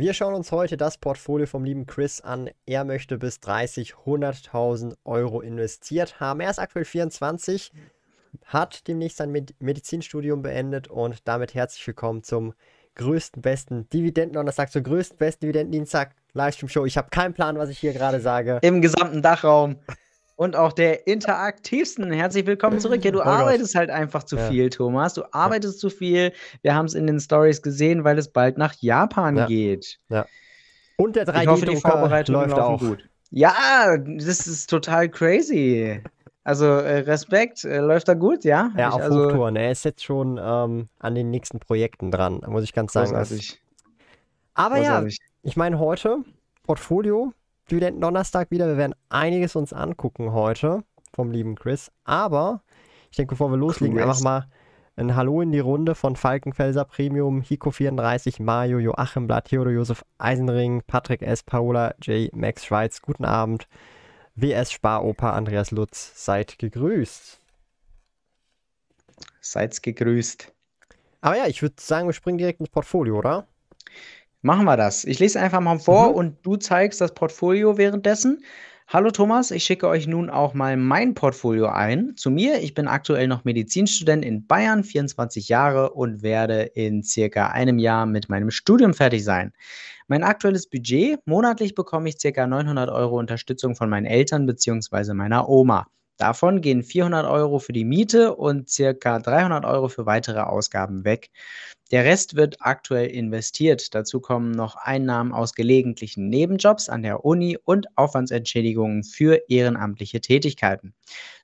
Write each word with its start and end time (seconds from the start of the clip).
Wir 0.00 0.14
schauen 0.14 0.34
uns 0.34 0.52
heute 0.52 0.76
das 0.76 0.96
Portfolio 0.96 1.48
vom 1.48 1.64
lieben 1.64 1.84
Chris 1.84 2.20
an. 2.20 2.50
Er 2.66 2.84
möchte 2.84 3.18
bis 3.18 3.40
30, 3.40 3.94
100.000 4.06 4.94
Euro 5.04 5.40
investiert 5.40 6.20
haben. 6.20 6.38
Er 6.38 6.50
ist 6.50 6.60
aktuell 6.60 6.84
24, 6.84 7.72
hat 8.44 8.86
demnächst 8.86 9.16
sein 9.16 9.32
Medizinstudium 9.58 10.40
beendet 10.40 10.86
und 10.86 11.26
damit 11.26 11.54
herzlich 11.54 11.84
willkommen 11.84 12.22
zum 12.22 12.54
größten, 12.94 13.42
besten 13.42 13.88
Dividenden-Donnerstag, 13.88 14.70
zur 14.70 14.82
größten, 14.82 15.18
besten 15.18 15.46
Dividendendienstag 15.46 16.14
Livestream-Show. 16.32 16.86
Ich 16.86 16.96
habe 16.96 17.10
keinen 17.10 17.34
Plan, 17.34 17.58
was 17.58 17.68
ich 17.68 17.80
hier 17.80 17.92
gerade 17.92 18.20
sage. 18.20 18.60
Im 18.62 18.80
gesamten 18.80 19.20
Dachraum 19.20 19.80
und 20.38 20.54
auch 20.54 20.72
der 20.72 21.08
interaktivsten. 21.08 22.12
Herzlich 22.12 22.46
willkommen 22.46 22.78
zurück. 22.78 23.04
Ja, 23.04 23.10
du 23.10 23.18
oh 23.18 23.24
arbeitest 23.24 23.72
Gott. 23.72 23.80
halt 23.80 23.90
einfach 23.90 24.22
zu 24.22 24.36
ja. 24.36 24.48
viel, 24.48 24.70
Thomas. 24.70 25.14
Du 25.14 25.24
arbeitest 25.32 25.82
ja. 25.82 25.88
zu 25.88 25.90
viel. 25.90 26.32
Wir 26.62 26.76
haben 26.76 26.86
es 26.86 26.94
in 26.94 27.08
den 27.08 27.18
Stories 27.18 27.60
gesehen, 27.60 28.04
weil 28.04 28.18
es 28.18 28.28
bald 28.28 28.56
nach 28.56 28.74
Japan 28.74 29.36
ja. 29.36 29.46
geht. 29.46 29.98
Ja. 30.08 30.26
Und 30.96 31.16
der 31.16 31.24
3 31.24 31.44
d 31.44 31.76
Vorbereitung 31.76 32.36
läuft 32.36 32.52
auch 32.54 32.78
gut. 32.78 33.08
Ja, 33.30 33.96
das 33.98 34.46
ist 34.46 34.70
total 34.70 35.08
crazy. 35.08 36.00
Also 36.44 36.66
äh, 36.66 36.98
Respekt, 37.00 37.64
äh, 37.64 37.78
läuft 37.78 38.06
da 38.06 38.14
gut, 38.14 38.44
ja? 38.44 38.70
Ja, 38.76 38.90
ich, 38.90 38.94
auf 38.94 39.02
also, 39.02 39.24
Hochtouren. 39.24 39.56
Er 39.56 39.72
ist 39.72 39.84
jetzt 39.84 40.04
schon 40.04 40.38
ähm, 40.40 40.88
an 41.00 41.16
den 41.16 41.30
nächsten 41.30 41.58
Projekten 41.58 42.12
dran, 42.12 42.42
muss 42.46 42.62
ich 42.62 42.72
ganz 42.72 42.92
sagen. 42.92 43.10
Großartig. 43.10 43.60
Aber 44.54 44.76
großartig. 44.76 45.18
ja, 45.18 45.24
ich 45.42 45.56
meine 45.56 45.80
heute 45.80 46.18
Portfolio 46.62 47.32
Studenten 47.68 48.00
Donnerstag 48.00 48.50
wieder. 48.50 48.66
Wir 48.66 48.78
werden 48.78 48.94
einiges 49.10 49.54
uns 49.54 49.74
angucken 49.74 50.32
heute 50.32 50.84
vom 51.12 51.30
lieben 51.30 51.54
Chris. 51.54 51.92
Aber 52.04 52.62
ich 53.10 53.18
denke, 53.18 53.32
bevor 53.34 53.50
wir 53.50 53.58
loslegen, 53.58 53.94
Chris. 53.94 54.06
einfach 54.06 54.22
mal 54.22 54.48
ein 54.96 55.14
Hallo 55.14 55.42
in 55.42 55.52
die 55.52 55.58
Runde 55.58 55.94
von 55.94 56.16
Falkenfelser 56.16 56.86
Premium, 56.86 57.42
Hiko34, 57.42 58.42
Mario, 58.42 58.78
Joachim 58.78 59.26
Blatt, 59.26 59.48
Theodor 59.48 59.74
Josef 59.74 60.02
Eisenring, 60.16 60.82
Patrick 60.86 61.20
S., 61.20 61.42
Paola 61.42 61.94
J., 62.00 62.34
Max 62.34 62.64
Schweiz. 62.64 63.02
Guten 63.02 63.26
Abend. 63.26 63.68
WS 64.34 64.72
Sparoper, 64.72 65.34
Andreas 65.34 65.70
Lutz. 65.70 66.24
Seid 66.24 66.58
gegrüßt. 66.58 67.38
Seid 69.42 69.82
gegrüßt. 69.82 70.54
Aber 71.20 71.36
ja, 71.36 71.46
ich 71.46 71.60
würde 71.60 71.74
sagen, 71.78 72.08
wir 72.08 72.14
springen 72.14 72.38
direkt 72.38 72.60
ins 72.60 72.70
Portfolio, 72.70 73.18
oder? 73.18 73.46
Machen 74.48 74.64
wir 74.64 74.78
das. 74.78 75.04
Ich 75.04 75.18
lese 75.18 75.38
einfach 75.40 75.60
mal 75.60 75.78
vor 75.78 76.08
mhm. 76.08 76.14
und 76.14 76.36
du 76.40 76.56
zeigst 76.56 77.02
das 77.02 77.12
Portfolio 77.12 77.76
währenddessen. 77.76 78.42
Hallo 78.86 79.10
Thomas, 79.10 79.50
ich 79.50 79.62
schicke 79.62 79.86
euch 79.88 80.06
nun 80.06 80.30
auch 80.30 80.54
mal 80.54 80.78
mein 80.78 81.12
Portfolio 81.12 81.66
ein. 81.66 82.16
Zu 82.16 82.30
mir, 82.30 82.62
ich 82.62 82.72
bin 82.72 82.88
aktuell 82.88 83.28
noch 83.28 83.44
Medizinstudent 83.44 84.24
in 84.24 84.46
Bayern, 84.46 84.84
24 84.84 85.50
Jahre 85.50 85.90
und 85.90 86.22
werde 86.22 86.62
in 86.62 87.02
circa 87.02 87.48
einem 87.48 87.78
Jahr 87.78 88.06
mit 88.06 88.30
meinem 88.30 88.50
Studium 88.50 88.94
fertig 88.94 89.22
sein. 89.22 89.52
Mein 90.06 90.22
aktuelles 90.22 90.66
Budget, 90.66 91.18
monatlich 91.26 91.74
bekomme 91.74 92.08
ich 92.08 92.18
circa 92.18 92.46
900 92.46 92.88
Euro 92.88 93.18
Unterstützung 93.18 93.76
von 93.76 93.90
meinen 93.90 94.06
Eltern 94.06 94.46
bzw. 94.46 95.12
meiner 95.12 95.46
Oma. 95.46 95.88
Davon 96.18 96.60
gehen 96.60 96.82
400 96.82 97.26
Euro 97.26 97.60
für 97.60 97.72
die 97.72 97.84
Miete 97.84 98.34
und 98.34 98.68
circa 98.68 99.20
300 99.20 99.64
Euro 99.64 99.88
für 99.88 100.04
weitere 100.04 100.40
Ausgaben 100.40 101.04
weg. 101.04 101.30
Der 101.92 102.04
Rest 102.04 102.34
wird 102.36 102.56
aktuell 102.60 103.06
investiert. 103.06 103.94
Dazu 103.94 104.20
kommen 104.20 104.50
noch 104.50 104.76
Einnahmen 104.76 105.32
aus 105.32 105.54
gelegentlichen 105.54 106.28
Nebenjobs 106.28 106.88
an 106.88 107.02
der 107.02 107.24
Uni 107.24 107.56
und 107.64 107.86
Aufwandsentschädigungen 107.96 109.04
für 109.04 109.42
ehrenamtliche 109.48 110.20
Tätigkeiten. 110.20 110.92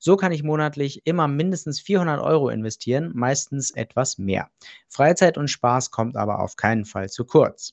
So 0.00 0.16
kann 0.16 0.32
ich 0.32 0.42
monatlich 0.42 1.06
immer 1.06 1.28
mindestens 1.28 1.80
400 1.80 2.20
Euro 2.20 2.50
investieren, 2.50 3.12
meistens 3.14 3.70
etwas 3.70 4.18
mehr. 4.18 4.50
Freizeit 4.88 5.38
und 5.38 5.48
Spaß 5.48 5.92
kommt 5.92 6.16
aber 6.16 6.40
auf 6.40 6.56
keinen 6.56 6.84
Fall 6.84 7.08
zu 7.08 7.24
kurz. 7.24 7.72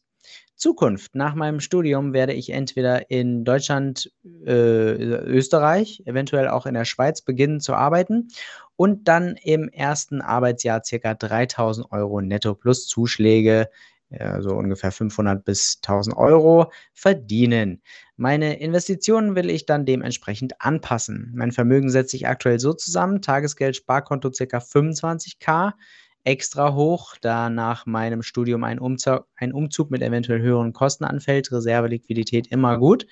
Zukunft. 0.62 1.16
Nach 1.16 1.34
meinem 1.34 1.60
Studium 1.60 2.14
werde 2.14 2.34
ich 2.34 2.52
entweder 2.52 3.10
in 3.10 3.44
Deutschland, 3.44 4.12
äh, 4.46 4.94
Österreich, 4.94 6.04
eventuell 6.06 6.48
auch 6.48 6.68
in 6.68 6.76
der 6.76 6.86
Schweiz 6.86 7.24
beginnen 7.24 7.60
zu 7.60 7.74
arbeiten 7.74 8.28
und 8.76 9.08
dann 9.08 9.36
im 9.44 9.70
ersten 9.70 10.22
Arbeitsjahr 10.22 10.82
ca. 10.82 11.16
3000 11.16 11.92
Euro 11.92 12.22
netto 12.22 12.54
plus 12.54 12.86
Zuschläge, 12.86 13.70
ja, 14.12 14.40
so 14.42 14.52
ungefähr 14.52 14.92
500 14.92 15.44
bis 15.44 15.80
1000 15.82 16.16
Euro 16.16 16.72
verdienen. 16.94 17.82
Meine 18.16 18.60
Investitionen 18.60 19.36
will 19.36 19.50
ich 19.50 19.66
dann 19.66 19.86
dementsprechend 19.86 20.62
anpassen. 20.62 21.32
Mein 21.34 21.52
Vermögen 21.52 21.90
setzt 21.90 22.12
sich 22.12 22.28
aktuell 22.28 22.60
so 22.60 22.74
zusammen: 22.74 23.24
Tagesgeld, 23.24 23.78
Sparkonto 23.78 24.30
ca. 24.30 24.60
25k 24.60 25.74
extra 26.24 26.74
hoch, 26.74 27.16
da 27.22 27.50
nach 27.50 27.86
meinem 27.86 28.22
Studium 28.22 28.64
ein 28.64 28.80
Umzug, 28.80 29.26
ein 29.36 29.54
Umzug 29.54 29.92
mit 29.92 30.02
eventuell 30.02 30.42
höheren 30.42 30.74
Kosten 30.74 31.04
anfällt. 31.04 31.52
Reserveliquidität 31.52 32.48
immer 32.48 32.78
gut. 32.78 33.08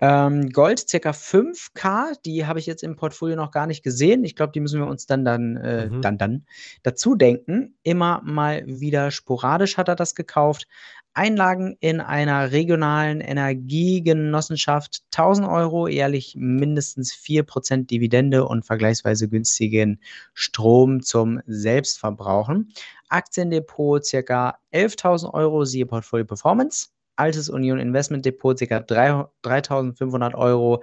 Ähm, 0.00 0.50
Gold 0.50 0.84
ca. 0.90 1.10
5K, 1.10 2.16
die 2.24 2.46
habe 2.46 2.58
ich 2.58 2.66
jetzt 2.66 2.82
im 2.82 2.96
Portfolio 2.96 3.36
noch 3.36 3.50
gar 3.50 3.66
nicht 3.66 3.82
gesehen. 3.82 4.24
Ich 4.24 4.34
glaube, 4.34 4.52
die 4.52 4.60
müssen 4.60 4.80
wir 4.80 4.88
uns 4.88 5.06
dann 5.06 5.24
dann, 5.24 5.56
äh, 5.56 5.86
mhm. 5.86 6.02
dann, 6.02 6.18
dann 6.18 6.46
dazu 6.82 7.14
denken. 7.14 7.76
Immer 7.84 8.20
mal 8.24 8.64
wieder 8.66 9.10
sporadisch 9.10 9.76
hat 9.76 9.88
er 9.88 9.96
das 9.96 10.14
gekauft. 10.14 10.66
Einlagen 11.14 11.76
in 11.78 12.00
einer 12.00 12.50
regionalen 12.50 13.20
Energiegenossenschaft 13.20 15.04
1000 15.12 15.46
Euro, 15.46 15.86
jährlich 15.86 16.34
mindestens 16.36 17.14
4% 17.14 17.86
Dividende 17.86 18.46
und 18.46 18.66
vergleichsweise 18.66 19.28
günstigen 19.28 20.00
Strom 20.34 21.02
zum 21.02 21.40
Selbstverbrauchen. 21.46 22.72
Aktiendepot 23.08 24.04
ca. 24.10 24.58
11.000 24.72 25.32
Euro, 25.32 25.64
siehe 25.64 25.86
Portfolio 25.86 26.26
Performance. 26.26 26.88
Altes 27.14 27.48
Union 27.48 27.78
Investment 27.78 28.26
Depot 28.26 28.58
ca. 28.58 28.78
3.500 28.78 30.34
Euro, 30.34 30.82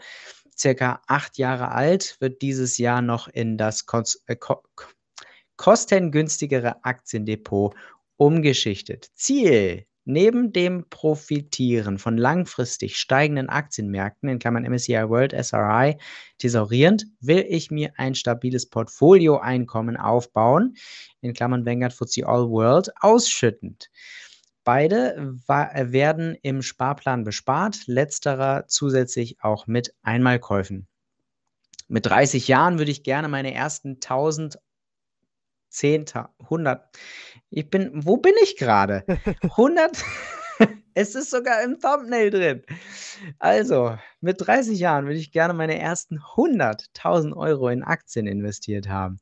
circa 0.57 1.01
acht 1.07 1.37
Jahre 1.39 1.71
alt, 1.71 2.15
wird 2.21 2.41
dieses 2.41 2.77
Jahr 2.77 3.01
noch 3.01 3.27
in 3.27 3.57
das 3.57 3.85
Kos 3.85 4.23
äh, 4.27 4.37
kostengünstigere 5.57 6.85
Aktiendepot 6.85 7.75
umgeschichtet. 8.15 9.09
Ziel 9.13 9.85
Neben 10.03 10.51
dem 10.51 10.89
Profitieren 10.89 11.99
von 11.99 12.17
langfristig 12.17 12.97
steigenden 12.97 13.49
Aktienmärkten, 13.49 14.29
in 14.29 14.39
Klammern 14.39 14.63
MSCI 14.63 15.07
World, 15.09 15.31
SRI, 15.31 15.97
thesaurierend, 16.39 17.05
will 17.19 17.45
ich 17.47 17.69
mir 17.69 17.91
ein 17.97 18.15
stabiles 18.15 18.67
Portfolioeinkommen 18.67 19.97
aufbauen, 19.97 20.75
in 21.21 21.33
Klammern 21.33 21.67
Vanguard 21.67 21.93
FTSE 21.93 22.25
All 22.25 22.49
World, 22.49 22.89
ausschüttend. 22.99 23.91
Beide 24.63 25.35
werden 25.47 26.35
im 26.41 26.61
Sparplan 26.61 27.23
bespart, 27.23 27.87
letzterer 27.87 28.65
zusätzlich 28.67 29.37
auch 29.41 29.67
mit 29.67 29.93
Einmalkäufen. 30.01 30.87
Mit 31.87 32.05
30 32.05 32.47
Jahren 32.47 32.79
würde 32.79 32.91
ich 32.91 33.03
gerne 33.03 33.27
meine 33.27 33.53
ersten 33.53 33.95
1000 33.95 34.57
10, 35.71 36.05
100. 36.39 36.83
Ich 37.49 37.69
bin, 37.69 37.91
wo 37.93 38.17
bin 38.17 38.33
ich 38.43 38.57
gerade? 38.57 39.03
100. 39.41 40.03
es 40.93 41.15
ist 41.15 41.31
sogar 41.31 41.63
im 41.63 41.79
Thumbnail 41.79 42.29
drin. 42.29 42.63
Also, 43.39 43.97
mit 44.19 44.45
30 44.45 44.79
Jahren 44.79 45.05
würde 45.05 45.19
ich 45.19 45.31
gerne 45.31 45.53
meine 45.53 45.79
ersten 45.79 46.19
100.000 46.19 47.35
Euro 47.35 47.69
in 47.69 47.83
Aktien 47.83 48.27
investiert 48.27 48.89
haben. 48.89 49.19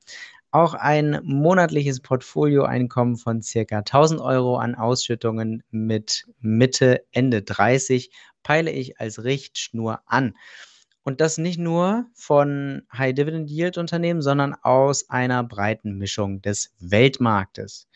Auch 0.52 0.74
ein 0.74 1.20
monatliches 1.24 2.00
Portfolioeinkommen 2.02 3.18
von 3.18 3.44
circa 3.44 3.80
1000 3.80 4.20
Euro 4.20 4.58
an 4.58 4.74
Ausschüttungen 4.74 5.64
mit 5.70 6.26
Mitte, 6.40 7.06
Ende 7.12 7.44
30 7.44 8.10
peile 8.42 8.72
ich 8.72 9.00
als 9.00 9.24
Richtschnur 9.24 10.02
an. 10.08 10.36
Und 11.04 11.22
das 11.22 11.38
nicht 11.38 11.60
nur 11.60 12.06
von 12.14 12.84
High 12.94 13.14
Dividend 13.14 13.50
Yield 13.50 13.78
Unternehmen, 13.78 14.22
sondern 14.22 14.54
aus 14.54 15.10
einer 15.10 15.44
breiten 15.44 15.98
Mischung 15.98 16.42
des 16.42 16.74
Weltmarktes. 16.80 17.88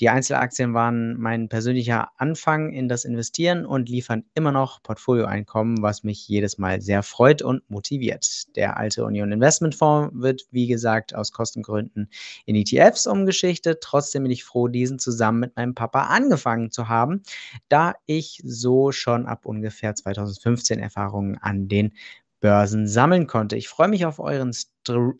Die 0.00 0.08
Einzelaktien 0.08 0.74
waren 0.74 1.18
mein 1.18 1.48
persönlicher 1.48 2.10
Anfang 2.16 2.72
in 2.72 2.88
das 2.88 3.04
Investieren 3.04 3.66
und 3.66 3.88
liefern 3.88 4.24
immer 4.34 4.52
noch 4.52 4.80
Portfolioeinkommen, 4.82 5.82
was 5.82 6.04
mich 6.04 6.28
jedes 6.28 6.56
Mal 6.56 6.80
sehr 6.80 7.02
freut 7.02 7.42
und 7.42 7.68
motiviert. 7.68 8.54
Der 8.56 8.76
alte 8.76 9.04
Union 9.04 9.32
Investment 9.32 9.74
Fonds 9.74 10.14
wird, 10.14 10.46
wie 10.52 10.68
gesagt, 10.68 11.14
aus 11.14 11.32
Kostengründen 11.32 12.10
in 12.46 12.54
ETFs 12.54 13.08
umgeschichtet. 13.08 13.80
Trotzdem 13.80 14.22
bin 14.22 14.30
ich 14.32 14.44
froh, 14.44 14.68
diesen 14.68 15.00
zusammen 15.00 15.40
mit 15.40 15.56
meinem 15.56 15.74
Papa 15.74 16.02
angefangen 16.02 16.70
zu 16.70 16.88
haben, 16.88 17.22
da 17.68 17.94
ich 18.06 18.40
so 18.44 18.92
schon 18.92 19.26
ab 19.26 19.46
ungefähr 19.46 19.96
2015 19.96 20.78
Erfahrungen 20.78 21.38
an 21.38 21.66
den 21.66 21.92
Börsen 22.40 22.86
sammeln 22.86 23.26
konnte. 23.26 23.56
Ich 23.56 23.68
freue 23.68 23.88
mich 23.88 24.06
auf 24.06 24.20
euren 24.20 24.52
St 24.52 24.70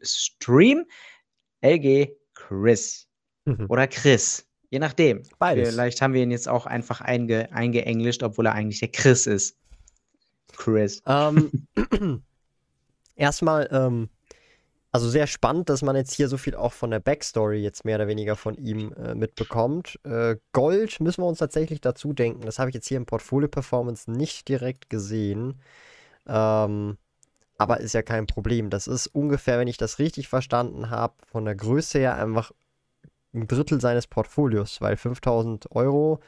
Stream. 0.03 0.85
LG 1.61 2.13
Chris 2.35 3.09
mhm. 3.45 3.67
oder 3.69 3.89
Chris. 3.89 4.48
Je 4.71 4.79
nachdem. 4.79 5.23
Beides. 5.39 5.71
Vielleicht 5.71 6.03
haben 6.03 6.13
wir 6.13 6.23
ihn 6.23 6.31
jetzt 6.31 6.49
auch 6.49 6.67
einfach 6.67 7.01
einge 7.01 7.51
eingeenglischt, 7.53 8.23
obwohl 8.23 8.47
er 8.47 8.53
eigentlich 8.53 8.81
der 8.81 8.91
Chris 8.91 9.27
ist. 9.27 9.57
Chris. 10.57 11.03
Ähm, 11.07 11.51
erstmal, 13.17 13.69
ähm, 13.71 14.09
also 14.91 15.09
sehr 15.09 15.27
spannend, 15.27 15.69
dass 15.69 15.83
man 15.83 15.97
jetzt 15.97 16.13
hier 16.13 16.29
so 16.29 16.37
viel 16.37 16.55
auch 16.55 16.73
von 16.73 16.91
der 16.91 17.01
Backstory 17.01 17.63
jetzt 17.63 17.85
mehr 17.85 17.97
oder 17.97 18.09
weniger 18.09 18.37
von 18.37 18.57
ihm 18.57 18.93
äh, 18.95 19.15
mitbekommt. 19.15 19.99
Äh, 20.05 20.37
Gold 20.53 21.01
müssen 21.01 21.23
wir 21.23 21.27
uns 21.29 21.39
tatsächlich 21.39 21.81
dazu 21.81 22.13
denken. 22.13 22.43
Das 22.43 22.59
habe 22.59 22.71
ich 22.71 22.75
jetzt 22.75 22.89
hier 22.89 22.97
im 22.97 23.07
Portfolio 23.07 23.49
Performance 23.49 24.11
nicht 24.11 24.49
direkt 24.49 24.91
gesehen. 24.91 25.61
Ähm, 26.27 26.97
aber 27.59 27.81
ist 27.81 27.93
ja 27.93 28.03
kein 28.03 28.27
Problem. 28.27 28.71
Das 28.71 28.87
ist 28.87 29.09
ungefähr, 29.09 29.59
wenn 29.59 29.69
ich 29.69 29.77
das 29.77 29.99
richtig 29.99 30.29
verstanden 30.29 30.91
habe, 30.91 31.15
von 31.27 31.45
der 31.45 31.55
Größe 31.55 31.99
her 31.99 32.17
einfach 32.17 32.53
ein 33.35 33.47
Drittel 33.47 33.81
seines 33.81 34.07
Portfolios, 34.07 34.81
weil 34.81 34.97
5000 34.97 35.71
Euro, 35.73 36.21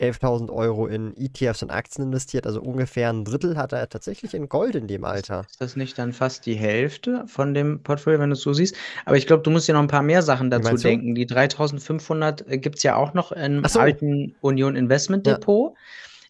11.000 0.00 0.50
Euro 0.50 0.86
in 0.86 1.16
ETFs 1.16 1.62
und 1.62 1.70
Aktien 1.70 2.06
investiert, 2.06 2.46
also 2.46 2.60
ungefähr 2.60 3.10
ein 3.10 3.24
Drittel 3.24 3.56
hat 3.56 3.72
er 3.72 3.88
tatsächlich 3.88 4.34
in 4.34 4.48
Gold 4.48 4.74
in 4.74 4.88
dem 4.88 5.04
Alter. 5.04 5.46
Ist 5.48 5.60
das 5.60 5.76
nicht 5.76 5.96
dann 5.98 6.12
fast 6.12 6.46
die 6.46 6.54
Hälfte 6.54 7.24
von 7.28 7.54
dem 7.54 7.82
Portfolio, 7.82 8.18
wenn 8.18 8.30
du 8.30 8.34
es 8.34 8.42
so 8.42 8.52
siehst? 8.52 8.76
Aber 9.04 9.16
ich 9.16 9.26
glaube, 9.26 9.44
du 9.44 9.50
musst 9.50 9.68
dir 9.68 9.72
noch 9.72 9.80
ein 9.80 9.88
paar 9.88 10.02
mehr 10.02 10.22
Sachen 10.22 10.50
dazu 10.50 10.76
denken. 10.76 11.14
Die 11.14 11.26
3500 11.26 12.44
gibt 12.60 12.76
es 12.76 12.82
ja 12.82 12.96
auch 12.96 13.14
noch 13.14 13.30
im 13.32 13.64
so. 13.66 13.78
alten 13.78 14.34
Union 14.40 14.74
Investment 14.74 15.26
Depot. 15.26 15.72
Ja. 15.74 15.80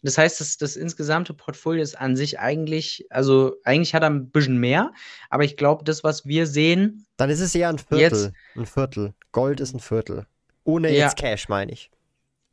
Das 0.05 0.19
heißt, 0.19 0.39
das, 0.39 0.59
das 0.59 0.77
insgesamte 0.77 1.33
Portfolio 1.33 1.83
ist 1.83 1.99
an 1.99 2.15
sich 2.15 2.39
eigentlich, 2.39 3.07
also 3.09 3.57
eigentlich 3.65 3.95
hat 3.95 4.03
er 4.03 4.11
ein 4.11 4.29
bisschen 4.29 4.59
mehr, 4.59 4.93
aber 5.31 5.45
ich 5.45 5.57
glaube, 5.57 5.83
das, 5.83 6.05
was 6.05 6.27
wir 6.27 6.47
sehen. 6.47 7.07
Dann 7.17 7.31
ist 7.31 7.41
es 7.41 7.55
eher 7.55 7.71
ein 7.71 7.79
Viertel. 7.79 8.25
Jetzt, 8.27 8.33
ein 8.55 8.67
Viertel. 8.67 9.15
Gold 9.33 9.61
ist 9.61 9.73
ein 9.75 9.81
Viertel. 9.81 10.27
Ohne 10.65 10.91
ja. 10.91 11.05
jetzt 11.05 11.17
Cash, 11.17 11.49
meine 11.49 11.73
ich. 11.73 11.91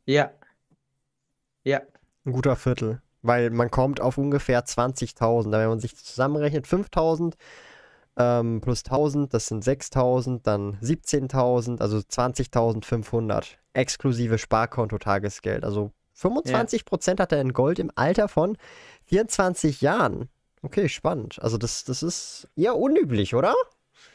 Ja. 0.06 0.30
Ja. 1.62 1.82
Ein 2.24 2.32
guter 2.32 2.56
Viertel. 2.56 3.02
Weil 3.20 3.50
man 3.50 3.70
kommt 3.70 4.00
auf 4.00 4.16
ungefähr 4.16 4.64
20.000. 4.64 5.52
Wenn 5.52 5.68
man 5.68 5.78
sich 5.78 5.94
zusammenrechnet, 5.94 6.66
5.000 6.66 7.34
ähm, 8.16 8.62
plus 8.62 8.80
1.000, 8.80 9.28
das 9.28 9.46
sind 9.46 9.62
6.000, 9.62 10.40
dann 10.42 10.78
17.000, 10.80 11.80
also 11.80 11.98
20.500 11.98 13.44
exklusive 13.74 14.38
Sparkonto-Tagesgeld. 14.38 15.64
Also 15.64 15.92
25 16.22 16.84
Prozent 16.84 17.20
hat 17.20 17.32
er 17.32 17.40
in 17.40 17.52
Gold 17.52 17.78
im 17.78 17.90
Alter 17.94 18.28
von 18.28 18.56
24 19.06 19.80
Jahren. 19.80 20.28
Okay, 20.62 20.88
spannend. 20.88 21.38
Also 21.42 21.58
das, 21.58 21.84
das 21.84 22.02
ist 22.02 22.48
eher 22.56 22.76
unüblich, 22.76 23.34
oder? 23.34 23.54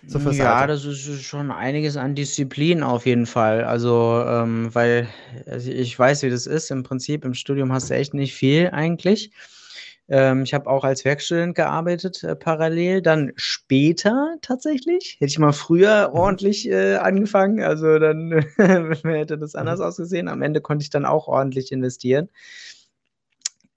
So 0.06 0.20
ja, 0.20 0.56
Alter. 0.56 0.68
das 0.68 0.86
ist 0.86 1.24
schon 1.24 1.52
einiges 1.52 1.98
an 1.98 2.16
Disziplin 2.16 2.84
auf 2.84 3.06
jeden 3.06 3.26
Fall. 3.26 3.64
Also, 3.64 4.24
ähm, 4.26 4.74
weil 4.74 5.08
also 5.46 5.72
ich 5.72 5.98
weiß, 5.98 6.24
wie 6.24 6.30
das 6.30 6.46
ist. 6.46 6.72
Im 6.72 6.84
Prinzip 6.84 7.26
im 7.26 7.34
Studium 7.34 7.74
hast 7.74 7.90
du 7.90 7.96
echt 7.96 8.14
nicht 8.14 8.34
viel 8.34 8.70
eigentlich. 8.70 9.32
Ähm, 10.10 10.44
ich 10.44 10.54
habe 10.54 10.70
auch 10.70 10.84
als 10.84 11.04
Werkstudent 11.04 11.56
gearbeitet 11.56 12.24
äh, 12.24 12.36
parallel. 12.36 13.02
Dann 13.02 13.34
später 13.36 14.38
tatsächlich. 14.42 15.18
Hätte 15.20 15.30
ich 15.30 15.40
mal 15.40 15.54
früher 15.54 16.10
mhm. 16.10 16.16
ordentlich 16.16 16.70
äh, 16.70 16.96
angefangen. 16.96 17.62
Also 17.62 18.00
dann 18.00 18.46
hätte 19.04 19.38
das 19.38 19.56
anders 19.56 19.80
mhm. 19.80 19.86
ausgesehen. 19.86 20.28
Am 20.28 20.42
Ende 20.42 20.62
konnte 20.62 20.84
ich 20.84 20.90
dann 20.90 21.06
auch 21.06 21.28
ordentlich 21.28 21.72
investieren. 21.72 22.30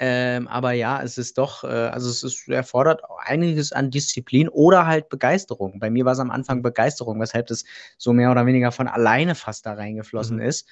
Ähm, 0.03 0.49
aber 0.49 0.73
ja, 0.73 1.03
es 1.03 1.19
ist 1.19 1.37
doch, 1.37 1.63
äh, 1.63 1.67
also 1.67 2.09
es 2.09 2.23
ist, 2.23 2.49
erfordert 2.49 3.03
einiges 3.19 3.73
an 3.73 3.91
Disziplin 3.91 4.49
oder 4.49 4.87
halt 4.87 5.11
Begeisterung. 5.11 5.79
Bei 5.79 5.91
mir 5.91 6.07
war 6.07 6.15
es 6.15 6.21
am 6.21 6.31
Anfang 6.31 6.59
mhm. 6.59 6.63
Begeisterung, 6.63 7.21
weshalb 7.21 7.49
das 7.49 7.65
so 7.99 8.15
mehr 8.15 8.31
oder 8.31 8.47
weniger 8.47 8.73
von 8.73 8.89
alleine 8.89 9.35
fast 9.35 9.67
da 9.67 9.75
reingeflossen 9.75 10.39
mhm. 10.39 10.43
ist. 10.43 10.67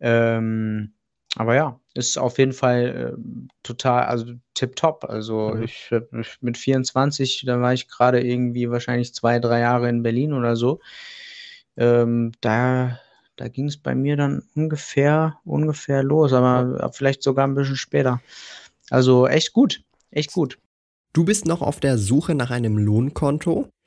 Ähm, 0.00 0.94
aber 1.36 1.54
ja, 1.54 1.80
ist 1.94 2.18
auf 2.18 2.38
jeden 2.38 2.52
Fall 2.52 3.16
äh, 3.16 3.50
total, 3.62 4.04
also 4.04 4.26
tipptopp. 4.54 5.04
Also 5.04 5.54
mhm. 5.54 5.62
ich, 5.62 5.90
ich, 5.92 6.36
mit 6.40 6.58
24, 6.58 7.44
da 7.46 7.60
war 7.60 7.72
ich 7.72 7.88
gerade 7.88 8.20
irgendwie 8.22 8.70
wahrscheinlich 8.70 9.14
zwei, 9.14 9.38
drei 9.38 9.60
Jahre 9.60 9.88
in 9.88 10.02
Berlin 10.02 10.32
oder 10.32 10.56
so. 10.56 10.80
Ähm, 11.76 12.32
da 12.40 12.98
da 13.36 13.48
ging 13.48 13.66
es 13.66 13.76
bei 13.76 13.94
mir 13.94 14.16
dann 14.16 14.42
ungefähr, 14.54 15.38
ungefähr 15.44 16.02
los, 16.02 16.32
aber 16.32 16.92
vielleicht 16.92 17.22
sogar 17.22 17.46
ein 17.46 17.54
bisschen 17.54 17.76
später. 17.76 18.20
Also 18.90 19.26
echt 19.26 19.52
gut, 19.52 19.82
echt 20.10 20.32
gut. 20.32 20.58
Du 21.12 21.24
bist 21.24 21.46
noch 21.46 21.62
auf 21.62 21.80
der 21.80 21.98
Suche 21.98 22.34
nach 22.34 22.50
einem 22.50 22.78
Lohnkonto? 22.78 23.68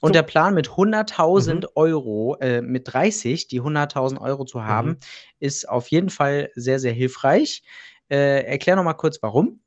Und 0.00 0.14
der 0.14 0.22
Plan 0.22 0.54
mit 0.54 0.68
100.000 0.68 1.54
mhm. 1.54 1.66
Euro, 1.74 2.36
äh, 2.40 2.60
mit 2.60 2.92
30, 2.92 3.48
die 3.48 3.62
100.000 3.62 4.20
Euro 4.20 4.44
zu 4.44 4.64
haben, 4.64 4.88
mhm. 4.90 4.98
ist 5.40 5.68
auf 5.68 5.88
jeden 5.88 6.10
Fall 6.10 6.50
sehr, 6.54 6.78
sehr 6.78 6.92
hilfreich. 6.92 7.62
Äh, 8.10 8.44
erklär 8.44 8.76
noch 8.76 8.84
mal 8.84 8.94
kurz, 8.94 9.18
warum. 9.22 9.60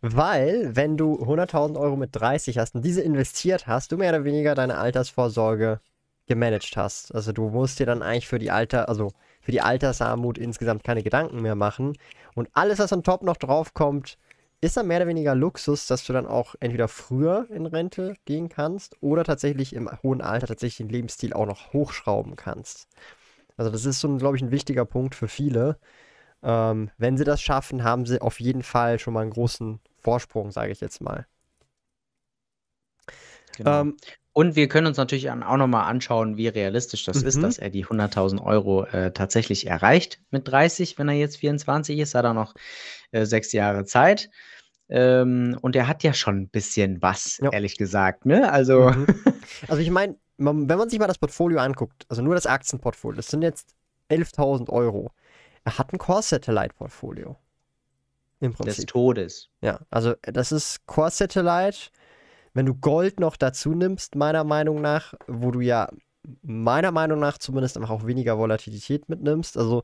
Weil, 0.00 0.76
wenn 0.76 0.98
du 0.98 1.14
100.000 1.14 1.78
Euro 1.80 1.96
mit 1.96 2.10
30 2.12 2.58
hast 2.58 2.74
und 2.74 2.84
diese 2.84 3.00
investiert 3.00 3.66
hast, 3.66 3.90
du 3.90 3.96
mehr 3.96 4.10
oder 4.10 4.24
weniger 4.24 4.54
deine 4.54 4.76
Altersvorsorge 4.76 5.80
gemanagt 6.26 6.76
hast. 6.76 7.14
Also 7.14 7.32
du 7.32 7.48
musst 7.48 7.78
dir 7.78 7.86
dann 7.86 8.02
eigentlich 8.02 8.28
für 8.28 8.38
die 8.38 8.50
Alter, 8.50 8.88
also 8.88 9.12
für 9.40 9.52
die 9.52 9.60
Altersarmut 9.60 10.38
insgesamt 10.38 10.84
keine 10.84 11.02
Gedanken 11.02 11.40
mehr 11.40 11.54
machen. 11.54 11.96
Und 12.34 12.48
alles, 12.52 12.78
was 12.78 12.92
on 12.92 13.02
top 13.02 13.22
noch 13.22 13.36
draufkommt, 13.36 14.18
ist 14.66 14.76
dann 14.76 14.86
mehr 14.86 14.98
oder 14.98 15.06
weniger 15.06 15.34
Luxus, 15.34 15.86
dass 15.86 16.04
du 16.04 16.12
dann 16.12 16.26
auch 16.26 16.54
entweder 16.60 16.88
früher 16.88 17.46
in 17.50 17.66
Rente 17.66 18.14
gehen 18.24 18.48
kannst 18.48 18.96
oder 19.00 19.24
tatsächlich 19.24 19.74
im 19.74 19.90
hohen 20.02 20.20
Alter 20.20 20.46
tatsächlich 20.46 20.78
den 20.78 20.88
Lebensstil 20.88 21.32
auch 21.32 21.46
noch 21.46 21.72
hochschrauben 21.72 22.36
kannst. 22.36 22.88
Also 23.56 23.70
das 23.70 23.84
ist 23.84 24.00
so, 24.00 24.16
glaube 24.16 24.36
ich, 24.36 24.42
ein 24.42 24.50
wichtiger 24.50 24.84
Punkt 24.84 25.14
für 25.14 25.28
viele. 25.28 25.78
Ähm, 26.42 26.90
wenn 26.98 27.16
sie 27.16 27.24
das 27.24 27.40
schaffen, 27.40 27.84
haben 27.84 28.06
sie 28.06 28.20
auf 28.20 28.40
jeden 28.40 28.62
Fall 28.62 28.98
schon 28.98 29.14
mal 29.14 29.22
einen 29.22 29.30
großen 29.30 29.80
Vorsprung, 29.98 30.50
sage 30.50 30.72
ich 30.72 30.80
jetzt 30.80 31.00
mal. 31.00 31.26
Genau. 33.56 33.80
Ähm, 33.80 33.96
und 34.32 34.56
wir 34.56 34.68
können 34.68 34.88
uns 34.88 34.96
natürlich 34.96 35.30
auch 35.30 35.56
nochmal 35.56 35.88
anschauen, 35.88 36.36
wie 36.36 36.48
realistisch 36.48 37.04
das 37.04 37.22
mhm. 37.22 37.28
ist, 37.28 37.42
dass 37.42 37.58
er 37.58 37.70
die 37.70 37.86
100.000 37.86 38.42
Euro 38.42 38.84
äh, 38.84 39.12
tatsächlich 39.12 39.68
erreicht 39.68 40.20
mit 40.30 40.48
30, 40.48 40.98
wenn 40.98 41.08
er 41.08 41.14
jetzt 41.14 41.36
24 41.36 42.00
ist, 42.00 42.16
hat 42.16 42.24
er 42.24 42.34
noch 42.34 42.54
äh, 43.12 43.26
sechs 43.26 43.52
Jahre 43.52 43.84
Zeit. 43.84 44.30
Ähm, 44.88 45.58
und 45.62 45.76
er 45.76 45.88
hat 45.88 46.02
ja 46.02 46.12
schon 46.12 46.42
ein 46.42 46.48
bisschen 46.48 47.00
was, 47.00 47.38
ja. 47.42 47.50
ehrlich 47.50 47.76
gesagt. 47.76 48.26
Ne? 48.26 48.50
Also, 48.50 48.90
mhm. 48.90 49.06
also 49.68 49.80
ich 49.80 49.90
meine, 49.90 50.16
wenn 50.36 50.66
man 50.66 50.90
sich 50.90 50.98
mal 50.98 51.06
das 51.06 51.18
Portfolio 51.18 51.58
anguckt, 51.58 52.04
also 52.08 52.22
nur 52.22 52.34
das 52.34 52.46
Aktienportfolio, 52.46 53.16
das 53.16 53.28
sind 53.28 53.42
jetzt 53.42 53.74
11.000 54.10 54.68
Euro. 54.70 55.12
Er 55.64 55.78
hat 55.78 55.92
ein 55.92 55.98
Core-Satellite-Portfolio. 55.98 57.36
Im 58.40 58.52
Prinzip. 58.52 58.76
Des 58.76 58.86
Todes. 58.86 59.48
Ja, 59.62 59.80
also 59.90 60.14
das 60.22 60.52
ist 60.52 60.84
Core-Satellite 60.86 61.90
wenn 62.54 62.66
du 62.66 62.74
Gold 62.74 63.20
noch 63.20 63.36
dazu 63.36 63.74
nimmst, 63.74 64.14
meiner 64.14 64.44
Meinung 64.44 64.80
nach, 64.80 65.14
wo 65.26 65.50
du 65.50 65.60
ja 65.60 65.90
meiner 66.42 66.92
Meinung 66.92 67.18
nach 67.18 67.36
zumindest 67.36 67.76
auch 67.76 68.06
weniger 68.06 68.38
Volatilität 68.38 69.08
mitnimmst, 69.08 69.58
also 69.58 69.82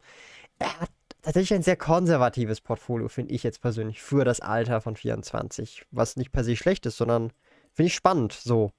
er 0.58 0.80
hat 0.80 0.90
tatsächlich 1.22 1.54
ein 1.54 1.62
sehr 1.62 1.76
konservatives 1.76 2.60
Portfolio, 2.60 3.08
finde 3.08 3.34
ich 3.34 3.42
jetzt 3.42 3.60
persönlich, 3.60 4.02
für 4.02 4.24
das 4.24 4.40
Alter 4.40 4.80
von 4.80 4.96
24. 4.96 5.86
Was 5.90 6.16
nicht 6.16 6.32
per 6.32 6.44
se 6.44 6.56
schlecht 6.56 6.86
ist, 6.86 6.96
sondern 6.96 7.32
finde 7.72 7.88
ich 7.88 7.94
spannend 7.94 8.32
so. 8.32 8.72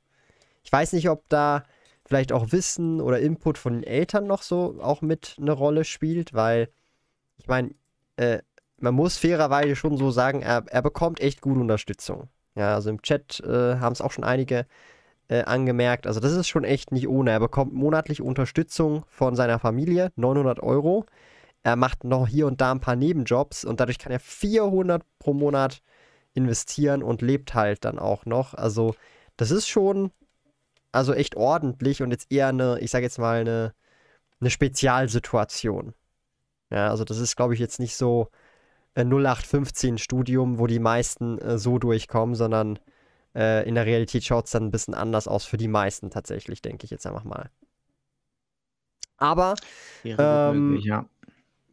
Ich 0.64 0.72
weiß 0.72 0.94
nicht, 0.94 1.10
ob 1.10 1.28
da 1.30 1.64
vielleicht 2.06 2.32
auch 2.32 2.52
Wissen 2.52 3.02
oder 3.02 3.20
Input 3.20 3.58
von 3.58 3.74
den 3.74 3.84
Eltern 3.84 4.28
noch 4.28 4.42
so 4.42 4.78
auch 4.82 5.02
mit 5.02 5.36
eine 5.40 5.52
Rolle 5.52 5.86
spielt, 5.86 6.34
weil 6.34 6.70
ich 7.38 7.48
meine, 7.48 7.72
äh, 8.18 8.40
man 8.78 8.94
muss 8.94 9.18
fairerweise 9.18 9.76
schon 9.76 9.98
so 9.98 10.12
sagen, 10.12 10.42
er, 10.42 10.64
er 10.68 10.82
bekommt 10.82 11.20
echt 11.20 11.42
gute 11.42 11.60
Unterstützung. 11.60 12.28
Ja, 12.56 12.76
also 12.76 12.90
im 12.90 13.02
Chat 13.02 13.40
äh, 13.42 13.78
haben 13.78 13.94
es 13.94 14.02
auch 14.02 14.12
schon 14.12 14.24
einige 14.24 14.66
äh, 15.30 15.44
angemerkt. 15.44 16.08
Also 16.08 16.20
das 16.20 16.34
ist 16.34 16.50
schon 16.50 16.64
echt 16.64 16.92
nicht 16.92 17.08
ohne. 17.08 17.32
Er 17.32 17.40
bekommt 17.40 17.74
monatlich 17.74 18.22
Unterstützung 18.22 19.06
von 19.08 19.36
seiner 19.36 19.60
Familie, 19.60 20.12
900 20.18 20.62
Euro. 20.62 21.06
Er 21.64 21.76
macht 21.76 22.04
noch 22.04 22.28
hier 22.28 22.48
und 22.48 22.62
da 22.62 22.72
ein 22.72 22.80
paar 22.80 22.96
Nebenjobs 22.96 23.66
und 23.66 23.80
dadurch 23.80 24.00
kann 24.00 24.12
er 24.12 24.20
400 24.20 25.04
pro 25.20 25.34
Monat 25.34 25.82
investieren 26.34 27.04
und 27.04 27.22
lebt 27.22 27.54
halt 27.54 27.86
dann 27.86 28.00
auch 28.00 28.26
noch. 28.26 28.54
Also 28.54 28.96
das 29.38 29.52
ist 29.52 29.68
schon 29.68 30.12
also 30.92 31.14
echt 31.14 31.36
ordentlich 31.36 32.02
und 32.02 32.12
jetzt 32.12 32.32
eher 32.32 32.48
eine, 32.48 32.80
ich 32.80 32.92
sage 32.92 33.06
jetzt 33.06 33.20
mal 33.20 33.42
eine, 33.42 33.74
eine 34.40 34.50
Spezialsituation. 34.50 35.94
Ja, 36.72 36.90
also 36.90 37.04
das 37.04 37.20
ist 37.20 37.36
glaube 37.36 37.54
ich 37.54 37.60
jetzt 37.60 37.80
nicht 37.80 37.96
so 37.96 38.30
ein 38.96 39.08
0815 39.08 39.98
Studium, 39.98 40.60
wo 40.60 40.68
die 40.68 40.80
meisten 40.80 41.38
äh, 41.40 41.58
so 41.58 41.78
durchkommen, 41.78 42.36
sondern 42.36 42.80
äh, 43.36 43.68
in 43.68 43.76
der 43.76 43.86
Realität 43.86 44.24
schaut 44.24 44.46
es 44.46 44.52
dann 44.52 44.66
ein 44.66 44.72
bisschen 44.72 44.94
anders 44.94 45.28
aus 45.28 45.46
für 45.46 45.58
die 45.58 45.68
meisten 45.68 46.10
tatsächlich, 46.10 46.62
denke 46.62 46.86
ich 46.86 46.92
jetzt 46.92 47.06
einfach 47.06 47.24
mal. 47.24 47.50
Aber 49.18 49.56
ähm, 50.04 50.70
möglich, 50.70 50.86
ja. 50.86 51.06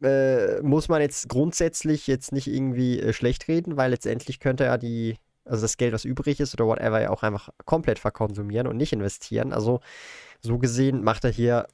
Äh, 0.01 0.61
muss 0.61 0.89
man 0.89 1.01
jetzt 1.01 1.29
grundsätzlich 1.29 2.07
jetzt 2.07 2.31
nicht 2.31 2.47
irgendwie 2.47 2.99
äh, 2.99 3.13
schlecht 3.13 3.47
reden, 3.47 3.77
weil 3.77 3.91
letztendlich 3.91 4.39
könnte 4.39 4.65
er 4.65 4.77
die, 4.77 5.17
also 5.45 5.61
das 5.63 5.77
Geld, 5.77 5.93
was 5.93 6.05
übrig 6.05 6.39
ist 6.39 6.53
oder 6.53 6.67
whatever, 6.67 7.01
ja 7.01 7.09
auch 7.09 7.23
einfach 7.23 7.49
komplett 7.65 7.99
verkonsumieren 7.99 8.67
und 8.67 8.77
nicht 8.77 8.93
investieren. 8.93 9.53
Also 9.53 9.81
so 10.41 10.57
gesehen 10.57 11.03
macht 11.03 11.25
er 11.25 11.31
hier 11.31 11.67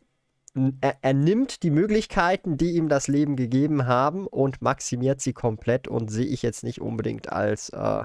er, 0.82 0.98
er, 1.02 1.14
nimmt 1.14 1.64
die 1.64 1.70
Möglichkeiten, 1.70 2.58
die 2.58 2.76
ihm 2.76 2.88
das 2.88 3.10
Leben 3.10 3.36
gegeben 3.36 3.88
haben 3.88 4.26
und 4.26 4.62
maximiert 4.62 5.20
sie 5.20 5.34
komplett 5.34 5.88
und 5.88 6.10
sehe 6.10 6.26
ich 6.26 6.42
jetzt 6.44 6.64
nicht 6.64 6.80
unbedingt 6.80 7.30
als 7.30 7.70
äh, 7.70 8.04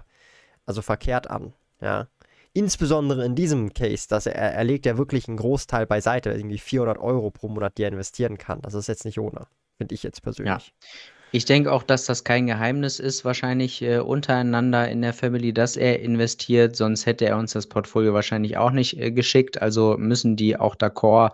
also 0.66 0.82
verkehrt 0.82 1.30
an. 1.30 1.52
Ja. 1.80 2.08
Insbesondere 2.52 3.24
in 3.24 3.36
diesem 3.36 3.72
Case, 3.72 4.08
dass 4.08 4.26
er, 4.26 4.34
er 4.34 4.64
legt 4.64 4.84
ja 4.84 4.98
wirklich 4.98 5.28
einen 5.28 5.36
Großteil 5.36 5.86
beiseite, 5.86 6.32
irgendwie 6.32 6.58
400 6.58 6.98
Euro 6.98 7.30
pro 7.30 7.48
Monat, 7.48 7.78
die 7.78 7.84
er 7.84 7.92
investieren 7.92 8.38
kann. 8.38 8.60
Das 8.62 8.74
ist 8.74 8.88
jetzt 8.88 9.04
nicht 9.04 9.20
ohne, 9.20 9.46
finde 9.80 9.94
ich 9.94 10.02
jetzt 10.02 10.22
persönlich. 10.22 10.52
Ja. 10.52 10.60
Ich 11.32 11.46
denke 11.46 11.72
auch, 11.72 11.84
dass 11.84 12.04
das 12.04 12.24
kein 12.24 12.46
Geheimnis 12.46 12.98
ist, 12.98 13.24
wahrscheinlich 13.24 13.80
äh, 13.80 14.00
untereinander 14.00 14.88
in 14.90 15.00
der 15.00 15.14
Family, 15.14 15.54
dass 15.54 15.76
er 15.76 16.00
investiert, 16.00 16.76
sonst 16.76 17.06
hätte 17.06 17.24
er 17.24 17.38
uns 17.38 17.52
das 17.52 17.66
Portfolio 17.66 18.12
wahrscheinlich 18.12 18.58
auch 18.58 18.72
nicht 18.72 18.98
äh, 18.98 19.10
geschickt. 19.10 19.62
Also 19.62 19.96
müssen 19.96 20.36
die 20.36 20.58
auch 20.58 20.74
d'accord 20.76 21.30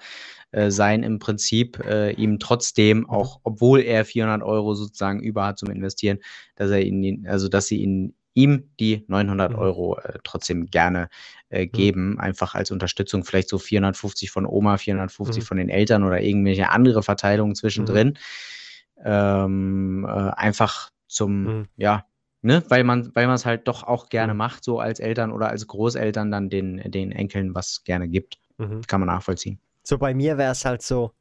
äh, 0.52 0.70
sein, 0.70 1.02
im 1.02 1.18
Prinzip 1.18 1.82
äh, 1.84 2.12
ihm 2.12 2.38
trotzdem, 2.38 2.98
mhm. 2.98 3.10
auch 3.10 3.40
obwohl 3.42 3.80
er 3.80 4.04
400 4.04 4.42
Euro 4.42 4.74
sozusagen 4.74 5.20
über 5.20 5.44
hat 5.46 5.58
zum 5.58 5.70
Investieren, 5.70 6.18
dass 6.54 6.70
er 6.70 6.82
ihn, 6.82 7.26
also 7.26 7.48
dass 7.48 7.66
sie 7.66 7.78
ihn 7.82 8.14
ihm 8.36 8.70
die 8.78 9.02
900 9.08 9.52
mhm. 9.52 9.58
Euro 9.58 9.98
äh, 9.98 10.18
trotzdem 10.22 10.66
gerne 10.66 11.08
äh, 11.48 11.66
mhm. 11.66 11.72
geben, 11.72 12.10
mhm. 12.10 12.20
einfach 12.20 12.54
als 12.54 12.70
Unterstützung, 12.70 13.24
vielleicht 13.24 13.48
so 13.48 13.58
450 13.58 14.30
von 14.30 14.46
Oma, 14.46 14.76
450 14.76 15.42
mhm. 15.42 15.46
von 15.46 15.56
den 15.56 15.68
Eltern 15.68 16.04
oder 16.04 16.20
irgendwelche 16.20 16.70
andere 16.70 17.02
Verteilungen 17.02 17.54
zwischendrin. 17.54 18.08
Mhm. 18.08 19.02
Ähm, 19.04 20.06
äh, 20.08 20.10
einfach 20.10 20.90
zum, 21.06 21.42
mhm. 21.42 21.68
ja, 21.76 22.06
ne, 22.42 22.62
weil 22.68 22.84
man, 22.84 23.14
weil 23.14 23.26
man 23.26 23.36
es 23.36 23.44
halt 23.44 23.68
doch 23.68 23.82
auch 23.82 24.08
gerne 24.08 24.34
macht, 24.34 24.64
so 24.64 24.80
als 24.80 25.00
Eltern 25.00 25.32
oder 25.32 25.48
als 25.48 25.66
Großeltern 25.66 26.30
dann 26.30 26.48
den, 26.48 26.78
den 26.90 27.12
Enkeln 27.12 27.54
was 27.54 27.84
gerne 27.84 28.08
gibt. 28.08 28.38
Kann 28.86 29.00
man 29.00 29.08
nachvollziehen. 29.08 29.60
So 29.82 29.98
bei 29.98 30.14
mir 30.14 30.38
wäre 30.38 30.52
es 30.52 30.64
halt 30.64 30.80
so, 30.80 31.12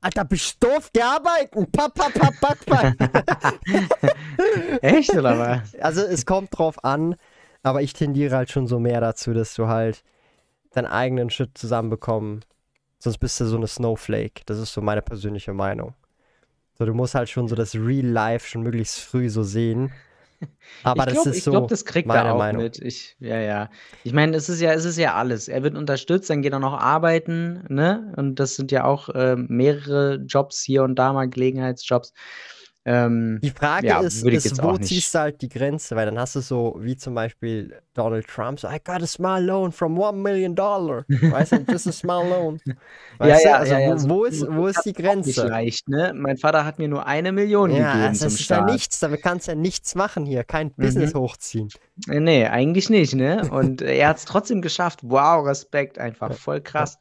Alter, 0.00 0.24
bist 0.24 0.62
du 0.62 0.68
doof, 0.68 0.90
geh 0.92 1.02
arbeiten. 1.02 1.70
Pa, 1.72 1.88
pa, 1.88 2.08
pa, 2.08 2.30
pa, 2.40 2.54
pa. 2.64 2.92
Echt, 4.80 5.10
oder 5.10 5.38
was? 5.38 5.74
Also 5.76 6.02
es 6.02 6.24
kommt 6.24 6.56
drauf 6.56 6.82
an, 6.84 7.16
aber 7.68 7.82
ich 7.82 7.92
tendiere 7.92 8.36
halt 8.36 8.50
schon 8.50 8.66
so 8.66 8.78
mehr 8.78 9.00
dazu, 9.00 9.32
dass 9.32 9.54
du 9.54 9.68
halt 9.68 10.02
deinen 10.72 10.86
eigenen 10.86 11.30
Shit 11.30 11.56
zusammenbekommen. 11.56 12.44
Sonst 12.98 13.18
bist 13.18 13.38
du 13.40 13.44
so 13.44 13.56
eine 13.56 13.66
Snowflake. 13.66 14.42
Das 14.46 14.58
ist 14.58 14.72
so 14.72 14.80
meine 14.80 15.02
persönliche 15.02 15.52
Meinung. 15.52 15.94
So, 16.78 16.84
du 16.84 16.94
musst 16.94 17.14
halt 17.14 17.28
schon 17.28 17.48
so 17.48 17.54
das 17.54 17.74
Real 17.74 18.06
Life 18.06 18.48
schon 18.48 18.62
möglichst 18.62 19.00
früh 19.00 19.28
so 19.28 19.42
sehen. 19.42 19.92
Aber 20.84 21.06
ich 21.06 21.12
glaub, 21.12 21.24
das 21.24 21.36
ist 21.36 21.44
so. 21.44 21.50
Ich 21.50 21.54
glaube, 21.54 21.66
das 21.66 21.84
kriegt 21.84 22.08
er 22.08 22.32
auch 22.32 22.38
Meinung. 22.38 22.62
mit. 22.62 22.78
Ich, 22.78 23.16
ja, 23.18 23.38
ja. 23.38 23.70
Ich 24.04 24.12
meine, 24.12 24.36
es 24.36 24.48
ist 24.48 24.60
ja, 24.60 24.72
es 24.72 24.84
ist 24.84 24.96
ja 24.96 25.14
alles. 25.14 25.48
Er 25.48 25.62
wird 25.62 25.76
unterstützt, 25.76 26.30
dann 26.30 26.42
geht 26.42 26.52
er 26.52 26.60
noch 26.60 26.78
arbeiten, 26.78 27.64
ne? 27.68 28.12
Und 28.16 28.36
das 28.36 28.54
sind 28.54 28.70
ja 28.70 28.84
auch 28.84 29.08
äh, 29.08 29.36
mehrere 29.36 30.16
Jobs 30.26 30.62
hier 30.62 30.84
und 30.84 30.94
da 30.96 31.12
mal 31.12 31.28
Gelegenheitsjobs. 31.28 32.12
Ähm, 32.90 33.38
die 33.42 33.50
Frage 33.50 33.88
ja, 33.88 34.00
ist, 34.00 34.24
ist 34.24 34.62
wo 34.62 34.78
ziehst 34.78 35.14
du 35.14 35.18
halt 35.18 35.42
die 35.42 35.50
Grenze? 35.50 35.94
Weil 35.94 36.06
dann 36.06 36.18
hast 36.18 36.36
du 36.36 36.40
so, 36.40 36.74
wie 36.78 36.96
zum 36.96 37.14
Beispiel 37.14 37.82
Donald 37.92 38.26
Trump, 38.26 38.58
so, 38.58 38.66
I 38.66 38.78
got 38.82 39.02
a 39.02 39.06
small 39.06 39.44
loan 39.44 39.72
from 39.72 39.98
one 39.98 40.16
million 40.16 40.54
dollar. 40.54 41.04
Weißt 41.06 41.52
du, 41.52 41.56
just 41.70 41.86
a 41.86 41.92
small 41.92 42.26
loan. 42.26 42.58
Weißt 43.18 43.44
ja, 43.44 43.50
ja, 43.50 43.56
also, 43.58 43.74
ja, 43.74 43.80
ja, 43.80 44.02
wo, 44.04 44.08
wo 44.08 44.24
ist, 44.24 44.46
wo 44.50 44.66
ist 44.68 44.82
die 44.86 44.94
Grenze? 44.94 45.28
Nicht 45.28 45.36
leicht, 45.36 45.88
ne? 45.90 46.14
Mein 46.16 46.38
Vater 46.38 46.64
hat 46.64 46.78
mir 46.78 46.88
nur 46.88 47.06
eine 47.06 47.30
Million 47.30 47.70
ja, 47.70 47.92
gegeben 47.92 48.08
also 48.08 48.24
das 48.24 48.34
ist 48.34 48.44
Start. 48.44 48.66
ja 48.66 48.72
nichts, 48.72 49.00
damit 49.00 49.22
kannst 49.22 49.48
du 49.48 49.52
ja 49.52 49.54
nichts 49.54 49.94
machen 49.94 50.24
hier, 50.24 50.42
kein 50.44 50.68
mhm. 50.68 50.82
Business 50.82 51.14
hochziehen. 51.14 51.68
Äh, 52.08 52.20
nee, 52.20 52.46
eigentlich 52.46 52.88
nicht, 52.88 53.14
ne? 53.14 53.50
Und 53.50 53.82
er 53.82 54.08
hat 54.08 54.16
es 54.16 54.24
trotzdem 54.24 54.62
geschafft. 54.62 55.00
Wow, 55.02 55.46
Respekt 55.46 55.98
einfach, 55.98 56.32
voll 56.32 56.62
krass. 56.62 56.98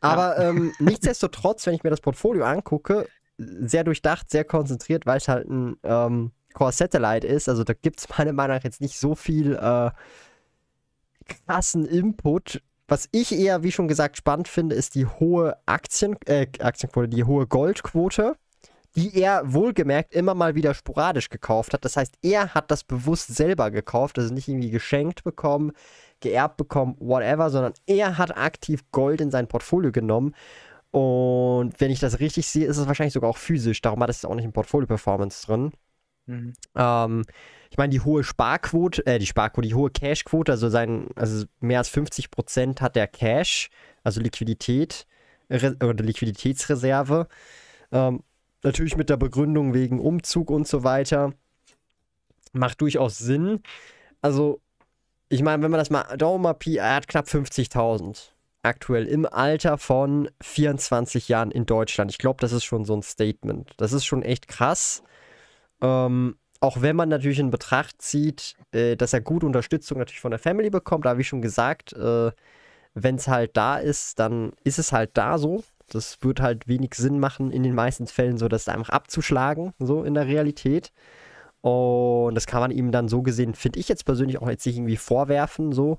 Aber 0.00 0.38
ähm, 0.38 0.72
nichtsdestotrotz, 0.78 1.66
wenn 1.66 1.74
ich 1.74 1.82
mir 1.82 1.90
das 1.90 2.00
Portfolio 2.00 2.44
angucke, 2.44 3.06
sehr 3.38 3.84
durchdacht, 3.84 4.30
sehr 4.30 4.44
konzentriert, 4.44 5.06
weil 5.06 5.18
es 5.18 5.28
halt 5.28 5.48
ein 5.48 5.76
ähm, 5.82 6.32
Core 6.54 6.72
Satellite 6.72 7.26
ist. 7.26 7.48
Also 7.48 7.64
da 7.64 7.74
gibt 7.74 8.00
es 8.00 8.08
meiner 8.18 8.32
Meinung 8.32 8.56
nach 8.56 8.64
jetzt 8.64 8.80
nicht 8.80 8.98
so 8.98 9.14
viel 9.14 9.54
äh, 9.54 9.90
krassen 11.46 11.84
Input. 11.84 12.62
Was 12.88 13.08
ich 13.10 13.32
eher, 13.32 13.62
wie 13.62 13.72
schon 13.72 13.88
gesagt, 13.88 14.16
spannend 14.16 14.48
finde, 14.48 14.76
ist 14.76 14.94
die 14.94 15.06
hohe 15.06 15.56
Aktien, 15.66 16.16
äh, 16.26 16.46
Aktienquote, 16.60 17.08
die 17.08 17.24
hohe 17.24 17.46
Goldquote, 17.46 18.36
die 18.94 19.20
er 19.20 19.52
wohlgemerkt 19.52 20.14
immer 20.14 20.34
mal 20.34 20.54
wieder 20.54 20.72
sporadisch 20.72 21.28
gekauft 21.28 21.74
hat. 21.74 21.84
Das 21.84 21.96
heißt, 21.96 22.14
er 22.22 22.54
hat 22.54 22.70
das 22.70 22.84
bewusst 22.84 23.34
selber 23.34 23.70
gekauft, 23.70 24.18
also 24.18 24.32
nicht 24.32 24.48
irgendwie 24.48 24.70
geschenkt 24.70 25.24
bekommen, 25.24 25.72
geerbt 26.20 26.56
bekommen, 26.56 26.96
whatever, 27.00 27.50
sondern 27.50 27.74
er 27.86 28.18
hat 28.18 28.36
aktiv 28.36 28.84
Gold 28.92 29.20
in 29.20 29.30
sein 29.30 29.48
Portfolio 29.48 29.90
genommen 29.90 30.34
und 30.96 31.78
wenn 31.78 31.90
ich 31.90 32.00
das 32.00 32.20
richtig 32.20 32.46
sehe, 32.46 32.66
ist 32.66 32.78
es 32.78 32.86
wahrscheinlich 32.86 33.12
sogar 33.12 33.28
auch 33.28 33.36
physisch. 33.36 33.82
Darum 33.82 34.02
hat 34.02 34.08
es 34.08 34.24
auch 34.24 34.34
nicht 34.34 34.46
in 34.46 34.54
Portfolio-Performance 34.54 35.46
drin. 35.46 35.72
Mhm. 36.24 36.54
Ähm, 36.74 37.24
ich 37.70 37.76
meine, 37.76 37.90
die 37.90 38.00
hohe 38.00 38.24
Sparquote, 38.24 39.04
äh, 39.04 39.18
die 39.18 39.26
Sparquote, 39.26 39.68
die 39.68 39.74
hohe 39.74 39.90
Cashquote, 39.90 40.52
also 40.52 40.70
sein, 40.70 41.08
also 41.14 41.44
mehr 41.60 41.80
als 41.80 41.90
50 41.90 42.30
Prozent 42.30 42.80
hat 42.80 42.96
der 42.96 43.08
Cash, 43.08 43.68
also 44.04 44.22
Liquidität 44.22 45.06
oder 45.50 46.02
Liquiditätsreserve. 46.02 47.28
Ähm, 47.92 48.22
natürlich 48.62 48.96
mit 48.96 49.10
der 49.10 49.18
Begründung 49.18 49.74
wegen 49.74 50.00
Umzug 50.00 50.50
und 50.50 50.66
so 50.66 50.82
weiter. 50.82 51.34
Macht 52.54 52.80
durchaus 52.80 53.18
Sinn. 53.18 53.60
Also, 54.22 54.62
ich 55.28 55.42
meine, 55.42 55.62
wenn 55.62 55.70
man 55.70 55.78
das 55.78 55.90
mal, 55.90 56.16
Daumen 56.16 56.42
mal, 56.42 56.56
er 56.64 56.94
hat 56.94 57.06
knapp 57.06 57.26
50.000 57.26 58.30
aktuell 58.66 59.06
im 59.06 59.26
Alter 59.26 59.78
von 59.78 60.28
24 60.42 61.28
Jahren 61.28 61.50
in 61.50 61.66
Deutschland. 61.66 62.10
Ich 62.10 62.18
glaube, 62.18 62.40
das 62.40 62.52
ist 62.52 62.64
schon 62.64 62.84
so 62.84 62.94
ein 62.94 63.02
Statement. 63.02 63.72
Das 63.76 63.92
ist 63.92 64.04
schon 64.04 64.22
echt 64.22 64.48
krass. 64.48 65.02
Ähm, 65.80 66.36
auch 66.60 66.80
wenn 66.80 66.96
man 66.96 67.08
natürlich 67.08 67.38
in 67.38 67.50
Betracht 67.50 68.00
zieht, 68.00 68.56
äh, 68.72 68.96
dass 68.96 69.12
er 69.12 69.20
gute 69.20 69.46
Unterstützung 69.46 69.98
natürlich 69.98 70.20
von 70.20 70.30
der 70.30 70.40
Family 70.40 70.70
bekommt, 70.70 71.06
habe 71.06 71.20
ich 71.20 71.28
schon 71.28 71.42
gesagt, 71.42 71.92
äh, 71.92 72.30
wenn 72.94 73.16
es 73.16 73.28
halt 73.28 73.56
da 73.56 73.76
ist, 73.78 74.18
dann 74.18 74.52
ist 74.64 74.78
es 74.78 74.92
halt 74.92 75.10
da 75.14 75.38
so. 75.38 75.62
Das 75.88 76.18
wird 76.22 76.40
halt 76.40 76.66
wenig 76.66 76.94
Sinn 76.94 77.20
machen, 77.20 77.52
in 77.52 77.62
den 77.62 77.74
meisten 77.74 78.06
Fällen 78.06 78.38
so 78.38 78.48
das 78.48 78.68
einfach 78.68 78.88
abzuschlagen, 78.88 79.74
so 79.78 80.02
in 80.02 80.14
der 80.14 80.26
Realität. 80.26 80.92
Und 81.60 82.34
das 82.34 82.46
kann 82.46 82.60
man 82.60 82.70
ihm 82.70 82.92
dann 82.92 83.08
so 83.08 83.22
gesehen, 83.22 83.54
finde 83.54 83.80
ich 83.80 83.88
jetzt 83.88 84.04
persönlich 84.04 84.38
auch 84.38 84.48
jetzt 84.48 84.66
nicht 84.66 84.76
irgendwie 84.76 84.96
vorwerfen, 84.96 85.72
so. 85.72 85.98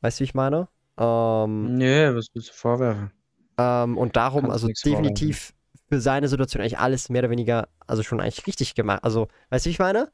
Weißt 0.00 0.18
du, 0.18 0.22
wie 0.22 0.24
ich 0.26 0.34
meine? 0.34 0.68
Ähm, 0.98 1.74
nee, 1.74 2.08
was 2.14 2.26
willst 2.34 2.50
du 2.50 2.52
vorwerfen? 2.52 3.12
Ähm, 3.56 3.96
und 3.96 4.16
darum, 4.16 4.42
Kannst 4.42 4.64
also 4.64 4.68
definitiv 4.68 5.52
für 5.88 6.00
seine 6.00 6.28
Situation 6.28 6.60
eigentlich 6.60 6.78
alles 6.78 7.08
mehr 7.08 7.22
oder 7.22 7.30
weniger, 7.30 7.68
also 7.86 8.02
schon 8.02 8.20
eigentlich 8.20 8.46
richtig 8.46 8.74
gemacht. 8.74 9.04
Also, 9.04 9.28
weißt 9.50 9.64
du, 9.64 9.68
wie 9.68 9.72
ich 9.72 9.78
meine? 9.78 10.10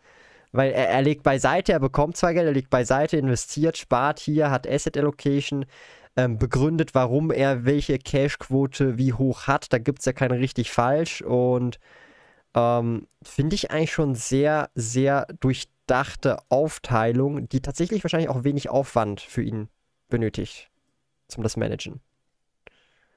Weil 0.52 0.72
er, 0.72 0.88
er 0.88 1.02
legt 1.02 1.22
beiseite, 1.22 1.72
er 1.72 1.80
bekommt 1.80 2.16
zwar 2.16 2.32
Geld, 2.34 2.46
er 2.46 2.52
legt 2.52 2.70
beiseite, 2.70 3.16
investiert, 3.16 3.76
spart 3.76 4.20
hier, 4.20 4.50
hat 4.50 4.68
Asset 4.68 4.96
Allocation, 4.96 5.66
ähm, 6.16 6.38
begründet, 6.38 6.94
warum 6.94 7.32
er 7.32 7.64
welche 7.64 7.98
Cash-Quote 7.98 8.98
wie 8.98 9.12
hoch 9.12 9.46
hat. 9.46 9.72
Da 9.72 9.78
gibt 9.78 10.00
es 10.00 10.04
ja 10.04 10.12
keine 10.12 10.38
richtig 10.38 10.70
falsch 10.70 11.22
und 11.22 11.80
ähm, 12.54 13.08
finde 13.22 13.56
ich 13.56 13.72
eigentlich 13.72 13.92
schon 13.92 14.14
sehr, 14.14 14.70
sehr 14.76 15.26
durchdachte 15.40 16.38
Aufteilung, 16.50 17.48
die 17.48 17.60
tatsächlich 17.60 18.04
wahrscheinlich 18.04 18.28
auch 18.28 18.44
wenig 18.44 18.68
Aufwand 18.68 19.20
für 19.20 19.42
ihn 19.42 19.68
benötigt 20.08 20.70
zum 21.28 21.42
das 21.42 21.56
Managen. 21.56 22.00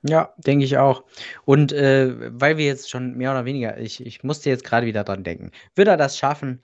Ja, 0.03 0.33
denke 0.37 0.65
ich 0.65 0.77
auch. 0.77 1.03
Und 1.45 1.71
äh, 1.73 2.13
weil 2.39 2.57
wir 2.57 2.65
jetzt 2.65 2.89
schon 2.89 3.15
mehr 3.15 3.31
oder 3.31 3.45
weniger, 3.45 3.77
ich, 3.77 4.05
ich 4.05 4.23
musste 4.23 4.49
jetzt 4.49 4.63
gerade 4.63 4.85
wieder 4.85 5.03
dran 5.03 5.23
denken, 5.23 5.51
wird 5.75 5.87
er 5.87 5.97
das 5.97 6.17
schaffen? 6.17 6.61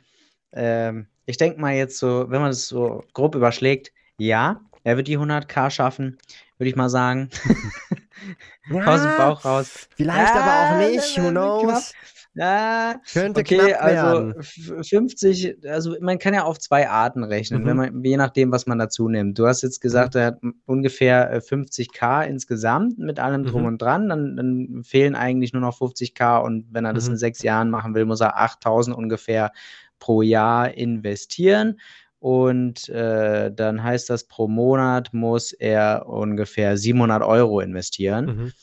Ähm, 0.54 1.08
ich 1.26 1.38
denke 1.38 1.60
mal 1.60 1.74
jetzt 1.74 1.98
so, 1.98 2.30
wenn 2.30 2.42
man 2.42 2.52
es 2.52 2.68
so 2.68 3.04
grob 3.14 3.36
überschlägt, 3.36 3.92
ja, 4.18 4.62
er 4.84 4.98
wird 4.98 5.08
die 5.08 5.18
100k 5.18 5.70
schaffen, 5.70 6.18
würde 6.58 6.70
ich 6.70 6.76
mal 6.76 6.90
sagen. 6.90 7.30
ja, 8.70 8.86
Aus 8.86 9.02
dem 9.02 9.18
Bauch 9.18 9.44
raus. 9.46 9.90
Vielleicht 9.96 10.36
ja, 10.36 10.42
aber 10.42 10.76
auch 10.76 10.90
nicht, 10.90 11.18
who 11.18 11.30
knows? 11.30 11.94
Ja, 12.36 12.96
könnte 13.14 13.42
okay, 13.42 13.74
also 13.74 14.34
50, 14.42 15.68
also 15.68 15.96
man 16.02 16.18
kann 16.18 16.34
ja 16.34 16.44
auf 16.44 16.58
zwei 16.58 16.90
Arten 16.90 17.24
rechnen, 17.24 17.64
mhm. 17.64 17.76
man, 17.76 18.04
je 18.04 18.18
nachdem, 18.18 18.52
was 18.52 18.66
man 18.66 18.80
dazu 18.80 19.08
nimmt. 19.08 19.38
Du 19.38 19.46
hast 19.46 19.62
jetzt 19.62 19.82
gesagt, 19.82 20.16
mhm. 20.16 20.20
er 20.20 20.26
hat 20.28 20.40
ungefähr 20.66 21.44
50k 21.44 22.24
äh, 22.24 22.30
insgesamt 22.30 22.98
mit 22.98 23.20
allem 23.20 23.46
drum 23.46 23.62
mhm. 23.62 23.68
und 23.68 23.82
dran, 23.82 24.10
dann, 24.10 24.36
dann, 24.36 24.84
fehlen 24.84 25.16
eigentlich 25.16 25.54
nur 25.54 25.62
noch 25.62 25.80
50k 25.80 26.44
und 26.44 26.66
wenn 26.72 26.86
er 26.86 26.94
das 26.94 27.06
in 27.06 27.14
mhm. 27.14 27.18
sechs 27.18 27.44
Jahren 27.44 27.70
machen 27.70 27.94
will, 27.94 28.06
muss 28.06 28.22
er 28.22 28.40
8000 28.40 28.98
ungefähr 28.98 29.52
pro 30.00 30.22
Jahr 30.22 30.74
investieren. 30.74 31.80
Und 32.20 32.88
äh, 32.88 33.52
dann 33.54 33.84
heißt 33.84 34.10
das, 34.10 34.24
pro 34.24 34.48
Monat 34.48 35.14
muss 35.14 35.52
er 35.52 36.08
ungefähr 36.08 36.78
700 36.78 37.22
Euro 37.22 37.60
investieren. 37.60 38.54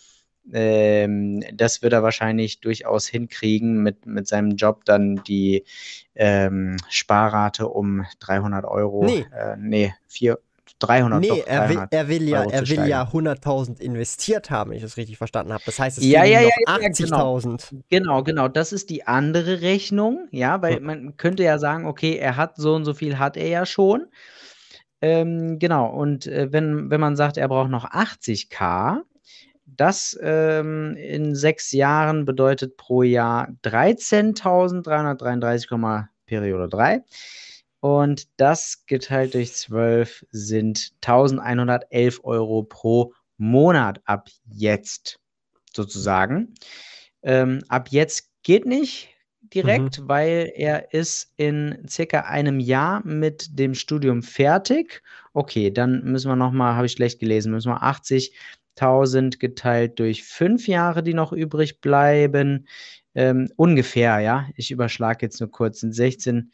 Ähm, 0.53 1.43
das 1.55 1.83
wird 1.83 1.93
er 1.93 2.03
wahrscheinlich 2.03 2.61
durchaus 2.61 3.07
hinkriegen, 3.07 3.83
mit, 3.83 4.07
mit 4.07 4.27
seinem 4.27 4.57
Job 4.57 4.85
dann 4.85 5.23
die 5.27 5.65
ähm, 6.15 6.77
Sparrate 6.89 7.69
um 7.69 8.05
300 8.21 8.65
Euro. 8.65 9.05
Nee, 9.05 9.27
äh, 9.37 9.57
nee 9.59 9.95
4, 10.09 10.39
300 10.81 11.21
Nee, 11.21 11.29
doch, 11.29 11.45
300 11.45 11.49
er, 11.49 11.69
will, 11.69 11.87
er 11.91 12.09
will 12.09 12.29
ja, 12.29 12.45
er 12.45 12.69
will 12.69 12.87
ja 12.87 13.03
100.000 13.05 13.81
investiert 13.81 14.51
haben, 14.51 14.71
wenn 14.71 14.77
ich 14.79 14.83
das 14.83 14.97
richtig 14.97 15.19
verstanden 15.19 15.53
habe. 15.53 15.63
Das 15.67 15.79
heißt, 15.79 15.99
es 15.99 16.05
ja, 16.05 16.25
ja, 16.25 16.41
ja, 16.41 16.49
noch 16.67 16.79
80.000. 16.79 17.71
Genau. 17.71 17.83
genau, 17.89 18.23
genau. 18.23 18.49
Das 18.49 18.73
ist 18.73 18.91
die 18.91 19.07
andere 19.07 19.61
Rechnung, 19.61 20.29
ja, 20.31 20.61
weil 20.63 20.77
hm. 20.77 20.85
man 20.85 21.17
könnte 21.17 21.43
ja 21.43 21.59
sagen, 21.59 21.87
okay, 21.87 22.17
er 22.17 22.37
hat 22.37 22.57
so 22.57 22.75
und 22.75 22.85
so 22.85 22.95
viel 22.95 23.19
hat 23.19 23.37
er 23.37 23.49
ja 23.49 23.67
schon. 23.67 24.07
Ähm, 25.03 25.59
genau, 25.59 25.87
und 25.89 26.27
äh, 26.27 26.53
wenn, 26.53 26.91
wenn 26.91 27.01
man 27.01 27.17
sagt, 27.17 27.37
er 27.37 27.49
braucht 27.49 27.71
noch 27.71 27.91
80k, 27.91 29.01
das 29.81 30.17
ähm, 30.23 30.95
in 30.97 31.35
sechs 31.35 31.73
Jahren 31.73 32.27
bedeutet 32.27 32.77
pro 32.77 33.03
Jahr 33.03 33.49
13.333, 33.65 36.07
Periode 36.27 36.69
3. 36.69 37.03
Und 37.81 38.29
das 38.37 38.85
geteilt 38.87 39.33
durch 39.33 39.55
12 39.55 40.27
sind 40.31 40.93
1111 41.03 42.21
Euro 42.25 42.63
pro 42.63 43.15
Monat 43.39 44.03
ab 44.05 44.29
jetzt 44.45 45.19
sozusagen. 45.73 46.55
Ähm, 47.23 47.63
ab 47.69 47.89
jetzt 47.91 48.29
geht 48.43 48.67
nicht 48.67 49.09
direkt, 49.55 50.01
mhm. 50.01 50.09
weil 50.09 50.53
er 50.55 50.93
ist 50.93 51.33
in 51.37 51.85
circa 51.89 52.21
einem 52.21 52.61
Jahr 52.61 53.05
mit 53.07 53.59
dem 53.59 53.75
Studium 53.75 54.23
fertig. 54.23 55.03
Okay, 55.33 55.71
dann 55.71 56.05
müssen 56.05 56.31
wir 56.31 56.37
nochmal, 56.37 56.75
habe 56.75 56.87
ich 56.87 56.93
schlecht 56.93 57.19
gelesen, 57.19 57.53
müssen 57.53 57.73
wir 57.73 57.83
80.000 58.81 59.39
geteilt 59.39 59.99
durch 59.99 60.25
fünf 60.25 60.67
Jahre, 60.69 61.03
die 61.03 61.15
noch 61.15 61.33
übrig 61.33 61.81
bleiben. 61.81 62.67
Ähm, 63.15 63.51
ungefähr, 63.57 64.21
ja. 64.21 64.49
Ich 64.57 64.71
überschlage 64.71 65.27
jetzt 65.27 65.41
nur 65.41 65.51
kurz, 65.51 65.81
sind 65.81 65.93
16, 65.93 66.53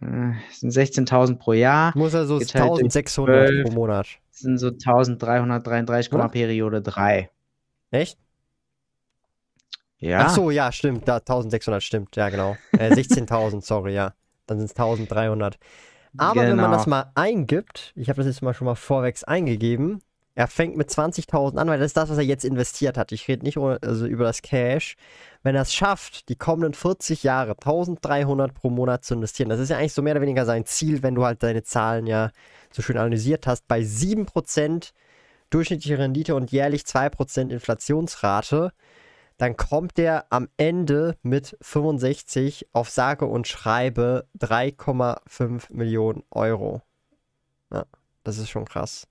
äh, 0.00 0.32
sind 0.52 0.70
16.000 0.70 1.36
pro 1.38 1.52
Jahr. 1.52 1.92
Muss 1.96 2.14
also 2.14 2.36
1.600 2.36 3.64
pro 3.64 3.72
Monat. 3.72 4.06
Sind 4.30 4.58
so 4.58 4.68
1.333, 4.68 6.16
ja? 6.16 6.28
Periode 6.28 6.82
3. 6.82 7.30
Echt? 7.90 8.18
Ja. 9.98 10.26
Ach 10.26 10.30
so, 10.30 10.50
ja, 10.50 10.70
stimmt. 10.72 11.08
Da 11.08 11.18
1.600 11.18 11.80
stimmt. 11.80 12.16
Ja, 12.16 12.28
genau. 12.28 12.56
Äh, 12.72 12.92
16.000, 12.92 13.60
sorry, 13.64 13.94
ja. 13.94 14.12
Dann 14.46 14.58
sind 14.58 14.70
es 14.70 14.76
1.300. 14.76 15.54
Aber 16.18 16.34
genau. 16.34 16.48
wenn 16.48 16.56
man 16.56 16.70
das 16.70 16.84
genau. 16.84 16.96
mal 16.96 17.12
eingibt, 17.14 17.92
ich 17.96 18.08
habe 18.08 18.18
das 18.18 18.26
jetzt 18.26 18.42
mal 18.42 18.54
schon 18.54 18.66
mal 18.66 18.74
vorwegs 18.74 19.24
eingegeben, 19.24 20.02
er 20.36 20.48
fängt 20.48 20.76
mit 20.76 20.90
20.000 20.90 21.56
an, 21.56 21.68
weil 21.68 21.78
das 21.78 21.86
ist 21.86 21.96
das, 21.96 22.10
was 22.10 22.18
er 22.18 22.24
jetzt 22.24 22.44
investiert 22.44 22.98
hat. 22.98 23.10
Ich 23.10 23.26
rede 23.26 23.42
nicht 23.42 23.56
also 23.56 24.06
über 24.06 24.24
das 24.24 24.42
Cash. 24.42 24.96
Wenn 25.42 25.54
er 25.54 25.62
es 25.62 25.72
schafft, 25.72 26.28
die 26.28 26.36
kommenden 26.36 26.74
40 26.74 27.22
Jahre 27.22 27.52
1.300 27.52 28.52
pro 28.52 28.68
Monat 28.68 29.02
zu 29.02 29.14
investieren, 29.14 29.48
das 29.48 29.60
ist 29.60 29.70
ja 29.70 29.78
eigentlich 29.78 29.94
so 29.94 30.02
mehr 30.02 30.12
oder 30.12 30.20
weniger 30.20 30.44
sein 30.44 30.66
Ziel, 30.66 31.02
wenn 31.02 31.14
du 31.14 31.24
halt 31.24 31.42
deine 31.42 31.62
Zahlen 31.62 32.06
ja 32.06 32.32
so 32.70 32.82
schön 32.82 32.98
analysiert 32.98 33.46
hast, 33.46 33.66
bei 33.66 33.80
7% 33.80 34.92
durchschnittliche 35.48 35.98
Rendite 35.98 36.34
und 36.34 36.52
jährlich 36.52 36.82
2% 36.82 37.48
Inflationsrate, 37.48 38.72
dann 39.38 39.56
kommt 39.56 39.96
der 39.96 40.26
am 40.28 40.50
Ende 40.58 41.16
mit 41.22 41.56
65 41.62 42.68
auf 42.74 42.90
sage 42.90 43.24
und 43.24 43.48
schreibe 43.48 44.26
3,5 44.38 45.72
Millionen 45.72 46.24
Euro. 46.30 46.82
Ja, 47.72 47.86
das 48.22 48.36
ist 48.36 48.50
schon 48.50 48.66
krass. 48.66 49.08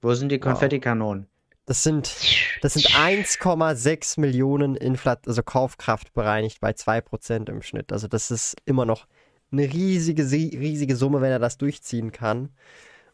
Wo 0.00 0.14
sind 0.14 0.30
die 0.30 0.38
Konfettikanonen? 0.38 1.26
Das 1.66 1.82
sind, 1.82 2.16
das 2.62 2.74
sind 2.74 2.86
1,6 2.86 4.18
Millionen 4.20 4.74
Inflat 4.74 5.28
also 5.28 5.42
Kaufkraft 5.42 6.14
bereinigt 6.14 6.60
bei 6.60 6.70
2% 6.70 7.50
im 7.50 7.60
Schnitt. 7.60 7.92
Also 7.92 8.08
das 8.08 8.30
ist 8.30 8.56
immer 8.64 8.86
noch 8.86 9.06
eine 9.52 9.64
riesige, 9.64 10.22
riesige 10.22 10.96
Summe, 10.96 11.20
wenn 11.20 11.30
er 11.30 11.38
das 11.38 11.58
durchziehen 11.58 12.10
kann 12.10 12.50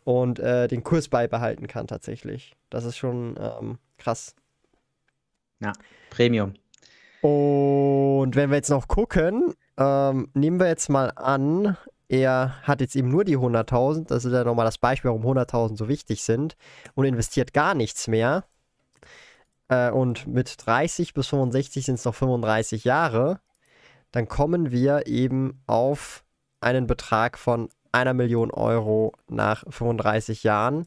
und 0.05 0.39
äh, 0.39 0.69
den 0.69 0.85
Kurs 0.85 1.09
beibehalten 1.09 1.67
kann 1.67 1.87
tatsächlich. 1.89 2.55
Das 2.71 2.85
ist 2.85 2.97
schon 2.97 3.37
ähm, 3.41 3.79
krass. 3.99 4.37
Ja, 5.61 5.73
Premium. 6.11 6.55
Und 7.23 8.37
wenn 8.37 8.51
wir 8.51 8.57
jetzt 8.57 8.71
noch 8.71 8.87
gucken, 8.87 9.55
ähm, 9.79 10.29
nehmen 10.35 10.61
wir 10.61 10.69
jetzt 10.69 10.91
mal 10.91 11.11
an, 11.17 11.77
er 12.09 12.63
hat 12.63 12.81
jetzt 12.81 12.97
eben 12.97 13.09
nur 13.09 13.25
die 13.25 13.37
100.000, 13.37 14.07
das 14.07 14.25
ist 14.25 14.33
ja 14.33 14.45
nochmal 14.45 14.67
das 14.67 14.79
Beispiel, 14.79 15.11
warum 15.11 15.25
100.000 15.25 15.77
so 15.77 15.89
wichtig 15.89 16.23
sind, 16.23 16.57
und 16.95 17.05
investiert 17.05 17.53
gar 17.53 17.75
nichts 17.75 18.09
mehr. 18.09 18.45
Äh, 19.69 19.91
und 19.91 20.27
mit 20.27 20.55
30 20.67 21.15
bis 21.15 21.29
65 21.29 21.87
sind 21.87 21.97
es 21.97 22.05
noch 22.05 22.15
35 22.15 22.85
Jahre. 22.85 23.41
Dann 24.13 24.29
kommen 24.29 24.71
wir 24.71 25.07
eben 25.07 25.63
auf 25.67 26.25
einen 26.61 26.87
Betrag 26.87 27.39
von 27.39 27.69
einer 27.93 28.15
Million 28.15 28.51
Euro 28.51 29.13
nach 29.29 29.65
35 29.69 30.43
Jahren. 30.45 30.87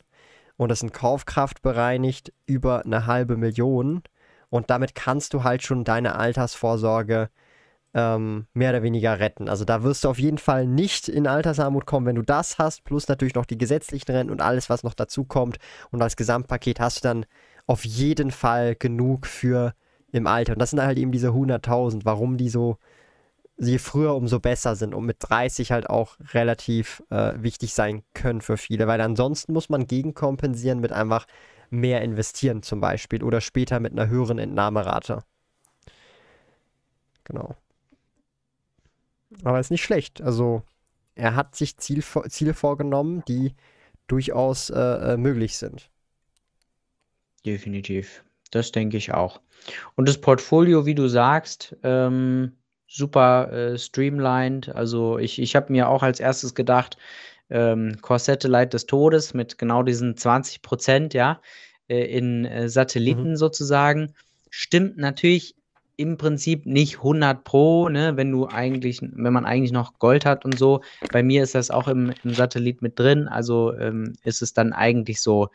Und 0.58 0.70
das 0.70 0.80
sind 0.80 0.94
Kaufkraft 0.94 1.62
bereinigt 1.62 2.34
über 2.46 2.84
eine 2.86 3.06
halbe 3.06 3.38
Million. 3.38 4.02
Und 4.50 4.70
damit 4.70 4.96
kannst 4.96 5.34
du 5.34 5.44
halt 5.44 5.64
schon 5.64 5.84
deine 5.84 6.16
Altersvorsorge 6.16 7.30
ähm, 7.98 8.46
mehr 8.54 8.70
oder 8.70 8.84
weniger 8.84 9.20
retten. 9.20 9.50
Also 9.50 9.66
da 9.66 9.82
wirst 9.82 10.04
du 10.04 10.10
auf 10.10 10.20
jeden 10.20 10.38
Fall 10.38 10.68
nicht 10.68 11.10
in 11.10 11.26
Altersarmut 11.26 11.88
kommen, 11.88 12.06
wenn 12.06 12.16
du 12.16 12.22
das 12.22 12.60
hast, 12.60 12.84
plus 12.84 13.08
natürlich 13.08 13.34
noch 13.34 13.48
die 13.48 13.58
gesetzlichen 13.58 14.12
Renten 14.12 14.32
und 14.32 14.40
alles, 14.40 14.70
was 14.70 14.84
noch 14.84 14.94
dazu 14.94 15.26
kommt. 15.26 15.58
Und 15.90 16.04
als 16.04 16.16
Gesamtpaket 16.16 16.80
hast 16.80 16.98
du 16.98 17.08
dann 17.08 17.26
auf 17.66 17.84
jeden 17.86 18.30
Fall 18.30 18.76
genug 18.76 19.26
für 19.26 19.74
im 20.12 20.28
Alter. 20.28 20.54
Und 20.54 20.60
das 20.60 20.70
sind 20.70 20.82
halt 20.82 21.00
eben 21.00 21.12
diese 21.12 21.30
100.000, 21.30 22.02
warum 22.04 22.38
die 22.38 22.50
so, 22.50 22.78
je 23.58 23.80
früher, 23.80 24.16
umso 24.16 24.40
besser 24.40 24.76
sind 24.76 24.94
und 24.94 25.06
mit 25.06 25.18
30 25.20 25.72
halt 25.72 25.90
auch 25.90 26.18
relativ 26.34 27.02
äh, 27.10 27.34
wichtig 27.38 27.74
sein 27.74 28.04
können 28.14 28.42
für 28.42 28.58
viele, 28.58 28.86
weil 28.86 29.02
ansonsten 29.02 29.54
muss 29.54 29.70
man 29.70 29.88
gegenkompensieren 29.88 30.80
mit 30.80 30.92
einfach 30.92 31.26
mehr 31.72 32.04
investieren 32.04 32.62
zum 32.62 32.80
Beispiel 32.80 33.24
oder 33.24 33.42
später 33.42 33.80
mit 33.80 33.94
einer 33.94 34.08
höheren 34.08 34.38
Entnahmerate. 34.38 35.24
Genau. 37.24 37.56
Aber 39.44 39.60
ist 39.60 39.72
nicht 39.72 39.84
schlecht. 39.84 40.22
Also 40.22 40.64
er 41.16 41.36
hat 41.36 41.56
sich 41.56 41.78
Ziel, 41.78 42.04
Ziele 42.30 42.54
vorgenommen, 42.54 43.24
die 43.28 43.56
durchaus 44.08 44.70
äh, 44.70 44.80
äh, 44.80 45.18
möglich 45.18 45.58
sind. 45.58 45.90
Definitiv. 47.46 48.24
Das 48.52 48.72
denke 48.72 48.98
ich 48.98 49.14
auch. 49.14 49.42
Und 49.96 50.08
das 50.08 50.22
Portfolio, 50.22 50.86
wie 50.86 50.96
du 50.96 51.08
sagst, 51.08 51.76
ähm, 51.84 52.54
super 52.88 53.52
äh, 53.52 53.78
streamlined. 53.78 54.70
Also 54.70 55.18
ich, 55.18 55.40
ich 55.42 55.56
habe 55.56 55.72
mir 55.72 55.90
auch 55.90 56.04
als 56.04 56.20
erstes 56.20 56.56
gedacht, 56.56 56.98
ähm, 57.50 57.98
Core 58.02 58.20
Satellite 58.20 58.70
des 58.70 58.86
Todes 58.86 59.34
mit 59.34 59.58
genau 59.58 59.84
diesen 59.84 60.16
20 60.16 60.62
Prozent, 60.62 61.14
ja, 61.14 61.42
äh, 61.88 62.06
in 62.06 62.46
äh, 62.46 62.70
Satelliten 62.70 63.32
mhm. 63.32 63.36
sozusagen. 63.38 64.14
Stimmt 64.50 64.98
natürlich 64.98 65.56
im 65.98 66.18
Prinzip 66.18 66.66
nicht 66.66 66.98
100 66.98 67.44
Pro, 67.44 67.90
ne, 67.90 68.16
wenn 68.16 68.32
du 68.32 68.48
eigentlich, 68.48 69.02
wenn 69.02 69.34
man 69.34 69.46
eigentlich 69.46 69.72
noch 69.72 70.00
Gold 70.00 70.26
hat 70.26 70.46
und 70.46 70.58
so. 70.58 70.82
Bei 71.12 71.24
mir 71.24 71.44
ist 71.44 71.56
das 71.56 71.72
auch 71.72 71.88
im, 71.88 72.14
im 72.24 72.34
Satellit 72.34 72.82
mit 72.82 72.98
drin, 72.98 73.28
also 73.28 73.76
ähm, 73.78 74.14
ist 74.24 74.42
es 74.42 74.54
dann 74.54 74.74
eigentlich 74.74 75.22
so 75.22 75.50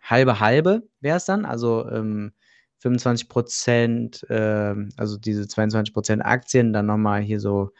halbe 0.00 0.40
halbe 0.40 0.82
wäre 1.00 1.16
es 1.16 1.24
dann, 1.24 1.44
also 1.44 1.88
ähm, 1.90 2.32
25 2.78 3.28
Prozent, 3.28 4.30
äh, 4.30 4.74
also 4.96 5.16
diese 5.18 5.48
22 5.48 5.92
Prozent 5.92 6.24
Aktien, 6.24 6.72
dann 6.72 6.86
nochmal 6.86 7.22
hier 7.22 7.40
so, 7.40 7.70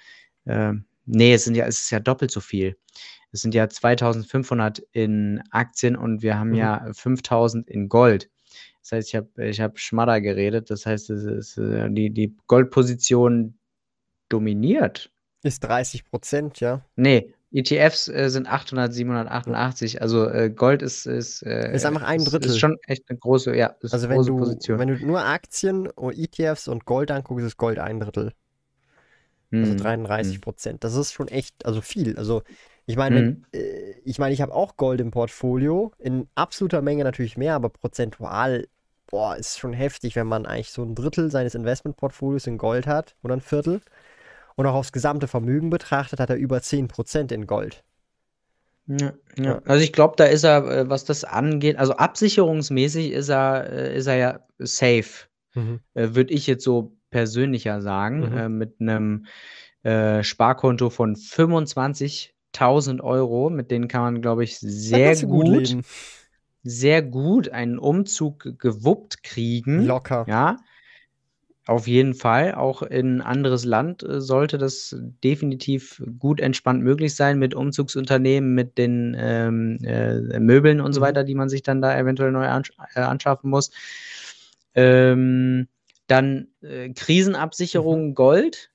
äh, 0.46 0.72
nee, 1.04 1.34
es 1.34 1.44
sind 1.44 1.56
ja, 1.56 1.66
es 1.66 1.80
ist 1.82 1.90
ja 1.90 2.00
doppelt 2.00 2.30
so 2.30 2.40
viel. 2.40 2.76
Es 3.32 3.42
sind 3.42 3.54
ja 3.54 3.68
2500 3.68 4.78
in 4.92 5.42
Aktien 5.50 5.96
und 5.96 6.22
wir 6.22 6.38
haben 6.38 6.50
mhm. 6.50 6.56
ja 6.56 6.88
5000 6.92 7.68
in 7.68 7.88
Gold. 7.88 8.30
Das 8.82 8.92
heißt, 8.92 9.08
ich 9.08 9.16
habe 9.16 9.48
ich 9.48 9.60
hab 9.60 9.78
Schmadder 9.78 10.20
geredet. 10.20 10.70
Das 10.70 10.86
heißt, 10.86 11.10
es 11.10 11.24
ist, 11.24 11.58
äh, 11.58 11.88
die, 11.90 12.10
die 12.10 12.36
Goldposition 12.46 13.58
dominiert. 14.28 15.10
Ist 15.42 15.60
30 15.60 16.04
Prozent, 16.04 16.60
ja? 16.60 16.84
Nee, 16.96 17.34
ETFs 17.52 18.08
äh, 18.08 18.28
sind 18.28 18.48
800, 18.48 18.92
788. 18.92 20.02
Also 20.02 20.28
äh, 20.28 20.50
Gold 20.50 20.82
ist 20.82 21.06
ist, 21.06 21.42
äh, 21.42 21.74
ist 21.74 21.86
einfach 21.86 22.02
ein 22.02 22.24
Drittel. 22.24 22.50
Ist 22.50 22.58
schon 22.58 22.76
echt 22.86 23.08
eine 23.08 23.18
große, 23.18 23.56
ja, 23.56 23.74
also 23.82 24.08
wenn 24.08 24.22
du 24.22 24.36
Position. 24.36 24.78
wenn 24.78 24.88
du 24.88 25.06
nur 25.06 25.24
Aktien 25.24 25.88
und 25.88 26.18
ETFs 26.18 26.68
und 26.68 26.84
Gold 26.84 27.10
anguckst, 27.10 27.46
ist 27.46 27.56
Gold 27.56 27.78
ein 27.78 28.00
Drittel. 28.00 28.32
Also 29.52 29.76
33 29.76 30.26
hm, 30.26 30.34
hm. 30.34 30.40
Prozent. 30.40 30.84
Das 30.84 30.94
ist 30.94 31.12
schon 31.12 31.28
echt, 31.28 31.64
also 31.64 31.80
viel. 31.80 32.16
Also 32.18 32.42
ich 32.87 32.96
meine, 32.96 33.22
mhm. 33.22 33.44
äh, 33.53 33.92
ich 34.05 34.18
meine, 34.18 34.33
ich 34.33 34.40
habe 34.40 34.55
auch 34.55 34.77
Gold 34.77 35.01
im 35.01 35.11
Portfolio. 35.11 35.92
In 35.99 36.29
absoluter 36.35 36.83
Menge 36.83 37.05
natürlich 37.05 37.37
mehr, 37.37 37.55
aber 37.55 37.68
prozentual, 37.68 38.68
boah, 39.09 39.37
ist 39.37 39.59
schon 39.59 39.72
heftig, 39.72 40.16
wenn 40.16 40.29
man 40.29 40.46
eigentlich 40.46 40.70
so 40.70 40.83
ein 40.83 40.94
Drittel 40.94 41.31
seines 41.31 41.55
Investmentportfolios 41.55 42.46
in 42.46 42.59
Gold 42.59 42.87
hat 42.87 43.16
oder 43.22 43.35
ein 43.35 43.40
Viertel. 43.40 43.81
Und 44.55 44.66
auch 44.66 44.75
aufs 44.75 44.92
gesamte 44.92 45.27
Vermögen 45.27 45.68
betrachtet 45.68 46.20
hat 46.20 46.31
er 46.31 46.37
über 46.37 46.59
10% 46.59 47.33
in 47.33 47.46
Gold. 47.46 47.85
Ja, 48.87 49.12
ja. 49.37 49.61
Also 49.64 49.83
ich 49.83 49.92
glaube, 49.92 50.14
da 50.16 50.25
ist 50.25 50.44
er, 50.44 50.64
äh, 50.64 50.88
was 50.88 51.05
das 51.05 51.25
angeht, 51.25 51.77
also 51.77 51.94
absicherungsmäßig 51.94 53.11
ist 53.11 53.29
er, 53.29 53.70
äh, 53.70 53.96
ist 53.96 54.07
er 54.07 54.16
ja 54.16 54.40
safe, 54.59 55.27
mhm. 55.55 55.81
Äh, 55.94 56.14
würde 56.14 56.33
ich 56.33 56.46
jetzt 56.46 56.64
so 56.64 56.96
persönlicher 57.11 57.83
sagen, 57.83 58.49
mhm. 58.49 58.59
mit 58.59 58.81
einem 58.81 59.27
Sparkonto 60.22 60.90
von 60.90 61.14
25.000 62.58 63.00
Euro, 63.00 63.50
mit 63.50 63.70
denen 63.70 63.88
kann 63.88 64.02
man, 64.02 64.22
glaube 64.22 64.44
ich, 64.44 64.58
sehr 64.58 65.16
gut, 65.16 65.46
gut 65.46 65.84
sehr 66.66 67.00
gut 67.00 67.48
einen 67.50 67.78
Umzug 67.78 68.58
gewuppt 68.58 69.22
kriegen. 69.22 69.86
Locker. 69.86 70.26
Ja. 70.28 70.56
Auf 71.66 71.86
jeden 71.86 72.14
Fall. 72.14 72.54
Auch 72.54 72.82
in 72.82 73.16
ein 73.16 73.20
anderes 73.22 73.64
Land 73.64 74.02
äh, 74.02 74.20
sollte 74.20 74.58
das 74.58 74.96
definitiv 75.24 76.02
gut 76.18 76.40
entspannt 76.40 76.82
möglich 76.82 77.14
sein 77.14 77.38
mit 77.38 77.54
Umzugsunternehmen, 77.54 78.54
mit 78.54 78.78
den 78.78 79.16
ähm, 79.18 79.78
äh, 79.82 80.38
Möbeln 80.38 80.80
und 80.80 80.92
so 80.92 81.00
mhm. 81.00 81.04
weiter, 81.04 81.24
die 81.24 81.34
man 81.34 81.48
sich 81.48 81.62
dann 81.62 81.82
da 81.82 81.96
eventuell 81.96 82.32
neu 82.32 82.46
ansch 82.46 82.72
äh, 82.94 83.00
anschaffen 83.00 83.50
muss. 83.50 83.70
Ähm, 84.74 85.68
dann 86.06 86.48
äh, 86.62 86.90
Krisenabsicherung 86.90 88.08
mhm. 88.08 88.14
Gold 88.14 88.70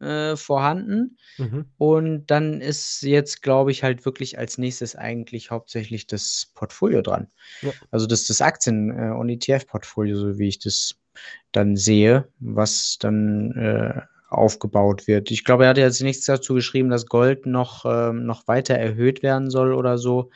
äh, 0.00 0.36
vorhanden. 0.36 1.18
Mhm. 1.38 1.66
Und 1.78 2.26
dann 2.26 2.60
ist 2.60 3.02
jetzt, 3.02 3.42
glaube 3.42 3.70
ich, 3.70 3.82
halt 3.82 4.04
wirklich 4.04 4.38
als 4.38 4.58
nächstes 4.58 4.96
eigentlich 4.96 5.50
hauptsächlich 5.50 6.06
das 6.06 6.50
Portfolio 6.54 7.02
dran. 7.02 7.28
Ja. 7.62 7.72
Also 7.90 8.06
das, 8.06 8.26
das 8.26 8.40
Aktien- 8.40 8.90
äh, 8.90 9.10
und 9.10 9.28
ETF-Portfolio, 9.28 10.16
so 10.16 10.38
wie 10.38 10.48
ich 10.48 10.58
das 10.58 10.96
dann 11.52 11.76
sehe, 11.76 12.28
was 12.38 12.98
dann 12.98 13.52
äh, 13.52 14.02
aufgebaut 14.28 15.06
wird. 15.06 15.30
Ich 15.30 15.44
glaube, 15.44 15.64
er 15.64 15.70
hat 15.70 15.78
jetzt 15.78 16.02
nichts 16.02 16.26
dazu 16.26 16.54
geschrieben, 16.54 16.90
dass 16.90 17.06
Gold 17.06 17.46
noch, 17.46 17.84
ähm, 17.86 18.26
noch 18.26 18.46
weiter 18.48 18.74
erhöht 18.74 19.22
werden 19.22 19.50
soll 19.50 19.72
oder 19.72 19.98
so. 19.98 20.30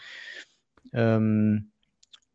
Ähm, 0.93 1.71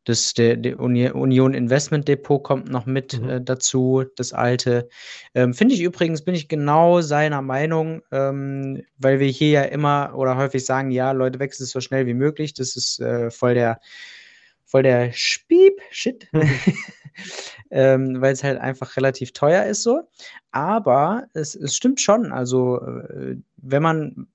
das, 0.06 0.34
der, 0.34 0.56
der 0.56 0.80
Union 0.80 1.54
Investment 1.54 2.08
Depot 2.08 2.42
kommt 2.42 2.70
noch 2.70 2.86
mit 2.86 3.20
mhm. 3.20 3.30
äh, 3.30 3.42
dazu, 3.42 4.06
das 4.16 4.34
alte. 4.34 4.88
Ähm, 5.34 5.54
Finde 5.54 5.74
ich 5.74 5.82
übrigens, 5.82 6.24
bin 6.24 6.36
ich 6.36 6.48
genau 6.48 7.02
seiner 7.02 7.42
Meinung, 7.42 8.02
ähm, 8.12 8.84
weil 8.98 9.20
wir 9.20 9.28
hier 9.28 9.50
ja 9.50 9.62
immer 9.64 10.14
oder 10.16 10.38
häufig 10.38 10.64
sagen, 10.64 10.92
ja, 10.92 11.12
Leute, 11.12 11.40
wechseln 11.40 11.66
so 11.66 11.82
schnell 11.82 12.06
wie 12.06 12.14
möglich. 12.14 12.54
Das 12.54 12.76
ist 12.76 13.00
äh, 13.00 13.32
voll 13.32 13.56
der, 13.56 13.80
voll 14.64 14.84
der 14.84 15.12
Spiep, 15.12 15.82
Shit. 15.90 16.28
ähm, 17.72 18.22
weil 18.22 18.34
es 18.34 18.44
halt 18.44 18.60
einfach 18.60 18.96
relativ 18.98 19.34
teuer 19.34 19.66
ist 19.66 19.84
so. 19.84 20.04
Aber 20.52 21.26
es, 21.34 21.56
es 21.56 21.76
stimmt 21.76 22.00
schon. 22.00 22.32
Also, 22.32 22.80
äh, 22.82 23.38
wenn 23.58 23.82
man 23.82 24.28